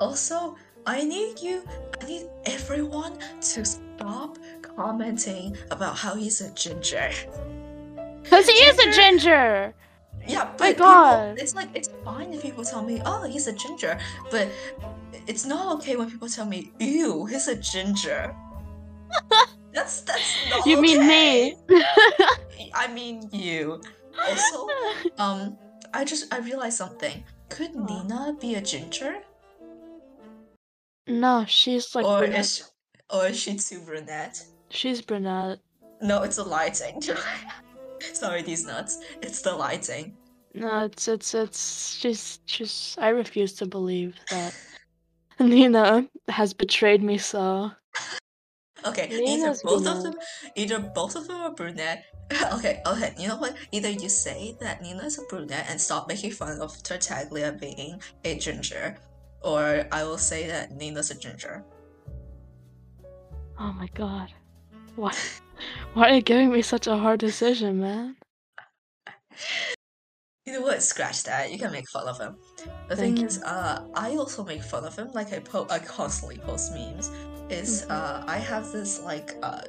also, 0.00 0.56
I 0.84 1.04
need 1.04 1.38
you, 1.40 1.62
I 2.02 2.06
need 2.06 2.26
everyone 2.44 3.12
to 3.40 3.64
stop 3.64 4.36
commenting 4.62 5.56
about 5.70 5.96
how 5.96 6.16
he's 6.16 6.40
a 6.40 6.50
ginger. 6.54 7.10
Cause 8.24 8.46
he 8.48 8.52
is 8.66 8.76
a 8.80 8.82
Ginger- 8.90 8.96
ginger. 9.00 9.74
Yeah, 10.26 10.50
but 10.58 10.60
My 10.60 10.66
people- 10.72 10.86
God. 10.86 11.38
it's 11.38 11.54
like, 11.54 11.68
it's 11.74 11.88
fine 12.04 12.32
if 12.32 12.42
people 12.42 12.64
tell 12.64 12.82
me, 12.82 13.00
oh, 13.06 13.22
he's 13.30 13.46
a 13.46 13.52
ginger, 13.52 13.96
but 14.32 14.48
it's 15.28 15.46
not 15.46 15.76
okay 15.76 15.94
when 15.94 16.10
people 16.10 16.28
tell 16.28 16.46
me, 16.46 16.72
ew, 16.80 17.26
he's 17.26 17.46
a 17.46 17.54
ginger. 17.56 18.34
that's, 19.72 20.02
that's 20.02 20.36
not 20.50 20.66
You 20.66 20.80
mean 20.80 21.06
me? 21.06 21.56
I 22.74 22.88
mean 22.92 23.28
you. 23.32 23.80
Also, 24.28 24.68
um, 25.18 25.56
I 25.94 26.04
just, 26.04 26.32
I 26.32 26.38
realized 26.38 26.76
something. 26.76 27.24
Could 27.48 27.74
Nina 27.74 28.36
be 28.40 28.54
a 28.54 28.60
ginger? 28.60 29.16
no, 31.06 31.44
she's 31.46 31.94
like 31.94 32.06
or 32.06 32.18
brunette. 32.20 32.40
is 32.40 32.56
she, 32.56 32.62
or 33.10 33.26
is 33.26 33.38
she 33.38 33.56
too 33.56 33.80
brunette? 33.80 34.42
she's 34.70 35.02
brunette. 35.02 35.58
No, 36.00 36.22
it's 36.22 36.36
the 36.36 36.44
lighting. 36.44 37.00
Sorry, 38.12 38.42
these 38.42 38.66
nuts. 38.66 39.00
It's 39.22 39.42
the 39.42 39.54
lighting. 39.54 40.16
No, 40.54 40.84
it's 40.84 41.08
it's 41.08 41.34
it's 41.34 41.94
she's 41.94 42.40
she's. 42.46 42.96
I 42.98 43.08
refuse 43.08 43.52
to 43.54 43.66
believe 43.66 44.14
that 44.30 44.54
Nina 45.40 46.08
has 46.28 46.52
betrayed 46.52 47.02
me 47.02 47.18
so. 47.18 47.70
Okay, 48.84 49.22
either 49.24 49.54
both 49.62 49.86
of 49.86 50.02
them, 50.02 50.14
either 50.56 50.78
both 50.78 51.16
of 51.16 51.28
them 51.28 51.40
are 51.40 51.52
brunette. 51.52 52.04
okay, 52.52 52.80
okay. 52.86 53.14
You 53.18 53.28
know 53.28 53.36
what? 53.36 53.56
Either 53.70 53.90
you 53.90 54.08
say 54.08 54.56
that 54.60 54.82
Nina 54.82 55.04
is 55.04 55.18
a 55.18 55.22
brunette 55.28 55.66
and 55.68 55.80
stop 55.80 56.08
making 56.08 56.32
fun 56.32 56.60
of 56.60 56.82
Tartaglia 56.82 57.52
being 57.52 58.00
a 58.24 58.38
ginger, 58.38 58.96
or 59.42 59.86
I 59.92 60.04
will 60.04 60.18
say 60.18 60.46
that 60.48 60.72
Nina's 60.72 61.10
a 61.10 61.18
ginger. 61.18 61.64
Oh 63.58 63.72
my 63.72 63.88
god, 63.94 64.32
why 64.96 65.12
why 65.94 66.10
are 66.10 66.14
you 66.14 66.22
giving 66.22 66.50
me 66.50 66.62
such 66.62 66.86
a 66.86 66.96
hard 66.96 67.20
decision, 67.20 67.80
man? 67.80 68.16
You 70.44 70.54
know 70.54 70.62
what? 70.62 70.82
Scratch 70.82 71.22
that. 71.24 71.52
You 71.52 71.58
can 71.58 71.70
make 71.70 71.88
fun 71.88 72.08
of 72.08 72.18
him. 72.18 72.34
The 72.88 72.96
Thank 72.96 73.18
thing 73.18 73.26
is, 73.26 73.40
uh, 73.44 73.86
I 73.94 74.16
also 74.16 74.42
make 74.44 74.60
fun 74.60 74.84
of 74.84 74.96
him. 74.96 75.12
Like 75.12 75.32
I 75.32 75.38
po- 75.38 75.68
I 75.70 75.78
constantly 75.78 76.38
post 76.38 76.72
memes. 76.74 77.12
Is 77.50 77.82
Mhm. 77.82 77.90
uh, 77.90 78.24
I 78.26 78.38
have 78.38 78.72
this 78.72 79.00
like 79.02 79.34
uh, 79.42 79.62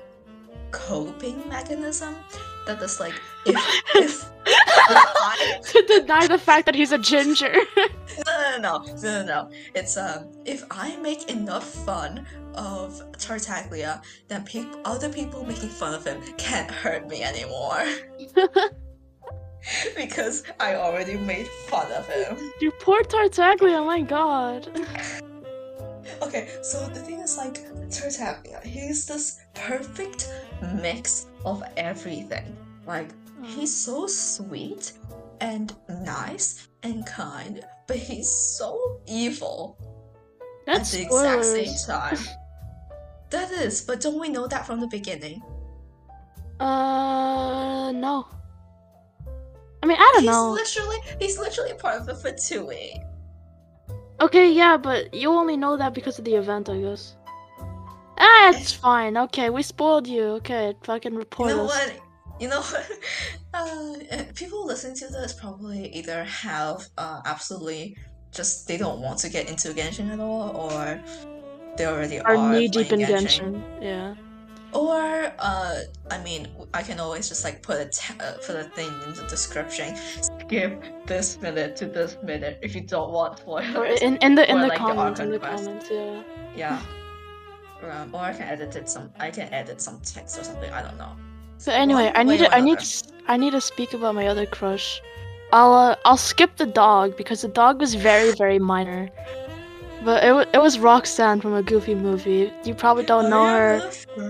coping 0.72 1.48
mechanism 1.50 2.16
that 2.66 2.82
is 2.82 3.00
like 3.00 3.14
if 3.46 3.56
if, 3.96 4.14
if 4.16 4.32
I 4.88 5.60
to 5.72 5.82
deny 5.88 6.28
the 6.28 6.38
fact 6.38 6.66
that 6.66 6.76
he's 6.76 6.92
a 6.92 6.98
ginger. 6.98 7.54
no 8.26 8.58
no 8.58 8.58
no 8.58 8.86
no 8.86 8.94
no 9.04 9.24
no 9.26 9.50
it's 9.76 9.98
um 9.98 10.30
if 10.46 10.64
I 10.72 10.96
make 10.98 11.30
enough 11.30 11.66
fun 11.86 12.26
of 12.56 13.02
Tartaglia, 13.18 14.02
then 14.28 14.44
people 14.46 14.80
other 14.86 15.10
people 15.10 15.44
making 15.46 15.70
fun 15.70 15.94
of 15.94 16.06
him 16.06 16.22
can't 16.38 16.70
hurt 16.72 17.08
me 17.08 17.24
anymore. 17.24 17.84
because 19.96 20.44
I 20.60 20.76
already 20.76 21.18
made 21.18 21.48
fun 21.68 21.92
of 21.92 22.08
him. 22.08 22.38
you 22.62 22.72
poor 22.82 23.02
Tartaglia, 23.04 23.84
my 23.86 24.02
god. 24.02 24.68
Okay, 26.34 26.50
so 26.64 26.88
the 26.90 27.00
thing 27.00 27.20
is 27.20 27.38
like 27.38 27.60
Tartaglia, 27.92 28.60
he's 28.66 29.06
this 29.06 29.40
perfect 29.54 30.34
mix 30.82 31.28
of 31.46 31.62
everything. 31.78 32.58
Like 32.88 33.10
he's 33.44 33.72
so 33.72 34.08
sweet 34.08 34.94
and 35.42 35.76
nice 36.04 36.70
and 36.82 37.06
kind, 37.06 37.64
but 37.86 37.98
he's 37.98 38.28
so 38.28 39.00
evil 39.06 39.78
That's 40.66 40.92
at 40.92 40.98
the 40.98 41.06
exact 41.06 41.46
same 41.46 41.76
time. 41.86 42.18
that 43.30 43.52
is, 43.52 43.82
but 43.82 44.02
don't 44.02 44.20
we 44.20 44.30
know 44.30 44.48
that 44.48 44.66
from 44.66 44.80
the 44.80 44.88
beginning? 44.88 45.40
Uh, 46.60 47.92
no. 47.92 48.28
I 49.84 49.86
mean, 49.86 49.98
I 50.00 50.12
don't 50.14 50.24
he's 50.24 50.32
know. 50.32 50.52
literally 50.52 50.98
he's 51.20 51.38
literally 51.38 51.76
part 51.76 52.02
of 52.02 52.08
the 52.08 52.14
Fatui. 52.14 53.04
Okay, 54.24 54.52
yeah, 54.54 54.78
but 54.78 55.14
you 55.14 55.30
only 55.32 55.58
know 55.58 55.76
that 55.78 55.94
because 55.94 56.18
of 56.20 56.26
the 56.26 56.36
event, 56.36 56.70
I 56.70 56.78
guess. 56.80 57.16
Ah, 58.18 58.52
it's 58.52 58.72
fine. 58.72 59.18
Okay, 59.18 59.50
we 59.50 59.62
spoiled 59.64 60.08
you. 60.08 60.24
Okay, 60.40 60.74
fucking 60.84 61.14
You 61.14 61.20
report 61.20 61.50
know 61.50 61.66
us. 61.66 61.72
what? 61.72 61.90
You 62.40 62.48
know 62.50 62.62
what? 62.62 62.90
Uh, 63.56 63.94
uh, 64.12 64.24
people 64.34 64.66
listening 64.66 64.96
to 64.98 65.08
this 65.10 65.32
probably 65.32 65.88
either 65.94 66.24
have 66.24 66.90
uh, 66.98 67.22
absolutely 67.24 67.96
just 68.32 68.68
they 68.68 68.78
don't 68.78 69.00
want 69.00 69.20
to 69.20 69.30
get 69.30 69.48
into 69.48 69.68
Genshin 69.76 70.10
at 70.12 70.20
all, 70.20 70.50
or 70.58 71.00
they 71.78 71.86
already 71.86 72.20
Are 72.20 72.36
are 72.36 72.52
knee 72.52 72.68
deep 72.68 72.92
in 72.92 73.00
playing 73.06 73.14
Genshin. 73.14 73.62
Yeah. 73.80 74.16
Or 74.74 75.32
uh, 75.40 75.80
I 76.10 76.18
mean, 76.24 76.48
I 76.74 76.82
can 76.82 77.00
always 77.00 77.30
just 77.30 77.44
like 77.44 77.62
put 77.62 77.78
a 77.80 77.86
t- 77.86 78.14
uh, 78.20 78.34
put 78.46 78.56
a 78.56 78.64
thing 78.64 78.90
in 79.06 79.14
the 79.14 79.26
description. 79.30 79.96
Skip 79.96 80.84
this 81.06 81.40
minute 81.42 81.76
to 81.78 81.86
this 81.86 82.18
minute 82.24 82.60
if 82.62 82.74
you 82.76 82.82
don't 82.82 83.12
want 83.12 83.42
Or 83.46 83.64
spoilers. 83.64 84.02
in, 84.02 84.18
in 84.18 84.36
the 84.36 84.50
in 84.50 84.58
Or, 84.58 84.62
the 84.62 84.68
like, 84.68 84.80
the 84.80 84.86
comments, 84.86 85.20
in 85.20 85.30
the 85.32 85.40
comments, 85.40 85.88
yeah. 85.92 86.24
Yeah. 86.56 86.82
Um, 87.84 88.16
or 88.16 88.22
I 88.22 88.34
can 88.34 88.44
edit 88.44 88.76
it 88.76 88.90
some. 88.90 89.12
I 89.20 89.30
can 89.30 89.52
edit 89.54 89.82
some 89.82 90.00
text 90.00 90.40
or 90.40 90.44
something. 90.44 90.72
I 90.72 90.82
don't 90.82 90.98
know. 90.98 91.16
So 91.58 91.72
anyway, 91.72 92.06
One 92.06 92.16
I 92.16 92.24
need 92.24 92.38
to 92.40 92.56
I 92.56 92.62
need 92.62 92.80
to 92.80 93.08
I 93.28 93.38
need 93.38 93.52
to 93.52 93.62
speak 93.62 93.94
about 93.94 94.16
my 94.16 94.28
other 94.28 94.46
crush. 94.46 95.02
I'll 95.52 95.74
uh, 95.74 95.96
I'll 96.06 96.18
skip 96.18 96.56
the 96.58 96.66
dog 96.66 97.16
because 97.16 97.42
the 97.42 97.48
dog 97.48 97.80
was 97.80 97.94
very 97.94 98.32
very 98.34 98.58
minor. 98.58 99.10
But 100.04 100.24
it 100.24 100.50
it 100.54 100.62
was 100.62 100.80
Roxanne 100.80 101.40
from 101.40 101.54
a 101.54 101.64
Goofy 101.64 101.96
movie. 101.96 102.52
You 102.66 102.74
probably 102.74 103.06
don't 103.06 103.30
know 103.30 103.46
her. 103.46 103.80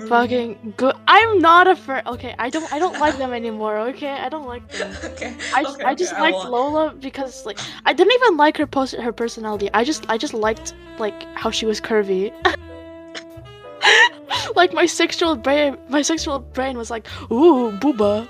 Fucking 0.07 0.75
good. 0.77 0.95
I'm 1.07 1.39
not 1.39 1.67
a 1.67 1.75
fur. 1.75 2.01
Okay, 2.05 2.35
I 2.37 2.49
don't 2.49 2.71
I 2.71 2.77
don't 2.77 2.99
like 2.99 3.17
them 3.17 3.33
anymore. 3.41 3.77
Okay, 3.89 4.11
I 4.11 4.29
don't 4.29 4.45
like 4.45 4.67
them. 4.69 4.95
okay. 5.03 5.35
I, 5.55 5.63
okay, 5.63 5.83
I 5.83 5.95
just 5.95 6.13
okay, 6.13 6.21
liked 6.21 6.35
won't. 6.35 6.51
Lola 6.51 6.93
because 6.93 7.45
like 7.45 7.57
I 7.85 7.93
didn't 7.93 8.13
even 8.13 8.37
like 8.37 8.57
her 8.57 8.67
post 8.67 8.95
her 8.95 9.11
personality. 9.11 9.69
I 9.73 9.83
just 9.83 10.05
I 10.09 10.17
just 10.17 10.33
liked 10.33 10.75
like 10.99 11.23
how 11.35 11.49
she 11.49 11.65
was 11.65 11.81
curvy. 11.81 12.31
like 14.55 14.73
my 14.73 14.87
old 15.23 15.43
brain 15.43 15.77
my 15.89 16.03
old 16.27 16.53
brain 16.53 16.77
was 16.77 16.91
like, 16.91 17.07
ooh, 17.31 17.71
booba. 17.81 18.27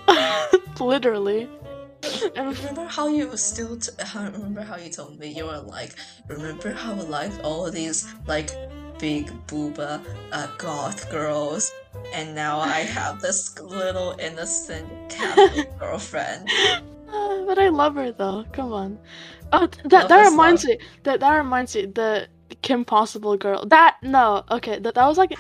Literally. 0.80 1.50
And 2.36 2.58
Remember 2.58 2.86
how 2.86 3.08
you 3.08 3.36
still? 3.38 3.78
T- 3.78 3.91
how, 4.04 4.26
remember 4.32 4.62
how 4.62 4.78
you 4.78 4.89
told 4.89 5.20
me 5.20 5.28
you 5.28 5.45
were 5.45 5.60
like, 5.60 5.95
remember 6.28 6.72
how 6.72 6.93
I 6.93 7.01
liked 7.01 7.41
all 7.43 7.70
these 7.72 8.14
like 8.28 8.51
big 8.99 9.28
booba 9.47 10.01
uh, 10.32 10.47
goth 10.58 11.10
girls, 11.12 11.72
and 12.14 12.36
now 12.36 12.60
I 12.60 12.80
have 12.97 13.22
this 13.22 13.60
little 13.60 14.16
innocent 14.20 14.88
Catholic 15.10 15.78
girlfriend. 15.80 16.49
Uh, 17.14 17.45
but 17.45 17.60
I 17.60 17.70
love 17.70 17.95
her 17.95 18.12
though. 18.12 18.45
Come 18.51 18.74
on. 18.74 18.99
Oh, 19.51 19.68
th- 19.68 19.84
that 19.86 20.01
Love 20.04 20.10
that 20.10 20.30
reminds 20.30 20.66
me. 20.66 20.78
That 21.04 21.20
that 21.20 21.36
reminds 21.38 21.76
me. 21.76 21.86
The 21.86 22.28
Kim 22.62 22.84
Possible 22.86 23.38
girl. 23.38 23.66
That 23.66 23.97
no. 24.01 24.43
Okay. 24.51 24.80
That 24.80 24.95
that 24.95 25.06
was 25.06 25.18
like, 25.18 25.38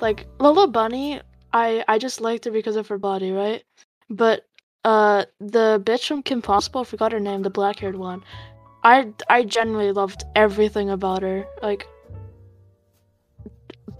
like 0.00 0.26
Lola 0.38 0.68
Bunny. 0.68 1.20
I 1.52 1.84
I 1.88 1.98
just 1.98 2.20
liked 2.20 2.44
her 2.44 2.50
because 2.50 2.76
of 2.76 2.88
her 2.88 2.98
body, 2.98 3.32
right? 3.32 3.64
But 4.08 4.44
uh, 4.90 5.24
the 5.40 5.66
bitch 5.84 6.06
from 6.08 6.22
Kim 6.22 6.40
Possible. 6.42 6.82
I 6.82 6.84
forgot 6.84 7.10
her 7.12 7.20
name. 7.20 7.42
The 7.42 7.50
black 7.60 7.80
haired 7.80 7.96
one. 7.96 8.22
I 8.84 9.12
I 9.28 9.42
genuinely 9.42 9.92
loved 9.92 10.22
everything 10.34 10.90
about 10.90 11.22
her. 11.22 11.44
Like, 11.62 11.86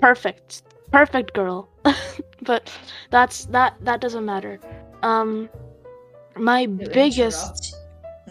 perfect, 0.01 0.63
perfect 0.93 1.35
girl. 1.35 1.69
but 2.43 2.71
that's 3.11 3.47
that 3.47 3.75
that 3.83 4.01
doesn't 4.01 4.25
matter. 4.25 4.61
Um, 5.03 5.49
my 6.37 6.67
To 6.67 6.91
biggest. 6.93 7.43
interrupt- 7.43 7.75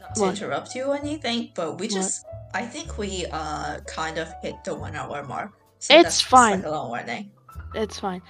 not 0.02 0.16
to 0.16 0.22
What? 0.22 0.30
interrupt 0.42 0.76
you 0.76 0.84
or 0.86 0.96
anything, 0.98 1.52
but 1.56 1.80
we 1.80 1.88
What? 1.88 1.94
just 2.00 2.26
I 2.54 2.64
think 2.66 2.98
we 2.98 3.26
uh 3.32 3.80
kind 3.86 4.18
of 4.18 4.28
hit 4.42 4.56
the 4.64 4.74
one 4.76 4.96
hour 4.96 5.24
mark. 5.24 5.52
So 5.80 5.94
It's 6.00 6.22
fine. 6.22 6.58
Like 6.60 6.66
a 6.66 6.72
long 6.72 6.90
warning. 6.90 7.32
It's 7.74 8.00
fine. 8.00 8.22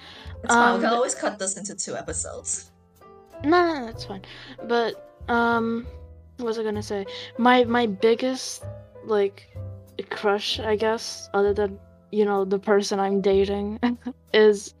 It's 0.42 0.52
fine. 0.54 0.74
We 0.74 0.80
can 0.82 0.90
Um, 0.90 0.94
always 0.98 1.14
cut 1.14 1.38
this 1.38 1.56
into 1.56 1.74
two 1.76 1.94
episodes. 1.96 2.72
No, 3.44 3.74
no, 3.74 3.86
that's 3.86 4.04
fine. 4.04 4.22
But 4.64 4.94
um, 5.28 5.86
what 6.38 6.46
was 6.46 6.58
I 6.58 6.62
gonna 6.62 6.82
say? 6.82 7.06
My 7.38 7.64
my 7.64 7.86
biggest 7.86 8.64
like 9.04 9.48
crush, 10.10 10.58
I 10.60 10.76
guess, 10.76 11.28
other 11.34 11.52
than 11.54 11.78
you 12.12 12.24
know 12.24 12.44
the 12.44 12.58
person 12.58 13.00
I'm 13.00 13.20
dating, 13.20 13.78
is 14.34 14.74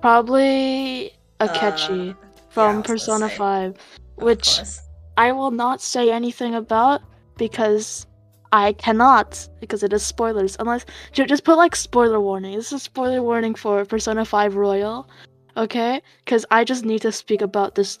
probably 0.00 1.12
Akechi 1.40 2.12
Uh, 2.12 2.14
from 2.48 2.78
I 2.78 2.82
Persona 2.82 3.28
say, 3.28 3.36
Five, 3.36 3.76
which 4.16 4.44
course. 4.44 4.80
I 5.16 5.32
will 5.32 5.50
not 5.50 5.80
say 5.80 6.10
anything 6.10 6.54
about 6.54 7.02
because 7.36 8.06
I 8.52 8.72
cannot 8.72 9.48
because 9.60 9.82
it 9.82 9.92
is 9.92 10.02
spoilers. 10.02 10.56
Unless 10.58 10.86
ju- 11.12 11.26
just 11.26 11.44
put 11.44 11.56
like 11.56 11.76
spoiler 11.76 12.20
warning. 12.20 12.56
This 12.56 12.66
is 12.68 12.72
a 12.72 12.78
spoiler 12.78 13.22
warning 13.22 13.54
for 13.54 13.84
Persona 13.84 14.24
5 14.24 14.56
Royal. 14.56 15.08
Okay? 15.56 16.02
Cuz 16.26 16.46
I 16.50 16.64
just 16.64 16.84
need 16.84 17.02
to 17.02 17.12
speak 17.12 17.42
about 17.42 17.74
this 17.74 17.98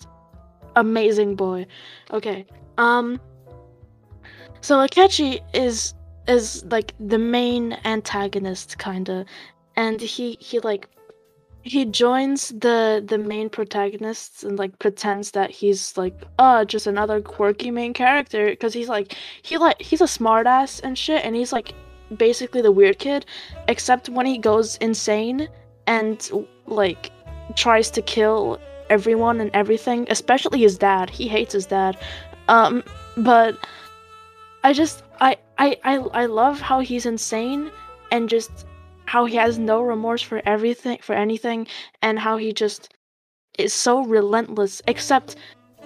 amazing 0.76 1.36
boy. 1.36 1.66
Okay. 2.12 2.46
Um 2.78 3.20
so 4.60 4.78
Akechi 4.78 5.40
is 5.54 5.94
is 6.28 6.64
like 6.70 6.94
the 7.00 7.18
main 7.18 7.76
antagonist 7.84 8.78
kinda 8.78 9.24
and 9.76 10.00
he 10.00 10.36
he 10.40 10.60
like 10.60 10.88
he 11.62 11.84
joins 11.84 12.48
the 12.50 13.04
the 13.06 13.18
main 13.18 13.48
protagonists 13.50 14.44
and 14.44 14.58
like 14.58 14.78
pretends 14.78 15.32
that 15.32 15.50
he's 15.50 15.96
like 15.96 16.14
uh 16.38 16.64
just 16.64 16.86
another 16.86 17.20
quirky 17.20 17.70
main 17.70 17.92
character 17.92 18.46
because 18.50 18.72
he's 18.72 18.88
like 18.88 19.14
he 19.42 19.58
like 19.58 19.80
he's 19.80 20.00
a 20.00 20.04
smartass 20.04 20.80
and 20.82 20.96
shit 20.96 21.24
and 21.24 21.36
he's 21.36 21.52
like 21.52 21.74
basically 22.16 22.62
the 22.62 22.72
weird 22.72 22.98
kid 22.98 23.26
except 23.68 24.08
when 24.08 24.26
he 24.26 24.38
goes 24.38 24.76
insane 24.78 25.48
and 25.86 26.30
like 26.66 27.10
tries 27.56 27.90
to 27.92 28.02
kill 28.02 28.58
everyone 28.88 29.40
and 29.40 29.50
everything 29.54 30.06
especially 30.10 30.60
his 30.60 30.78
dad. 30.78 31.10
He 31.10 31.28
hates 31.28 31.52
his 31.52 31.66
dad. 31.66 31.96
Um 32.48 32.82
but 33.16 33.56
i 34.64 34.72
just 34.72 35.02
i 35.20 35.36
i 35.58 35.76
i, 35.84 35.96
I 35.96 36.26
love 36.26 36.60
how 36.60 36.80
he's 36.80 37.06
insane 37.06 37.70
and 38.10 38.28
just 38.28 38.66
how 39.06 39.24
he 39.24 39.36
has 39.36 39.58
no 39.58 39.82
remorse 39.82 40.22
for 40.22 40.40
everything 40.44 40.98
for 41.02 41.14
anything 41.14 41.66
and 42.02 42.18
how 42.18 42.36
he 42.36 42.52
just 42.52 42.94
is 43.58 43.72
so 43.72 44.04
relentless 44.04 44.80
except 44.86 45.36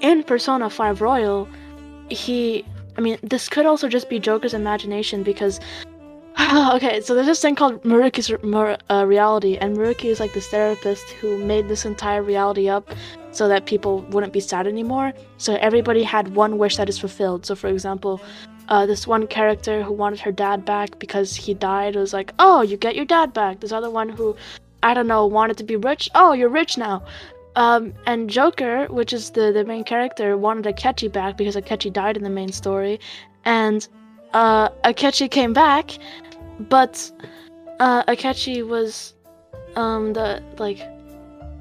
in 0.01 0.23
persona 0.23 0.69
5 0.69 1.01
royal 1.01 1.49
he 2.11 2.65
i 2.99 3.01
mean 3.01 3.19
this 3.23 3.49
could 3.49 3.67
also 3.67 3.89
just 3.89 4.09
be 4.09 4.19
joker's 4.19 4.55
imagination 4.55 5.23
because 5.23 5.61
okay 6.41 7.01
so 7.01 7.15
there's 7.15 7.27
this 7.27 7.41
thing 7.41 7.55
called 7.55 7.83
Maruki's 7.85 8.31
Mur- 8.43 8.79
uh, 8.91 9.05
reality 9.07 9.57
and 9.57 9.77
muruki 9.77 10.07
is 10.07 10.21
like 10.21 10.33
this 10.33 10.49
therapist 10.49 11.09
who 11.21 11.39
made 11.39 11.69
this 11.69 11.85
entire 11.85 12.23
reality 12.23 12.69
up 12.69 12.91
so 13.31 13.49
that 13.49 13.67
people 13.67 14.03
wouldn't 14.11 14.33
be 14.33 14.41
sad 14.41 14.67
anymore 14.67 15.13
so 15.39 15.57
everybody 15.57 16.03
had 16.03 16.35
one 16.35 16.59
wish 16.59 16.77
that 16.77 16.89
is 16.89 16.99
fulfilled 16.99 17.47
so 17.47 17.55
for 17.55 17.69
example 17.69 18.21
uh, 18.69 18.87
this 18.87 19.07
one 19.07 19.27
character 19.27 19.83
who 19.83 19.93
wanted 19.93 20.21
her 20.21 20.33
dad 20.33 20.65
back 20.65 20.99
because 20.99 21.35
he 21.35 21.55
died 21.55 21.97
was 21.97 22.13
like, 22.13 22.33
oh, 22.39 22.63
you 22.63 22.77
get 22.77 22.97
your 22.97 23.05
dad 23.05 23.33
back. 23.33 23.61
This 23.61 23.73
other 23.73 23.91
one 23.91 24.09
who, 24.09 24.37
I 24.83 24.95
don't 24.95 25.07
know, 25.07 25.27
wanted 25.27 25.59
to 25.59 25.65
be 25.65 25.77
rich. 25.77 26.09
Oh, 26.15 26.33
you're 26.33 26.49
rich 26.49 26.79
now. 26.79 27.05
Um, 27.57 27.95
and 28.07 28.29
Joker, 28.29 28.87
which 28.87 29.13
is 29.13 29.31
the, 29.31 29.53
the 29.53 29.65
main 29.65 29.85
character, 29.85 30.37
wanted 30.37 30.65
Akechi 30.75 31.13
back 31.13 31.37
because 31.37 31.57
Akechi 31.57 31.93
died 31.93 32.17
in 32.17 32.25
the 32.25 32.31
main 32.31 32.53
story. 32.53 32.99
And 33.45 33.87
uh, 34.33 34.71
Akechi 34.85 35.31
came 35.31 35.53
back, 35.53 35.91
but 36.61 37.11
uh, 37.81 38.05
Akechi 38.05 38.67
was 38.67 39.15
um, 39.77 40.13
the, 40.13 40.43
like, 40.59 40.79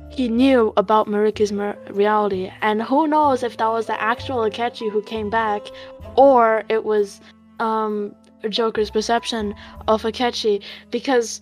he 0.10 0.28
knew 0.28 0.74
about 0.78 1.08
Maruki's 1.08 1.52
mer- 1.52 1.78
reality. 1.90 2.52
And 2.62 2.82
who 2.84 3.08
knows 3.08 3.42
if 3.44 3.58
that 3.58 3.68
was 3.68 3.88
the 3.88 4.00
actual 4.00 4.40
Akechi 4.40 4.92
who 4.92 5.02
came 5.02 5.30
back 5.30 5.64
or 6.16 6.64
it 6.70 6.84
was 6.84 7.20
um 7.60 8.14
Joker's 8.50 8.92
perception 8.92 9.56
of 9.88 10.04
Akechi 10.04 10.62
because 10.92 11.42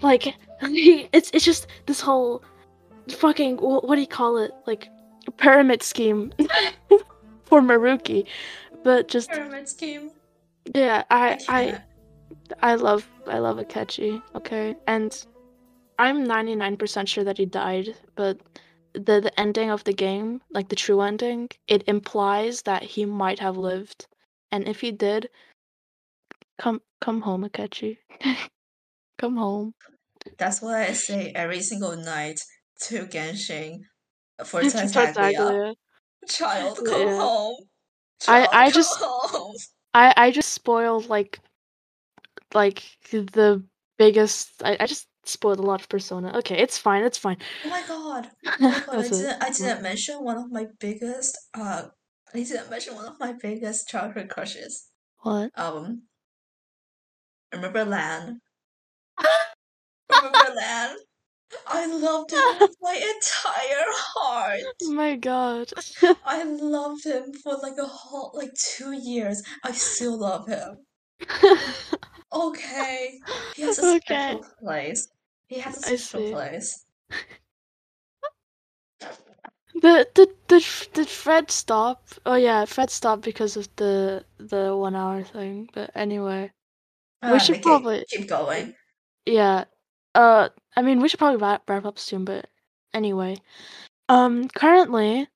like 0.00 0.34
it's 0.62 1.30
it's 1.32 1.44
just 1.44 1.66
this 1.86 2.00
whole 2.00 2.42
fucking 3.08 3.58
wh- 3.58 3.84
what 3.84 3.94
do 3.96 4.00
you 4.00 4.06
call 4.06 4.36
it 4.38 4.52
like 4.66 4.88
pyramid 5.36 5.82
scheme 5.82 6.32
for 7.44 7.60
Maruki 7.60 8.26
but 8.82 9.08
just 9.08 9.30
Pyramid 9.30 9.68
scheme. 9.68 10.10
yeah 10.74 11.04
I 11.10 11.38
I 11.48 11.64
can't. 11.70 11.82
I 12.60 12.74
love 12.74 13.06
I 13.26 13.38
love 13.38 13.58
Akechi 13.58 14.22
okay 14.34 14.74
and 14.86 15.10
I'm 15.98 16.26
99% 16.26 17.06
sure 17.08 17.24
that 17.24 17.38
he 17.38 17.46
died 17.46 17.94
but 18.16 18.38
the 18.94 19.20
the 19.20 19.32
ending 19.38 19.70
of 19.70 19.84
the 19.84 19.92
game 19.92 20.42
like 20.50 20.68
the 20.68 20.76
true 20.76 21.00
ending 21.00 21.48
it 21.68 21.84
implies 21.86 22.62
that 22.62 22.82
he 22.82 23.04
might 23.04 23.38
have 23.38 23.56
lived 23.56 24.06
and 24.50 24.66
if 24.68 24.80
he 24.80 24.90
did 24.92 25.28
come 26.58 26.80
come 27.00 27.20
home 27.22 27.44
Akechi 27.44 27.98
come 29.18 29.36
home 29.36 29.74
That's 30.38 30.60
what 30.62 30.74
I 30.76 30.92
say 30.92 31.32
every 31.34 31.60
single 31.62 31.96
night 31.96 32.40
to 32.86 33.06
Genshin 33.06 33.80
for 34.44 34.62
Tartaglia. 34.70 35.74
Childe, 36.28 36.78
come 36.86 37.06
Yeah. 37.08 37.18
home. 37.18 37.56
I- 38.28 38.42
Childe, 38.42 38.48
I 38.52 38.64
come 38.66 38.72
just- 38.78 38.96
home. 39.00 39.56
I 39.94 40.14
I 40.24 40.30
just 40.30 40.52
spoiled 40.52 41.08
like 41.08 41.40
like 42.54 42.82
the 43.10 43.62
biggest 43.98 44.62
I, 44.64 44.76
I 44.80 44.86
just 44.86 45.08
spoiled 45.24 45.58
a 45.60 45.62
lot 45.62 45.80
of 45.80 45.88
persona 45.88 46.36
okay 46.38 46.58
it's 46.58 46.78
fine 46.78 47.04
it's 47.04 47.18
fine 47.18 47.36
Oh 47.64 47.70
my 47.70 47.82
god. 47.86 48.30
Oh 48.44 48.56
my 48.60 48.80
god, 48.86 48.96
I 48.96 49.02
didn't 49.08 49.42
I 49.42 49.50
didn't 49.50 49.82
mention 49.82 50.16
one 50.24 50.36
of 50.36 50.50
my 50.50 50.66
biggest 50.80 51.38
uh 51.54 51.84
I 52.34 52.38
didn't 52.42 52.70
mention 52.70 52.94
one 52.94 53.06
of 53.06 53.20
my 53.20 53.32
biggest 53.34 53.88
childhood 53.88 54.28
crushes. 54.30 54.88
what 55.20 55.50
Um 55.56 56.02
remember 57.52 57.84
Lan? 57.84 58.40
Remember 60.10 60.54
Lan? 60.54 60.96
I 61.66 61.86
loved 61.86 62.32
him 62.32 62.40
with 62.60 62.76
my 62.82 62.94
entire 62.94 63.84
heart. 63.88 64.60
oh 64.82 64.92
my 64.92 65.16
god 65.16 65.70
I 66.24 66.42
loved 66.44 67.04
him 67.04 67.32
for 67.42 67.56
like 67.62 67.76
a 67.78 67.84
whole 67.86 68.32
like 68.34 68.52
two 68.54 68.92
years. 68.92 69.42
I 69.64 69.72
still 69.72 70.18
love 70.18 70.46
him. 70.48 70.78
Okay. 72.34 73.20
He 73.54 73.62
has 73.62 73.78
a 73.78 73.96
Okay. 73.96 74.00
special 74.38 74.44
place. 74.62 75.08
He 75.48 75.58
has 75.60 75.76
a 75.86 75.98
special 75.98 76.32
place. 76.32 76.86
The 79.74 80.06
did 80.14 80.28
did 80.48 80.64
did 80.92 81.08
Fred 81.08 81.50
stop? 81.50 82.08
Oh 82.26 82.34
yeah, 82.36 82.64
Fred 82.66 82.90
stopped 82.90 83.22
because 83.22 83.56
of 83.56 83.68
the 83.76 84.24
the 84.38 84.76
one 84.76 84.94
hour 84.94 85.22
thing. 85.22 85.68
But 85.74 85.90
anyway, 85.94 86.52
Uh, 87.22 87.38
should 87.38 87.56
Nikki, 87.56 87.62
probably- 87.62 88.04
keep 88.08 88.28
going. 88.28 88.74
Yeah. 89.26 89.64
Uh, 90.14 90.50
I 90.76 90.82
mean, 90.82 91.00
we 91.00 91.08
should 91.08 91.18
probably 91.18 91.40
wrap, 91.40 91.68
wrap 91.68 91.84
up 91.86 91.98
soon, 91.98 92.24
but 92.24 92.48
anyway. 92.92 93.36
Um, 94.08 94.48
currently, 94.48 95.28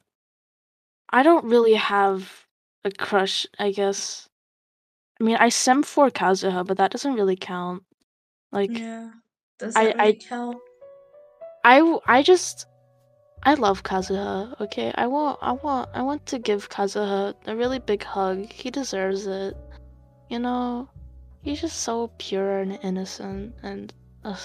I 1.10 1.22
don't 1.22 1.44
really 1.44 1.74
have 1.74 2.46
a 2.84 2.90
crush, 2.90 3.46
I 3.58 3.70
guess. 3.70 4.28
I 5.20 5.24
mean, 5.24 5.36
I 5.36 5.48
sim 5.48 5.82
for 5.82 6.10
Kazuha, 6.10 6.66
but 6.66 6.76
that 6.76 6.90
doesn't 6.90 7.14
really 7.14 7.36
count. 7.36 7.82
Like, 8.52 8.70
Yeah. 8.78 9.10
Does 9.58 9.74
I- 9.76 9.84
really 9.86 10.00
I- 10.00 10.12
count? 10.12 10.58
I, 11.64 11.98
I 12.06 12.22
just, 12.22 12.66
I 13.42 13.54
love 13.54 13.82
Kazuha, 13.82 14.60
okay? 14.60 14.92
I 14.94 15.06
want, 15.06 15.38
I 15.42 15.52
want, 15.52 15.90
I 15.94 16.02
want 16.02 16.24
to 16.26 16.38
give 16.38 16.68
Kazuha 16.68 17.34
a 17.46 17.56
really 17.56 17.78
big 17.80 18.02
hug. 18.04 18.52
He 18.52 18.70
deserves 18.70 19.26
it. 19.26 19.56
You 20.28 20.38
know, 20.38 20.88
he's 21.42 21.60
just 21.60 21.80
so 21.82 22.10
pure 22.18 22.58
and 22.58 22.78
innocent, 22.82 23.54
and, 23.62 23.92
ugh, 24.24 24.38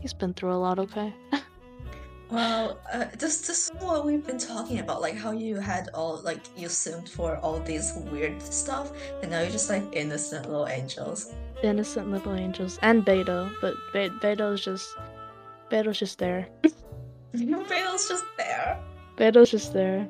he's 0.00 0.12
been 0.14 0.34
through 0.34 0.52
a 0.52 0.60
lot, 0.66 0.78
okay? 0.78 1.14
Well, 2.30 2.78
uh, 2.92 3.04
this 3.16 3.46
this 3.46 3.70
is 3.70 3.72
what 3.78 4.04
we've 4.04 4.26
been 4.26 4.38
talking 4.38 4.80
about, 4.80 5.00
like 5.00 5.16
how 5.16 5.30
you 5.30 5.56
had 5.56 5.90
all 5.94 6.20
like 6.24 6.40
you 6.56 6.66
simmed 6.68 7.08
for 7.08 7.36
all 7.36 7.60
these 7.60 7.92
weird 8.10 8.42
stuff, 8.42 8.90
and 9.22 9.30
now 9.30 9.40
you're 9.42 9.50
just 9.50 9.70
like 9.70 9.84
innocent 9.92 10.46
little 10.48 10.66
angels. 10.66 11.32
innocent 11.62 12.10
little 12.10 12.34
angels 12.34 12.78
and 12.82 13.04
Beto, 13.06 13.50
but 13.60 13.74
Be- 13.92 14.10
Beto's 14.20 14.64
just 14.64 14.96
Beto's 15.70 15.98
just 15.98 16.18
there. 16.18 16.48
Bale's 17.32 18.08
just 18.08 18.24
there. 18.36 18.78
Beto's 19.16 19.50
just 19.50 19.72
there. 19.72 20.08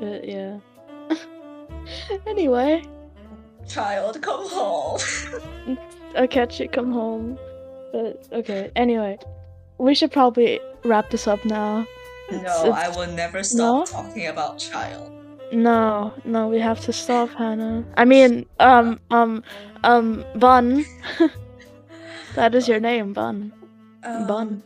Uh, 0.00 0.18
yeah. 0.22 0.58
anyway, 2.26 2.82
Childe, 3.68 4.20
come 4.22 4.48
home. 4.48 4.98
I'll 6.16 6.26
catch 6.28 6.58
you. 6.58 6.68
Come 6.68 6.90
home. 6.92 7.38
But 7.92 8.26
okay. 8.32 8.70
Anyway, 8.76 9.18
we 9.78 9.94
should 9.94 10.12
probably 10.12 10.60
wrap 10.84 11.10
this 11.10 11.26
up 11.26 11.44
now. 11.44 11.86
no, 12.30 12.38
It's- 12.38 12.72
I 12.72 12.88
will 12.96 13.12
never 13.12 13.42
stop 13.42 13.58
No? 13.58 13.84
talking 13.84 14.26
about 14.28 14.58
childe. 14.58 15.10
No, 15.52 16.12
no, 16.24 16.48
we 16.48 16.58
have 16.58 16.80
to 16.80 16.92
stop, 16.92 17.28
Hannah. 17.30 17.84
I 17.96 18.04
mean, 18.04 18.46
um, 18.60 18.98
um, 19.10 19.42
um, 19.84 20.24
Bun. 20.36 20.84
that 22.34 22.54
is 22.54 22.66
your 22.66 22.80
name, 22.80 23.12
Bun. 23.12 23.52
Um, 24.02 24.26
Bun. 24.26 24.62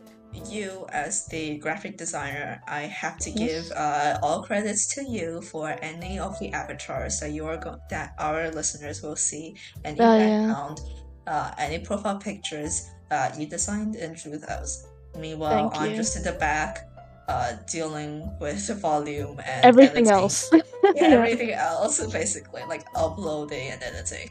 You, 0.49 0.87
as 0.93 1.27
the 1.27 1.59
graphic 1.59 1.99
designer, 1.99 2.63
I 2.69 2.83
have 2.83 3.19
to 3.19 3.31
Yes. 3.31 3.39
give 3.69 3.73
uh, 3.77 4.19
all 4.23 4.43
credits 4.43 4.87
to 4.95 5.03
you 5.05 5.43
for 5.43 5.77
any 5.83 6.19
of 6.19 6.39
the 6.39 6.53
avatars 6.53 7.19
that 7.21 7.33
you 7.33 7.45
are 7.47 7.57
go- 7.57 7.81
that 7.91 8.15
our 8.19 8.49
listeners 8.51 9.03
will 9.03 9.17
see, 9.17 9.57
any 9.85 10.01
Oh, 10.01 10.15
yeah. 10.17 10.47
background, 10.47 10.81
uh, 11.27 11.51
any 11.59 11.81
profile 11.81 12.19
pictures 12.19 12.89
uh, 13.11 13.31
you 13.37 13.47
designed 13.47 13.97
and 13.97 14.15
drew 14.17 14.39
those. 14.39 14.87
Meanwhile, 15.21 15.71
Thank 15.71 15.83
I'm 15.83 15.91
you. 15.91 15.97
just 15.97 16.17
in 16.17 16.23
the 16.23 16.33
back, 16.33 16.89
uh, 17.29 17.53
dealing 17.71 18.31
with 18.41 18.67
the 18.67 18.75
volume 18.75 19.41
and 19.45 19.65
Everything 19.65 20.07
editing. 20.07 20.23
else. 20.23 20.51
Yeah, 20.95 21.03
everything 21.21 21.51
else, 21.53 22.01
basically, 22.07 22.63
like 22.69 22.85
uploading 22.95 23.69
and 23.73 23.83
editing. 23.83 24.31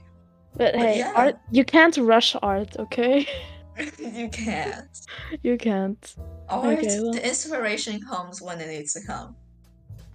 But 0.55 0.73
But 0.73 0.81
hey, 0.81 0.97
yeah. 0.99 1.11
art 1.15 1.35
you 1.51 1.63
can't 1.65 1.95
rush 1.97 2.35
art, 2.41 2.75
okay? 2.79 3.27
you 3.99 4.29
can't. 4.29 4.89
You 5.43 5.57
can't. 5.57 6.15
Art, 6.49 6.79
Okay, 6.79 6.99
well. 7.01 7.11
the 7.13 7.23
inspiration 7.27 8.01
comes 8.01 8.41
when 8.41 8.59
it 8.61 8.69
needs 8.69 8.93
to 8.93 9.01
come. 9.05 9.35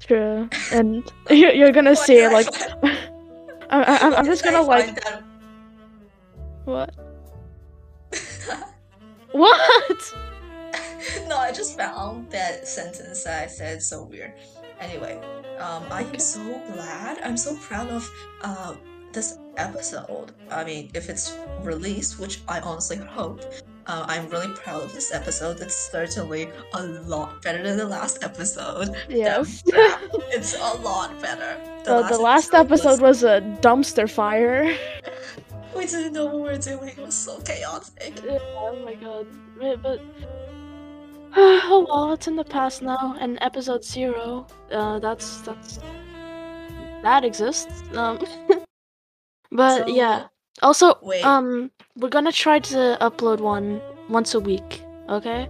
True. 0.01 0.49
And 0.73 1.05
you're, 1.31 1.53
you're 1.53 1.71
gonna 1.71 1.95
see 1.95 2.25
I 2.25 2.29
like 2.29 2.49
I, 2.83 2.97
I, 3.71 3.99
I'm, 4.03 4.15
I'm 4.15 4.25
just 4.27 4.43
gonna 4.43 4.63
like 4.63 4.95
that- 5.05 5.23
what? 6.65 6.95
What? 9.33 10.15
no, 11.29 11.37
I 11.37 11.53
just 11.53 11.77
found 11.77 12.31
that 12.31 12.67
sentence 12.67 13.25
that 13.25 13.45
I 13.45 13.47
said 13.47 13.83
so 13.83 14.05
weird. 14.05 14.33
Anyway, 14.81 15.21
um, 15.59 15.85
I 15.91 16.03
am 16.03 16.19
so 16.19 16.43
glad. 16.73 17.21
I'm 17.23 17.37
so 17.37 17.57
proud 17.57 17.89
of 17.89 18.11
uh, 18.43 18.75
this 19.13 19.39
episode. 19.57 20.33
I 20.51 20.65
mean, 20.65 20.91
if 20.95 21.09
it's 21.09 21.37
released, 21.63 22.19
which 22.19 22.41
I 22.49 22.61
honestly 22.61 22.97
hope, 22.97 23.43
uh, 23.87 24.05
I'm 24.09 24.29
really 24.29 24.53
proud 24.55 24.83
of 24.83 24.93
this 24.93 25.13
episode. 25.13 25.61
It's 25.61 25.77
certainly 25.91 26.49
a 26.75 26.83
lot 26.83 27.43
better 27.43 27.63
than 27.63 27.77
the 27.77 27.87
last 27.87 28.23
episode. 28.23 28.95
Yeah, 29.09 29.45
it's 29.67 30.55
a 30.55 30.75
lot 30.83 31.21
better. 31.21 31.59
The, 31.85 32.03
the 32.03 32.19
last 32.19 32.55
episode 32.55 33.01
was 33.01 33.25
a 33.25 33.41
dumpster 33.61 34.11
fire. 34.11 34.77
We 35.75 35.87
didn't 35.87 36.13
know 36.13 36.27
what 36.27 36.35
we 36.35 36.41
were 36.43 36.59
doing. 36.59 36.91
It 36.91 36.99
was 36.99 37.15
so 37.15 37.41
chaotic. 37.41 38.21
Yeah, 38.23 38.39
oh 38.59 38.79
my 38.85 38.95
god. 38.95 39.27
But 39.83 40.03
oh 41.37 41.87
well, 41.89 42.13
it's 42.13 42.27
in 42.29 42.37
the 42.37 42.45
past 42.45 42.83
now. 42.83 43.17
And 43.19 43.39
episode 43.41 43.85
zero, 43.85 44.47
uh, 44.71 44.99
that's 44.99 45.41
that's 45.43 45.79
that 47.03 47.25
exists. 47.25 47.83
Um, 47.97 48.19
but 49.51 49.87
So, 49.87 49.95
yeah. 49.95 50.27
Also, 50.63 50.99
wait. 51.03 51.25
um, 51.25 51.71
we're 51.97 52.11
gonna 52.11 52.33
try 52.33 52.59
to 52.59 52.99
upload 53.01 53.41
one 53.41 53.81
once 54.09 54.35
a 54.35 54.41
week, 54.41 54.83
okay? 55.09 55.49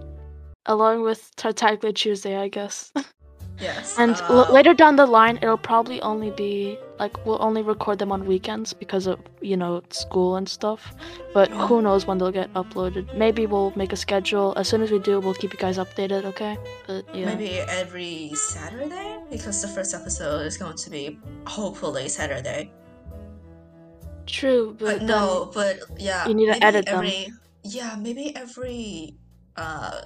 Along 0.65 1.01
with 1.03 1.29
Tartaglia 1.35 1.91
Tuesday, 1.91 2.37
I 2.37 2.47
guess. 2.47 2.91
Yes. 3.59 3.95
and 3.99 4.15
uh, 4.15 4.45
l- 4.47 4.53
later 4.53 4.73
down 4.73 4.95
the 4.95 5.05
line, 5.05 5.37
it'll 5.41 5.57
probably 5.57 6.01
only 6.01 6.31
be 6.31 6.77
like 6.99 7.23
we'll 7.25 7.41
only 7.41 7.61
record 7.61 7.99
them 7.99 8.11
on 8.11 8.25
weekends 8.25 8.73
because 8.73 9.05
of 9.07 9.19
you 9.41 9.55
know 9.55 9.81
school 9.89 10.35
and 10.35 10.49
stuff. 10.49 10.93
But 11.33 11.49
who 11.51 11.81
knows 11.81 12.05
when 12.07 12.17
they'll 12.17 12.31
get 12.31 12.51
uploaded? 12.53 13.15
Maybe 13.15 13.45
we'll 13.45 13.71
make 13.75 13.93
a 13.93 13.95
schedule. 13.95 14.53
As 14.57 14.67
soon 14.67 14.81
as 14.81 14.91
we 14.91 14.99
do, 14.99 15.19
we'll 15.19 15.35
keep 15.35 15.53
you 15.53 15.59
guys 15.59 15.77
updated, 15.77 16.25
okay? 16.25 16.57
But 16.87 17.05
yeah. 17.15 17.25
Maybe 17.25 17.59
every 17.59 18.31
Saturday? 18.35 19.19
Because 19.31 19.61
the 19.61 19.67
first 19.67 19.93
episode 19.93 20.45
is 20.45 20.57
going 20.57 20.75
to 20.77 20.89
be 20.89 21.19
hopefully 21.47 22.09
Saturday. 22.09 22.71
True, 24.25 24.75
But 24.79 25.01
no, 25.03 25.51
but 25.53 25.79
yeah. 25.97 26.25
you 26.27 26.33
need 26.33 26.47
to 26.53 26.63
edit 26.63 26.85
them. 26.85 26.95
every, 26.95 27.27
Yeah, 27.63 27.95
maybe 27.99 28.35
every 28.35 29.15
uh 29.57 30.01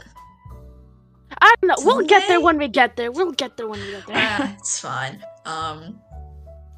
I 1.41 1.55
don't 1.61 1.67
know. 1.69 1.75
We'll 1.85 2.05
get 2.05 2.27
there 2.27 2.41
when 2.41 2.57
we 2.57 2.67
get 2.67 2.95
there. 2.95 3.11
We'll 3.11 3.31
get 3.31 3.57
there 3.57 3.67
when 3.67 3.79
we 3.79 3.91
get 3.91 4.05
there. 4.07 4.15
ah, 4.17 4.55
it's 4.59 4.79
fine. 4.79 5.23
Um 5.45 5.99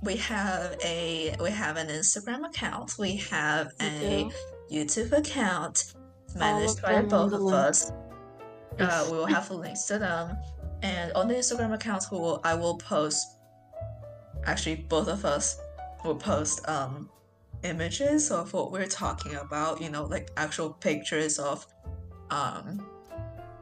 we 0.02 0.16
have 0.18 0.78
a 0.84 1.36
we 1.42 1.52
have 1.52 1.78
an 1.78 1.88
Instagram 1.88 2.46
account. 2.48 2.96
We 2.98 3.18
have 3.18 3.72
a. 3.82 4.30
YouTube 4.72 5.12
account 5.12 5.96
managed 6.36 6.82
by 6.82 7.02
both 7.02 7.34
of 7.34 7.46
us. 7.48 7.92
Uh, 8.80 9.08
we 9.12 9.18
will 9.18 9.26
have 9.26 9.50
links 9.52 9.84
to 9.86 9.98
them, 9.98 10.38
and 10.84 11.12
on 11.14 11.28
the 11.28 11.34
Instagram 11.34 11.74
account, 11.74 12.06
we 12.12 12.20
will 12.20 12.40
I 12.44 12.54
will 12.56 12.78
post. 12.78 13.38
Actually, 14.46 14.76
both 14.76 15.08
of 15.08 15.26
us 15.26 15.60
will 16.06 16.16
post 16.16 16.68
um 16.70 17.10
images 17.64 18.32
of 18.32 18.54
what 18.54 18.72
we're 18.72 18.86
talking 18.86 19.36
about. 19.36 19.82
You 19.82 19.90
know, 19.90 20.06
like 20.06 20.30
actual 20.38 20.70
pictures 20.72 21.40
of 21.40 21.66
um 22.30 22.86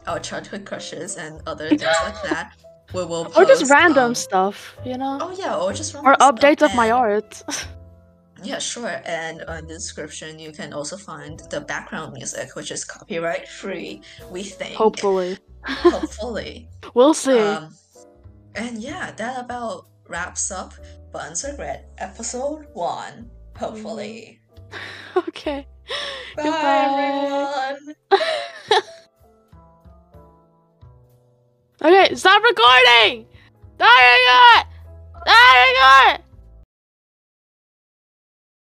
our 0.08 0.20
childhood 0.20 0.66
crushes 0.66 1.18
and 1.18 1.42
other 1.48 1.70
things 1.70 1.84
like 2.04 2.22
that. 2.30 2.54
We 2.94 3.04
will 3.04 3.26
post, 3.26 3.38
or 3.38 3.46
just 3.46 3.70
random 3.70 4.06
um, 4.06 4.16
stuff, 4.16 4.76
you 4.86 4.98
know? 4.98 5.18
Oh 5.22 5.36
yeah, 5.38 5.58
or 5.58 5.74
just 5.74 5.94
or 5.94 6.02
random 6.04 6.16
stuff, 6.16 6.32
Or 6.32 6.34
updates 6.34 6.62
of 6.64 6.76
my 6.76 6.92
art. 6.92 7.44
Yeah, 8.44 8.60
sure. 8.60 9.02
And 9.04 9.42
on 9.46 9.66
the 9.66 9.74
description, 9.74 10.38
you 10.38 10.52
can 10.52 10.72
also 10.72 10.96
find 10.96 11.40
the 11.50 11.60
background 11.60 12.14
music, 12.14 12.56
which 12.56 12.70
is 12.70 12.86
copyright 12.86 13.48
free. 13.48 14.04
We 14.30 14.44
think. 14.44 14.76
Hopefully. 14.76 15.40
Hopefully. 15.66 16.70
We'll 16.94 17.16
see. 17.16 17.40
Um, 17.40 17.74
and 18.56 18.78
yeah, 18.78 19.12
that 19.14 19.40
about 19.44 19.88
wraps 20.08 20.52
up 20.52 20.74
Buns 21.12 21.44
Regret 21.50 21.90
episode 21.98 22.68
one. 22.74 23.30
Hopefully. 23.58 24.40
okay. 25.18 25.66
Bye, 26.36 26.44
Goodbye. 26.44 27.76
everyone. 28.12 28.84
Okay, 31.80 32.16
stop 32.16 32.42
recording! 32.42 33.28
Stop 33.76 34.00
recording! 34.00 34.68
Stop 35.22 35.68
recording! 35.70 36.27